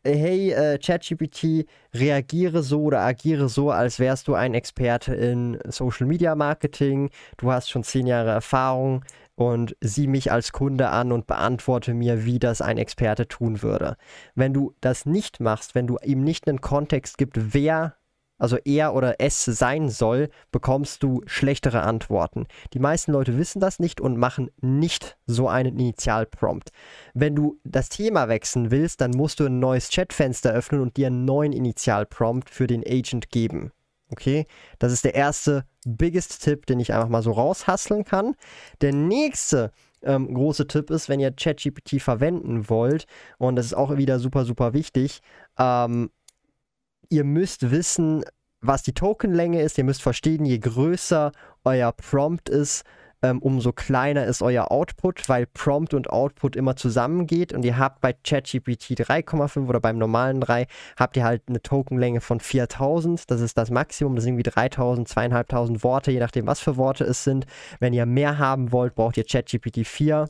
hey 0.04 0.52
äh, 0.52 0.78
ChatGPT, 0.78 1.66
reagiere 1.94 2.64
so 2.64 2.84
oder 2.84 3.02
agiere 3.02 3.50
so, 3.50 3.72
als 3.72 4.00
wärst 4.00 4.28
du 4.28 4.36
ein 4.36 4.54
Experte 4.54 5.14
in 5.16 5.60
Social 5.68 6.08
Media 6.08 6.36
Marketing, 6.36 7.10
du 7.38 7.52
hast 7.52 7.70
schon 7.70 7.84
zehn 7.84 8.08
Jahre 8.08 8.30
Erfahrung 8.30 9.04
und 9.36 9.76
sieh 9.80 10.08
mich 10.08 10.32
als 10.32 10.52
Kunde 10.52 10.90
an 10.90 11.12
und 11.12 11.26
beantworte 11.26 11.94
mir, 11.94 12.26
wie 12.26 12.40
das 12.40 12.62
ein 12.62 12.78
Experte 12.78 13.28
tun 13.28 13.62
würde. 13.62 13.96
Wenn 14.36 14.54
du 14.54 14.76
das 14.82 15.06
nicht 15.06 15.40
machst, 15.40 15.76
wenn 15.76 15.88
du 15.88 15.98
ihm 16.04 16.24
nicht 16.24 16.48
einen 16.48 16.62
Kontext 16.62 17.18
gibst, 17.18 17.54
wer 17.54 17.96
also 18.40 18.58
er 18.66 18.96
oder 18.96 19.16
es 19.20 19.46
sein 19.46 19.90
soll, 19.90 20.30
bekommst 20.52 21.04
du 21.04 21.22
schlechtere 21.28 21.84
Antworten. 21.84 22.48
Die 22.74 22.80
meisten 22.80 23.12
Leute 23.12 23.38
wissen 23.38 23.60
das 23.60 23.78
nicht 23.78 24.02
und 24.02 24.18
machen 24.18 24.50
nicht 24.62 25.18
so 25.28 25.48
einen 25.48 25.78
Initialprompt. 25.78 26.70
Wenn 27.14 27.36
du 27.36 27.60
das 27.64 27.90
Thema 27.90 28.30
wechseln 28.30 28.72
willst, 28.72 29.02
dann 29.02 29.12
musst 29.12 29.40
du 29.40 29.46
ein 29.46 29.60
neues 29.60 29.90
Chatfenster 29.90 30.52
öffnen 30.52 30.82
und 30.82 30.98
dir 30.98 31.08
einen 31.08 31.26
neuen 31.26 31.54
Initialprompt 31.54 32.50
für 32.50 32.66
den 32.66 32.84
Agent 32.84 33.30
geben. 33.30 33.72
Okay, 34.12 34.48
das 34.80 34.92
ist 34.92 35.06
der 35.06 35.14
erste 35.14 35.66
biggest 35.86 36.44
Tipp, 36.44 36.66
den 36.66 36.80
ich 36.80 36.94
einfach 36.94 37.10
mal 37.10 37.22
so 37.22 37.32
raushasseln 37.32 38.06
kann. 38.06 38.36
Der 38.82 38.92
nächste 38.92 39.72
ähm, 40.02 40.34
große 40.34 40.68
Tipp 40.68 40.90
ist, 40.90 41.10
wenn 41.10 41.20
ihr 41.20 41.32
ChatGPT 41.32 42.02
verwenden 42.02 42.70
wollt, 42.70 43.06
und 43.38 43.56
das 43.56 43.68
ist 43.68 43.74
auch 43.74 43.98
wieder 43.98 44.20
super, 44.20 44.46
super 44.46 44.74
wichtig, 44.74 45.22
ähm, 45.58 46.10
ihr 47.10 47.24
müsst 47.24 47.72
wissen, 47.72 48.24
was 48.62 48.84
die 48.84 48.94
Tokenlänge 48.94 49.62
ist. 49.62 49.78
Ihr 49.78 49.84
müsst 49.84 50.02
verstehen, 50.02 50.46
je 50.46 50.60
größer 50.60 51.32
euer 51.64 51.92
Prompt 51.92 52.50
ist, 52.50 52.84
ähm, 53.22 53.40
umso 53.40 53.74
kleiner 53.74 54.26
ist 54.26 54.42
euer 54.42 54.72
Output, 54.72 55.28
weil 55.28 55.46
Prompt 55.46 55.94
und 55.94 56.10
Output 56.10 56.56
immer 56.56 56.78
zusammengeht. 56.78 57.54
Und 57.54 57.66
ihr 57.66 57.78
habt 57.78 58.00
bei 58.00 58.14
ChatGPT 58.14 58.92
3,5 58.92 59.68
oder 59.68 59.82
beim 59.82 59.98
normalen 59.98 60.40
3 60.40 60.68
habt 60.98 61.18
ihr 61.18 61.26
halt 61.26 61.44
eine 61.48 61.62
Tokenlänge 61.62 62.22
von 62.22 62.40
4000. 62.40 63.30
Das 63.30 63.42
ist 63.42 63.58
das 63.58 63.72
Maximum. 63.72 64.16
Das 64.16 64.24
sind 64.24 64.34
irgendwie 64.34 64.50
3000, 64.50 65.08
2500 65.08 65.84
Worte, 65.84 66.12
je 66.12 66.20
nachdem, 66.20 66.48
was 66.48 66.62
für 66.62 66.78
Worte 66.78 67.04
es 67.04 67.26
sind. 67.26 67.46
Wenn 67.80 67.94
ihr 67.94 68.06
mehr 68.06 68.38
haben 68.38 68.72
wollt, 68.72 68.96
braucht 68.96 69.18
ihr 69.18 69.26
ChatGPT 69.26 69.86
4 69.86 70.30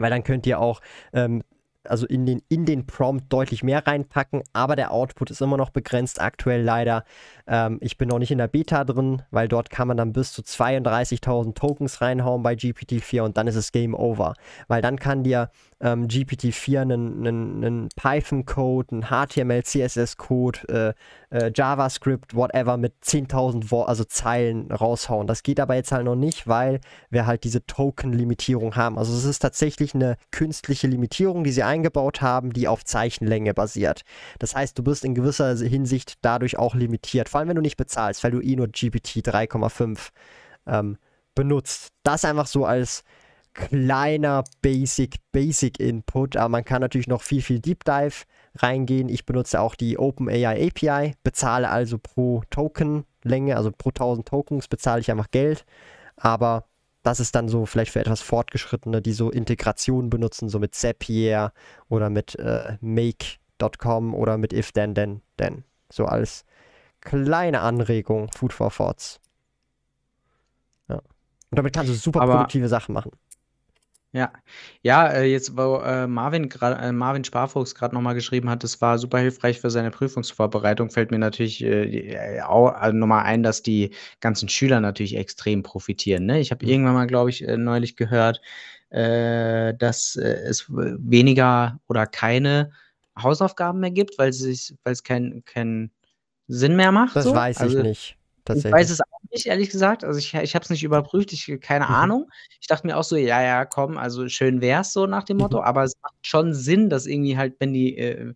weil 0.00 0.10
dann 0.10 0.24
könnt 0.24 0.46
ihr 0.46 0.58
auch 0.58 0.80
ähm, 1.12 1.42
also 1.88 2.06
in 2.06 2.26
den, 2.26 2.42
in 2.48 2.66
den 2.66 2.86
Prompt 2.86 3.32
deutlich 3.32 3.62
mehr 3.62 3.86
reinpacken, 3.86 4.42
aber 4.52 4.76
der 4.76 4.92
Output 4.92 5.30
ist 5.30 5.40
immer 5.40 5.56
noch 5.56 5.70
begrenzt 5.70 6.20
aktuell 6.20 6.62
leider. 6.62 7.04
Ähm, 7.46 7.78
ich 7.80 7.96
bin 7.96 8.08
noch 8.08 8.18
nicht 8.18 8.30
in 8.30 8.38
der 8.38 8.48
Beta 8.48 8.84
drin, 8.84 9.22
weil 9.30 9.48
dort 9.48 9.70
kann 9.70 9.88
man 9.88 9.96
dann 9.96 10.12
bis 10.12 10.32
zu 10.32 10.42
32.000 10.42 11.54
Tokens 11.54 12.00
reinhauen 12.00 12.42
bei 12.42 12.54
GPT-4 12.54 13.22
und 13.22 13.36
dann 13.36 13.46
ist 13.46 13.56
es 13.56 13.72
Game 13.72 13.94
Over. 13.94 14.34
Weil 14.68 14.82
dann 14.82 14.98
kann 14.98 15.24
dir 15.24 15.50
ähm, 15.80 16.08
GPT-4 16.08 16.80
einen, 16.80 17.26
einen, 17.26 17.64
einen 17.64 17.88
Python-Code, 17.96 18.88
einen 18.92 19.04
HTML, 19.04 19.62
CSS-Code 19.62 20.94
äh, 21.30 21.36
äh, 21.36 21.52
JavaScript, 21.54 22.34
whatever, 22.34 22.76
mit 22.76 22.94
10.000 23.02 23.84
also 23.84 24.04
Zeilen 24.04 24.70
raushauen. 24.70 25.26
Das 25.26 25.42
geht 25.42 25.58
aber 25.58 25.74
jetzt 25.74 25.92
halt 25.92 26.04
noch 26.04 26.16
nicht, 26.16 26.46
weil 26.46 26.80
wir 27.08 27.26
halt 27.26 27.44
diese 27.44 27.64
Token-Limitierung 27.66 28.76
haben. 28.76 28.98
Also 28.98 29.16
es 29.16 29.24
ist 29.24 29.38
tatsächlich 29.38 29.94
eine 29.94 30.16
künstliche 30.30 30.86
Limitierung, 30.86 31.44
die 31.44 31.52
sie 31.52 31.62
eingebaut 31.62 32.20
haben, 32.20 32.52
die 32.52 32.68
auf 32.68 32.84
Zeichenlänge 32.84 33.54
basiert. 33.54 34.02
Das 34.38 34.54
heißt, 34.54 34.78
du 34.78 34.82
bist 34.82 35.04
in 35.04 35.14
gewisser 35.14 35.56
Hinsicht 35.56 36.14
dadurch 36.20 36.58
auch 36.58 36.74
limitiert, 36.74 37.28
vor 37.28 37.40
allem 37.40 37.48
wenn 37.48 37.56
du 37.56 37.62
nicht 37.62 37.76
bezahlst, 37.76 38.22
weil 38.22 38.32
du 38.32 38.40
eh 38.40 38.56
nur 38.56 38.68
GPT 38.68 39.26
3,5 39.26 40.10
ähm, 40.66 40.98
benutzt. 41.34 41.92
Das 42.02 42.24
einfach 42.24 42.46
so 42.46 42.66
als 42.66 43.04
kleiner 43.54 44.44
Basic, 44.62 45.16
Basic 45.32 45.80
Input, 45.80 46.36
aber 46.36 46.48
man 46.48 46.64
kann 46.64 46.80
natürlich 46.80 47.08
noch 47.08 47.22
viel, 47.22 47.42
viel 47.42 47.60
Deep 47.60 47.84
Dive 47.84 48.24
reingehen. 48.56 49.08
Ich 49.08 49.26
benutze 49.26 49.60
auch 49.60 49.74
die 49.74 49.98
OpenAI 49.98 50.68
API, 50.68 51.14
bezahle 51.22 51.68
also 51.68 51.98
pro 51.98 52.42
Token-Länge, 52.50 53.56
also 53.56 53.70
pro 53.70 53.90
1000 53.90 54.26
Tokens 54.26 54.68
bezahle 54.68 55.00
ich 55.00 55.10
einfach 55.10 55.30
Geld. 55.30 55.64
Aber 56.16 56.64
das 57.02 57.20
ist 57.20 57.34
dann 57.34 57.48
so 57.48 57.66
vielleicht 57.66 57.92
für 57.92 58.00
etwas 58.00 58.20
Fortgeschrittene, 58.20 59.00
die 59.00 59.12
so 59.12 59.30
Integrationen 59.30 60.10
benutzen, 60.10 60.48
so 60.48 60.58
mit 60.58 60.74
Zapier 60.74 61.52
oder 61.88 62.10
mit 62.10 62.38
äh, 62.38 62.76
Make.com 62.80 64.14
oder 64.14 64.36
mit 64.36 64.52
If 64.52 64.72
Then 64.72 64.94
Then 64.94 65.22
Then. 65.36 65.64
So 65.90 66.04
als 66.04 66.44
kleine 67.00 67.60
Anregung, 67.60 68.30
Food 68.32 68.52
for 68.52 68.70
Thoughts. 68.70 69.20
Ja. 70.88 70.96
Und 70.96 71.58
damit 71.58 71.74
kannst 71.74 71.90
du 71.90 71.94
super 71.94 72.20
Aber 72.20 72.34
produktive 72.34 72.68
Sachen 72.68 72.92
machen. 72.92 73.12
Ja. 74.12 74.32
Ja, 74.82 75.06
äh, 75.08 75.24
jetzt, 75.30 75.56
wo, 75.56 75.76
äh, 75.76 76.06
Marvin 76.08 76.48
grad 76.48 76.82
äh, 76.82 76.90
Marvin 76.90 77.22
Sparfuchs 77.22 77.76
grad 77.76 77.92
noch 77.92 78.00
mal 78.00 78.14
geschrieben 78.14 78.50
hat, 78.50 78.64
das 78.64 78.80
war 78.80 78.98
super 78.98 79.18
hilfreich 79.20 79.60
für 79.60 79.70
seine 79.70 79.92
Prüfungsvorbereitung, 79.92 80.90
fällt 80.90 81.12
mir 81.12 81.18
natürlich, 81.18 81.62
äh, 81.62 82.38
äh, 82.38 82.40
au 82.42 82.66
also 82.66 82.96
noch 82.96 83.08
ein, 83.16 83.44
dass 83.44 83.62
die 83.62 83.90
ganzen 84.18 84.48
Schüler 84.48 84.80
natürlich 84.80 85.14
extrem 85.16 85.62
profitieren, 85.62 86.26
ne? 86.26 86.40
Ich 86.40 86.50
habe 86.50 86.64
Mhm. 86.66 86.72
irgendwann 86.72 86.94
mal, 86.94 87.06
glaube 87.06 87.30
ich, 87.30 87.46
äh, 87.46 87.56
neulich 87.56 87.96
gehört, 87.96 88.40
dass, 88.92 90.16
es 90.16 90.66
weniger 90.68 91.78
oder 91.86 92.06
keine 92.08 92.72
Hausaufgaben 93.16 93.78
mehr 93.78 93.92
gibt, 93.92 94.18
weil 94.18 94.30
es 94.30 94.74
keinen 95.04 95.44
keinen 95.44 95.92
Sinn 96.48 96.74
mehr 96.74 96.90
macht 96.90 97.14
Das 97.14 97.26
so. 97.26 97.34
weiß 97.36 97.60
ich 97.60 97.76
Also 97.76 97.82
nicht. 97.82 98.16
Ich 98.52 98.64
weiß 98.64 98.90
es 98.90 99.00
auch 99.00 99.19
nicht, 99.32 99.46
ehrlich 99.46 99.70
gesagt. 99.70 100.04
Also 100.04 100.18
ich, 100.18 100.34
ich 100.34 100.54
habe 100.54 100.62
es 100.62 100.70
nicht 100.70 100.82
überprüft, 100.82 101.32
ich 101.32 101.60
keine 101.60 101.86
mhm. 101.86 101.94
Ahnung. 101.94 102.30
Ich 102.60 102.66
dachte 102.66 102.86
mir 102.86 102.96
auch 102.96 103.04
so, 103.04 103.16
ja, 103.16 103.42
ja, 103.42 103.64
komm, 103.64 103.96
also 103.96 104.28
schön 104.28 104.60
wär's 104.60 104.92
so 104.92 105.06
nach 105.06 105.24
dem 105.24 105.38
Motto, 105.38 105.58
mhm. 105.58 105.64
aber 105.64 105.84
es 105.84 105.94
macht 106.02 106.26
schon 106.26 106.54
Sinn, 106.54 106.90
dass 106.90 107.06
irgendwie 107.06 107.36
halt, 107.36 107.54
wenn 107.58 107.72
die, 107.72 107.96
äh, 107.96 108.34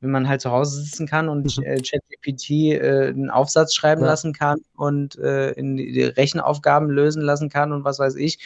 wenn 0.00 0.10
man 0.10 0.28
halt 0.28 0.40
zu 0.40 0.50
Hause 0.50 0.82
sitzen 0.82 1.06
kann 1.06 1.28
und 1.28 1.56
mhm. 1.56 1.64
äh, 1.64 1.80
ChatGPT 1.80 2.50
äh, 2.50 3.08
einen 3.08 3.30
Aufsatz 3.30 3.74
schreiben 3.74 4.02
ja. 4.02 4.08
lassen 4.08 4.32
kann 4.32 4.60
und 4.74 5.16
äh, 5.16 5.52
in 5.52 5.76
die 5.76 6.02
Rechenaufgaben 6.02 6.90
lösen 6.90 7.22
lassen 7.22 7.48
kann 7.48 7.72
und 7.72 7.84
was 7.84 7.98
weiß 7.98 8.16
ich, 8.16 8.38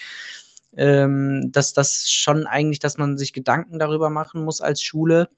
ähm, 0.77 1.51
dass 1.53 1.73
das 1.73 2.11
schon 2.11 2.47
eigentlich, 2.47 2.79
dass 2.79 2.99
man 2.99 3.17
sich 3.17 3.33
Gedanken 3.33 3.79
darüber 3.79 4.11
machen 4.11 4.45
muss 4.45 4.61
als 4.61 4.83
Schule. 4.83 5.29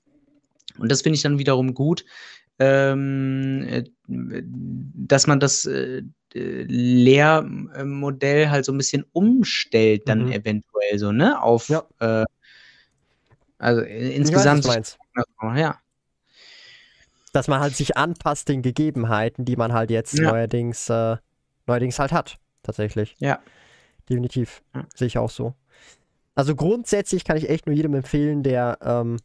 Und 0.79 0.91
das 0.91 1.03
finde 1.03 1.17
ich 1.17 1.23
dann 1.23 1.39
wiederum 1.39 1.75
gut, 1.75 2.05
ähm, 2.59 3.65
äh, 3.69 3.85
dass 4.09 5.27
man 5.27 5.41
das 5.41 5.65
äh, 5.65 6.03
Lehrmodell 6.35 8.51
halt 8.51 8.65
so 8.65 8.73
ein 8.73 8.79
bisschen 8.79 9.05
umstellt, 9.13 10.09
dann 10.09 10.27
mhm. 10.27 10.33
eventuell 10.33 10.99
so, 10.99 11.13
ne? 11.13 11.43
Auf 11.43 11.69
ja. 11.69 11.85
äh, 12.01 12.25
also 13.59 13.83
insgesamt. 13.83 14.67
Weiß, 14.67 14.99
ja. 15.57 15.79
Dass 17.33 17.49
man 17.49 17.61
halt 17.61 17.77
sich 17.77 17.97
anpasst 17.97 18.49
den 18.49 18.63
Gegebenheiten, 18.63 19.45
die 19.45 19.57
man 19.57 19.73
halt 19.73 19.91
jetzt 19.91 20.19
ja. 20.19 20.31
neuerdings, 20.31 20.89
äh, 20.89 21.17
neuerdings 21.67 21.99
halt 21.99 22.13
hat, 22.13 22.37
tatsächlich. 22.63 23.17
Ja. 23.19 23.41
Definitiv. 24.09 24.63
Ja. 24.75 24.87
Sehe 24.95 25.09
ich 25.09 25.19
auch 25.19 25.31
so. 25.31 25.55
Also 26.35 26.55
grundsätzlich 26.55 27.25
kann 27.25 27.37
ich 27.37 27.51
echt 27.51 27.67
nur 27.67 27.75
jedem 27.75 27.95
empfehlen, 27.95 28.43
der 28.43 28.79
ähm, 28.81 29.19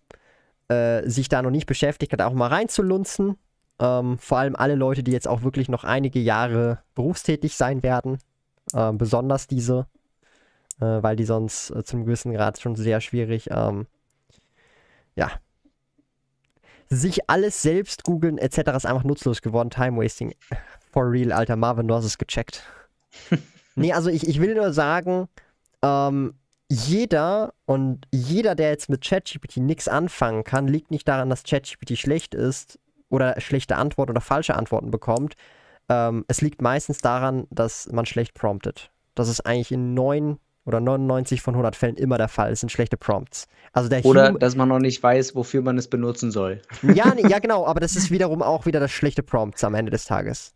äh, 0.67 1.07
sich 1.07 1.29
da 1.29 1.41
noch 1.41 1.51
nicht 1.51 1.65
beschäftigt 1.65 2.13
hat, 2.13 2.21
auch 2.21 2.33
mal 2.33 2.47
reinzulunzen. 2.47 3.37
Ähm, 3.79 4.17
vor 4.17 4.37
allem 4.37 4.55
alle 4.55 4.75
Leute, 4.75 5.03
die 5.03 5.11
jetzt 5.11 5.27
auch 5.27 5.41
wirklich 5.43 5.69
noch 5.69 5.83
einige 5.83 6.19
Jahre 6.19 6.79
berufstätig 6.95 7.55
sein 7.55 7.83
werden. 7.83 8.19
Äh, 8.73 8.93
besonders 8.93 9.47
diese, 9.47 9.87
äh, 10.79 10.85
weil 10.85 11.15
die 11.15 11.25
sonst 11.25 11.71
äh, 11.71 11.83
zum 11.83 12.05
gewissen 12.05 12.33
Grad 12.33 12.59
schon 12.61 12.75
sehr 12.75 13.01
schwierig, 13.01 13.49
ähm, 13.51 13.87
ja, 15.15 15.31
sich 16.89 17.29
alles 17.29 17.61
selbst 17.61 18.03
googeln 18.03 18.37
etc. 18.37 18.59
ist 18.75 18.85
einfach 18.85 19.03
nutzlos 19.03 19.41
geworden. 19.41 19.69
Time 19.69 20.01
wasting. 20.01 20.33
For 20.91 21.09
real, 21.09 21.31
alter 21.31 21.55
Marvin, 21.55 21.87
du 21.87 21.95
hast 21.95 22.05
es 22.05 22.17
gecheckt. 22.17 22.63
nee, 23.75 23.93
also 23.93 24.09
ich, 24.09 24.27
ich 24.27 24.39
will 24.39 24.55
nur 24.55 24.73
sagen, 24.73 25.27
ähm, 25.81 26.35
jeder 26.73 27.53
und 27.65 28.07
jeder, 28.11 28.55
der 28.55 28.71
jetzt 28.71 28.89
mit 28.89 29.03
ChatGPT 29.03 29.57
nichts 29.57 29.87
anfangen 29.87 30.43
kann, 30.43 30.67
liegt 30.67 30.89
nicht 30.91 31.07
daran, 31.07 31.29
dass 31.29 31.43
ChatGPT 31.43 31.97
schlecht 31.97 32.33
ist 32.33 32.79
oder 33.09 33.39
schlechte 33.39 33.75
Antworten 33.75 34.11
oder 34.11 34.21
falsche 34.21 34.55
Antworten 34.55 34.89
bekommt. 34.89 35.35
Ähm, 35.87 36.25
es 36.27 36.41
liegt 36.41 36.61
meistens 36.61 36.97
daran, 36.97 37.45
dass 37.51 37.91
man 37.91 38.05
schlecht 38.05 38.33
promptet. 38.33 38.91
Das 39.13 39.29
ist 39.29 39.41
eigentlich 39.41 39.71
in 39.71 39.93
9 39.93 40.39
oder 40.65 40.79
99 40.79 41.41
von 41.41 41.53
100 41.53 41.75
Fällen 41.75 41.95
immer 41.95 42.17
der 42.17 42.29
Fall. 42.29 42.51
Es 42.51 42.61
sind 42.61 42.71
schlechte 42.71 42.97
Prompts. 42.97 43.47
Also 43.73 43.89
der 43.89 44.03
oder 44.05 44.29
Hum 44.29 44.39
dass 44.39 44.55
man 44.55 44.69
noch 44.69 44.79
nicht 44.79 45.03
weiß, 45.03 45.35
wofür 45.35 45.61
man 45.61 45.77
es 45.77 45.87
benutzen 45.87 46.31
soll. 46.31 46.61
Ja, 46.81 47.13
ja, 47.17 47.39
genau, 47.39 47.67
aber 47.67 47.81
das 47.81 47.95
ist 47.95 48.09
wiederum 48.09 48.41
auch 48.41 48.65
wieder 48.65 48.79
das 48.79 48.91
schlechte 48.91 49.21
Prompts 49.21 49.63
am 49.63 49.75
Ende 49.75 49.91
des 49.91 50.05
Tages. 50.05 50.55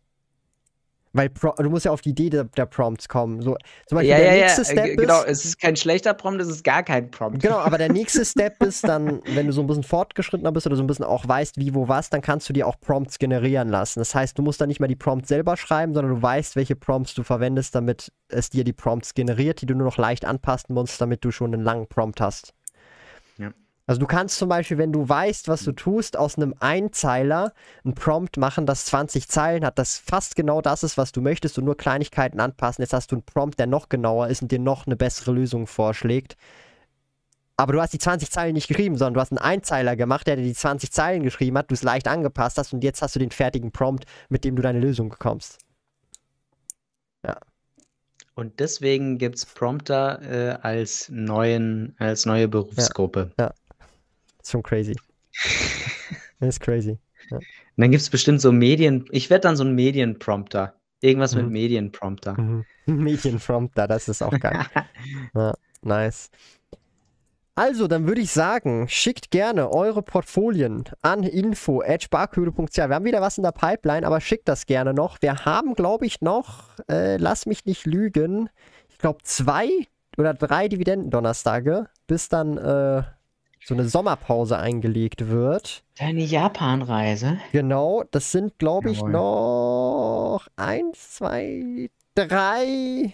Weil 1.13 1.29
Pro 1.29 1.53
du 1.57 1.69
musst 1.69 1.85
ja 1.85 1.91
auf 1.91 2.01
die 2.01 2.09
Idee 2.09 2.29
der, 2.29 2.43
der 2.45 2.65
Prompts 2.65 3.07
kommen. 3.07 3.41
So, 3.41 3.57
zum 3.87 3.97
Beispiel 3.97 4.09
ja, 4.09 4.17
der 4.17 4.35
ja, 4.35 4.41
nächste 4.43 4.61
ja. 4.61 4.65
Step 4.65 4.85
ist. 4.87 4.97
Genau, 4.97 5.23
es 5.23 5.45
ist 5.45 5.59
kein 5.59 5.75
schlechter 5.75 6.13
Prompt, 6.13 6.41
es 6.41 6.47
ist 6.47 6.63
gar 6.63 6.83
kein 6.83 7.09
Prompt. 7.11 7.41
Genau, 7.41 7.57
aber 7.57 7.77
der 7.77 7.91
nächste 7.91 8.25
Step 8.25 8.61
ist 8.63 8.87
dann, 8.87 9.21
wenn 9.25 9.47
du 9.47 9.53
so 9.53 9.61
ein 9.61 9.67
bisschen 9.67 9.83
fortgeschrittener 9.83 10.51
bist 10.51 10.67
oder 10.67 10.75
so 10.75 10.83
ein 10.83 10.87
bisschen 10.87 11.05
auch 11.05 11.27
weißt, 11.27 11.57
wie, 11.57 11.73
wo, 11.73 11.87
was, 11.87 12.09
dann 12.09 12.21
kannst 12.21 12.49
du 12.49 12.53
dir 12.53 12.67
auch 12.67 12.79
Prompts 12.79 13.19
generieren 13.19 13.69
lassen. 13.69 13.99
Das 13.99 14.13
heißt, 14.13 14.37
du 14.37 14.41
musst 14.41 14.61
dann 14.61 14.67
nicht 14.67 14.79
mal 14.79 14.87
die 14.87 14.95
Prompts 14.95 15.29
selber 15.29 15.57
schreiben, 15.57 15.93
sondern 15.93 16.15
du 16.15 16.21
weißt, 16.21 16.55
welche 16.55 16.75
Prompts 16.75 17.13
du 17.13 17.23
verwendest, 17.23 17.75
damit 17.75 18.11
es 18.29 18.49
dir 18.49 18.63
die 18.63 18.73
Prompts 18.73 19.13
generiert, 19.13 19.61
die 19.61 19.65
du 19.65 19.75
nur 19.75 19.85
noch 19.85 19.97
leicht 19.97 20.25
anpassen 20.25 20.75
musst, 20.75 20.99
damit 20.99 21.23
du 21.23 21.31
schon 21.31 21.53
einen 21.53 21.63
langen 21.63 21.87
Prompt 21.87 22.21
hast. 22.21 22.53
Also 23.87 24.01
du 24.01 24.05
kannst 24.05 24.37
zum 24.37 24.49
Beispiel, 24.49 24.77
wenn 24.77 24.91
du 24.91 25.07
weißt, 25.07 25.47
was 25.47 25.63
du 25.63 25.71
tust, 25.71 26.17
aus 26.17 26.35
einem 26.35 26.53
Einzeiler 26.59 27.53
ein 27.85 27.95
Prompt 27.95 28.35
machen, 28.35 28.65
das 28.65 28.85
20 28.85 29.29
Zeilen 29.29 29.63
hat, 29.65 29.79
das 29.79 29.97
fast 29.97 30.35
genau 30.35 30.61
das 30.61 30.83
ist, 30.83 30.97
was 30.97 31.13
du 31.13 31.21
möchtest 31.21 31.57
und 31.57 31.63
nur 31.63 31.77
Kleinigkeiten 31.77 32.41
anpassen. 32.41 32.81
Jetzt 32.81 32.91
hast 32.91 33.13
du 33.13 33.15
einen 33.15 33.23
Prompt, 33.23 33.57
der 33.59 33.65
noch 33.65 33.87
genauer 33.87 34.27
ist 34.27 34.41
und 34.41 34.51
dir 34.51 34.59
noch 34.59 34.87
eine 34.87 34.97
bessere 34.97 35.31
Lösung 35.31 35.67
vorschlägt. 35.67 36.35
Aber 37.55 37.71
du 37.71 37.81
hast 37.81 37.93
die 37.93 37.97
20 37.97 38.29
Zeilen 38.29 38.53
nicht 38.55 38.67
geschrieben, 38.67 38.97
sondern 38.97 39.13
du 39.13 39.21
hast 39.21 39.31
einen 39.31 39.39
Einzeiler 39.39 39.95
gemacht, 39.95 40.27
der 40.27 40.35
dir 40.35 40.43
die 40.43 40.53
20 40.53 40.91
Zeilen 40.91 41.23
geschrieben 41.23 41.57
hat, 41.57 41.71
du 41.71 41.73
es 41.73 41.81
leicht 41.81 42.09
angepasst 42.09 42.57
hast 42.57 42.73
und 42.73 42.83
jetzt 42.83 43.01
hast 43.01 43.15
du 43.15 43.19
den 43.19 43.31
fertigen 43.31 43.71
Prompt, 43.71 44.03
mit 44.27 44.43
dem 44.43 44.57
du 44.57 44.61
deine 44.61 44.81
Lösung 44.81 45.07
bekommst. 45.07 45.59
Ja. 47.25 47.39
Und 48.35 48.59
deswegen 48.59 49.17
gibt 49.17 49.37
es 49.37 49.45
Prompter 49.45 50.21
äh, 50.21 50.57
als, 50.61 51.07
neuen, 51.09 51.95
als 51.99 52.25
neue 52.25 52.49
Berufsgruppe. 52.49 53.31
Ja. 53.39 53.45
ja 53.45 53.53
ist 54.47 54.51
schon 54.51 54.63
crazy. 54.63 54.95
das 56.39 56.49
ist 56.49 56.59
crazy. 56.61 56.97
Ja. 57.29 57.37
Und 57.37 57.43
dann 57.75 57.91
gibt 57.91 58.01
es 58.01 58.09
bestimmt 58.09 58.41
so 58.41 58.51
Medien. 58.51 59.05
Ich 59.11 59.29
werde 59.29 59.43
dann 59.43 59.55
so 59.55 59.63
ein 59.63 59.75
Medienprompter. 59.75 60.73
Irgendwas 61.01 61.35
mhm. 61.35 61.43
mit 61.43 61.51
Medienprompter. 61.51 62.39
Mhm. 62.39 62.65
Medienprompter, 62.85 63.87
das 63.87 64.07
ist 64.07 64.21
auch 64.21 64.37
geil. 64.39 64.65
ja, 65.35 65.53
nice. 65.81 66.31
Also, 67.55 67.87
dann 67.87 68.07
würde 68.07 68.21
ich 68.21 68.31
sagen, 68.31 68.87
schickt 68.87 69.31
gerne 69.31 69.71
eure 69.73 70.03
Portfolien 70.03 70.83
an 71.01 71.23
info.sparkühle.ch. 71.23 72.77
Wir 72.77 72.89
haben 72.89 73.05
wieder 73.05 73.19
was 73.19 73.37
in 73.37 73.43
der 73.43 73.51
Pipeline, 73.51 74.05
aber 74.05 74.21
schickt 74.21 74.47
das 74.47 74.67
gerne 74.67 74.93
noch. 74.93 75.17
Wir 75.21 75.43
haben, 75.43 75.73
glaube 75.73 76.05
ich, 76.05 76.21
noch, 76.21 76.69
äh, 76.87 77.17
lass 77.17 77.47
mich 77.47 77.65
nicht 77.65 77.87
lügen, 77.87 78.49
ich 78.89 78.99
glaube 78.99 79.23
zwei 79.23 79.69
oder 80.17 80.35
drei 80.35 80.67
Dividendendonnerstage, 80.67 81.87
bis 82.05 82.29
dann 82.29 82.57
äh, 82.57 83.03
so 83.67 83.73
eine 83.73 83.89
Sommerpause 83.89 84.57
eingelegt 84.57 85.27
wird. 85.27 85.83
Deine 85.99 86.21
Japanreise? 86.21 87.37
Genau, 87.51 88.05
das 88.11 88.31
sind, 88.31 88.57
glaube 88.59 88.91
ich, 88.91 89.03
noch 89.03 90.47
eins, 90.55 91.15
zwei, 91.15 91.89
drei. 92.15 93.13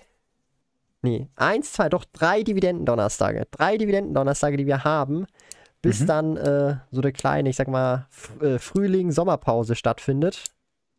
Nee, 1.02 1.28
eins, 1.36 1.74
zwei, 1.74 1.90
doch 1.90 2.06
drei 2.06 2.44
Dividendendonnerstage. 2.44 3.48
Drei 3.50 3.78
Dividendendonnerstage, 3.78 4.58
die 4.58 4.68
wir 4.68 4.84
haben, 4.84 5.26
bis 5.82 6.02
mhm. 6.02 6.06
dann 6.06 6.38
äh, 6.38 6.76
so 6.92 7.02
eine 7.02 7.12
kleine, 7.12 7.50
ich 7.50 7.56
sag 7.56 7.68
mal, 7.68 8.08
äh, 8.40 8.60
Frühling-Sommerpause 8.60 9.74
stattfindet 9.74 10.44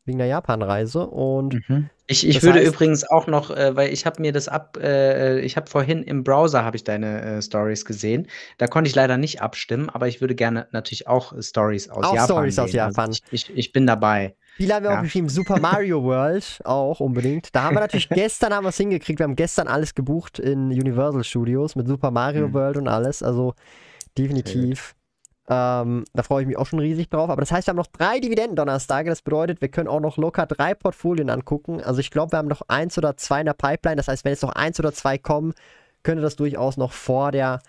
wegen 0.05 0.19
der 0.19 0.27
Japanreise 0.27 1.07
und 1.07 1.55
mhm. 1.69 1.89
ich, 2.07 2.29
ich 2.29 2.43
würde 2.43 2.61
heißt, 2.61 2.69
übrigens 2.69 3.09
auch 3.09 3.27
noch, 3.27 3.51
äh, 3.51 3.75
weil 3.75 3.93
ich 3.93 4.05
habe 4.05 4.21
mir 4.21 4.33
das 4.33 4.49
ab, 4.49 4.77
äh, 4.81 5.41
ich 5.41 5.57
habe 5.57 5.69
vorhin 5.69 6.03
im 6.03 6.25
Browser 6.25 6.65
habe 6.65 6.77
ich 6.77 6.85
deine 6.85 7.23
äh, 7.23 7.43
Stories 7.43 7.85
gesehen. 7.87 8.27
Da 8.59 8.67
konnte 8.67 8.89
ich 8.89 8.95
leider 8.95 9.17
nicht 9.17 9.41
abstimmen, 9.41 9.89
aber 9.89 10.07
ich 10.07 10.21
würde 10.21 10.35
gerne 10.35 10.67
natürlich 10.73 11.09
auch 11.09 11.33
Stories 11.41 11.89
aus 11.89 12.05
auch 12.05 12.15
Japan. 12.15 12.27
Stories 12.27 12.59
aus 12.59 12.73
Japan. 12.73 13.09
Also 13.09 13.21
ich, 13.31 13.49
ich, 13.49 13.57
ich, 13.57 13.73
bin 13.73 13.87
dabei. 13.87 14.37
Viele 14.57 14.75
haben 14.75 14.85
ja 14.85 14.99
auch 14.99 15.03
geschrieben, 15.03 15.29
Super 15.31 15.59
Mario 15.59 16.03
World 16.05 16.61
auch 16.65 17.01
unbedingt. 17.01 17.55
Da 17.55 17.63
haben 17.65 17.77
wir 17.77 17.81
natürlich 17.81 18.09
gestern 18.11 18.53
haben 18.53 18.65
wir 18.65 18.69
es 18.71 18.77
hingekriegt. 18.77 19.19
Wir 19.19 19.25
haben 19.25 19.37
gestern 19.37 19.69
alles 19.69 19.95
gebucht 19.95 20.39
in 20.39 20.69
Universal 20.69 21.25
Studios 21.25 21.77
mit 21.77 21.89
Super 21.89 22.11
Mario 22.11 22.49
mhm. 22.49 22.53
World 22.53 22.77
und 22.77 22.89
alles. 22.89 23.23
Also 23.23 23.55
definitiv. 24.19 24.95
Ähm, 25.49 26.05
da 26.15 26.23
freue 26.23 26.43
ich 26.43 26.49
mich 26.49 26.57
auch 26.57 26.67
schon 26.67 26.79
riesig 26.79 27.11
drauf. 27.11 27.29
Aber 27.29 27.41
das 27.41 27.53
heißt, 27.53 27.67
wir 27.67 27.73
haben 27.73 27.77
noch 27.77 27.87
drei 27.87 28.19
Dividenden-Donnerstage. 28.21 29.11
Das 29.11 29.23
bedeutet, 29.23 29.61
wir 29.61 29.69
können 29.69 29.89
auch 29.89 30.01
noch 30.01 30.17
locker 30.17 30.47
drei 30.47 30.75
Portfolien 30.75 31.31
angucken. 31.31 31.83
Also 31.83 32.01
ich 32.01 32.11
glaube, 32.11 32.33
wir 32.33 32.39
haben 32.39 32.49
noch 32.49 32.63
eins 32.69 32.97
oder 32.97 33.17
zwei 33.17 33.41
in 33.41 33.47
der 33.47 33.55
Pipeline. 33.55 33.97
Das 33.97 34.09
heißt, 34.09 34.25
wenn 34.25 34.33
jetzt 34.33 34.43
noch 34.43 34.55
eins 34.55 34.79
oder 34.81 34.93
zwei 34.93 35.19
kommen, 35.19 35.53
könnte 36.03 36.23
das 36.23 36.37
durchaus 36.37 36.77
noch 36.77 36.93
vor 36.93 37.31
der 37.31 37.61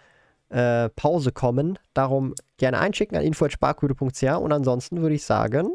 äh, 0.49 0.89
Pause 0.89 1.31
kommen. 1.31 1.77
Darum 1.93 2.33
gerne 2.57 2.79
einschicken 2.79 3.17
an 3.17 3.23
info.sparquote.ch 3.23 4.23
und 4.23 4.51
ansonsten 4.51 5.01
würde 5.01 5.15
ich 5.15 5.25
sagen, 5.25 5.71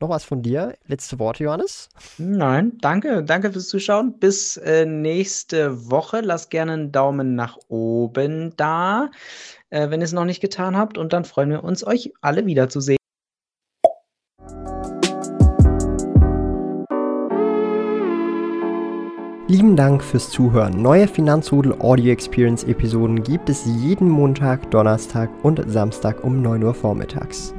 noch 0.00 0.08
was 0.10 0.24
von 0.24 0.42
dir? 0.42 0.74
Letzte 0.86 1.18
Worte, 1.18 1.44
Johannes? 1.44 1.88
Nein, 2.18 2.72
danke. 2.80 3.22
Danke 3.22 3.52
fürs 3.52 3.68
Zuschauen. 3.68 4.18
Bis 4.18 4.56
äh, 4.56 4.84
nächste 4.84 5.90
Woche. 5.90 6.20
Lasst 6.20 6.50
gerne 6.50 6.72
einen 6.72 6.92
Daumen 6.92 7.34
nach 7.36 7.56
oben 7.68 8.54
da, 8.56 9.10
äh, 9.74 9.90
wenn 9.90 10.00
ihr 10.00 10.04
es 10.04 10.12
noch 10.12 10.24
nicht 10.24 10.40
getan 10.40 10.76
habt. 10.76 10.96
Und 10.96 11.12
dann 11.12 11.24
freuen 11.24 11.50
wir 11.50 11.64
uns, 11.64 11.84
euch 11.86 12.12
alle 12.20 12.46
wiederzusehen. 12.46 12.98
Lieben 19.46 19.76
Dank 19.76 20.02
fürs 20.02 20.30
Zuhören. 20.30 20.80
Neue 20.80 21.06
Finanzrudel 21.06 21.74
Audio 21.80 22.12
Experience 22.12 22.64
Episoden 22.64 23.22
gibt 23.22 23.50
es 23.50 23.66
jeden 23.66 24.08
Montag, 24.08 24.70
Donnerstag 24.70 25.28
und 25.42 25.62
Samstag 25.70 26.24
um 26.24 26.40
9 26.40 26.64
Uhr 26.64 26.72
vormittags. 26.72 27.52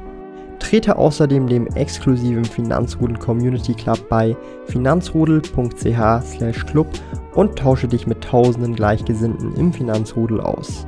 Trete 0.59 0.95
außerdem 0.95 1.47
dem 1.47 1.67
exklusiven 1.67 2.43
Finanzrudel 2.43 3.19
Community 3.19 3.75
Club 3.75 4.09
bei 4.09 4.35
finanzrudel.ch/club 4.65 6.87
und 7.35 7.59
tausche 7.59 7.87
dich 7.87 8.07
mit 8.07 8.23
tausenden 8.23 8.75
Gleichgesinnten 8.75 9.55
im 9.55 9.71
Finanzrudel 9.71 10.41
aus. 10.41 10.87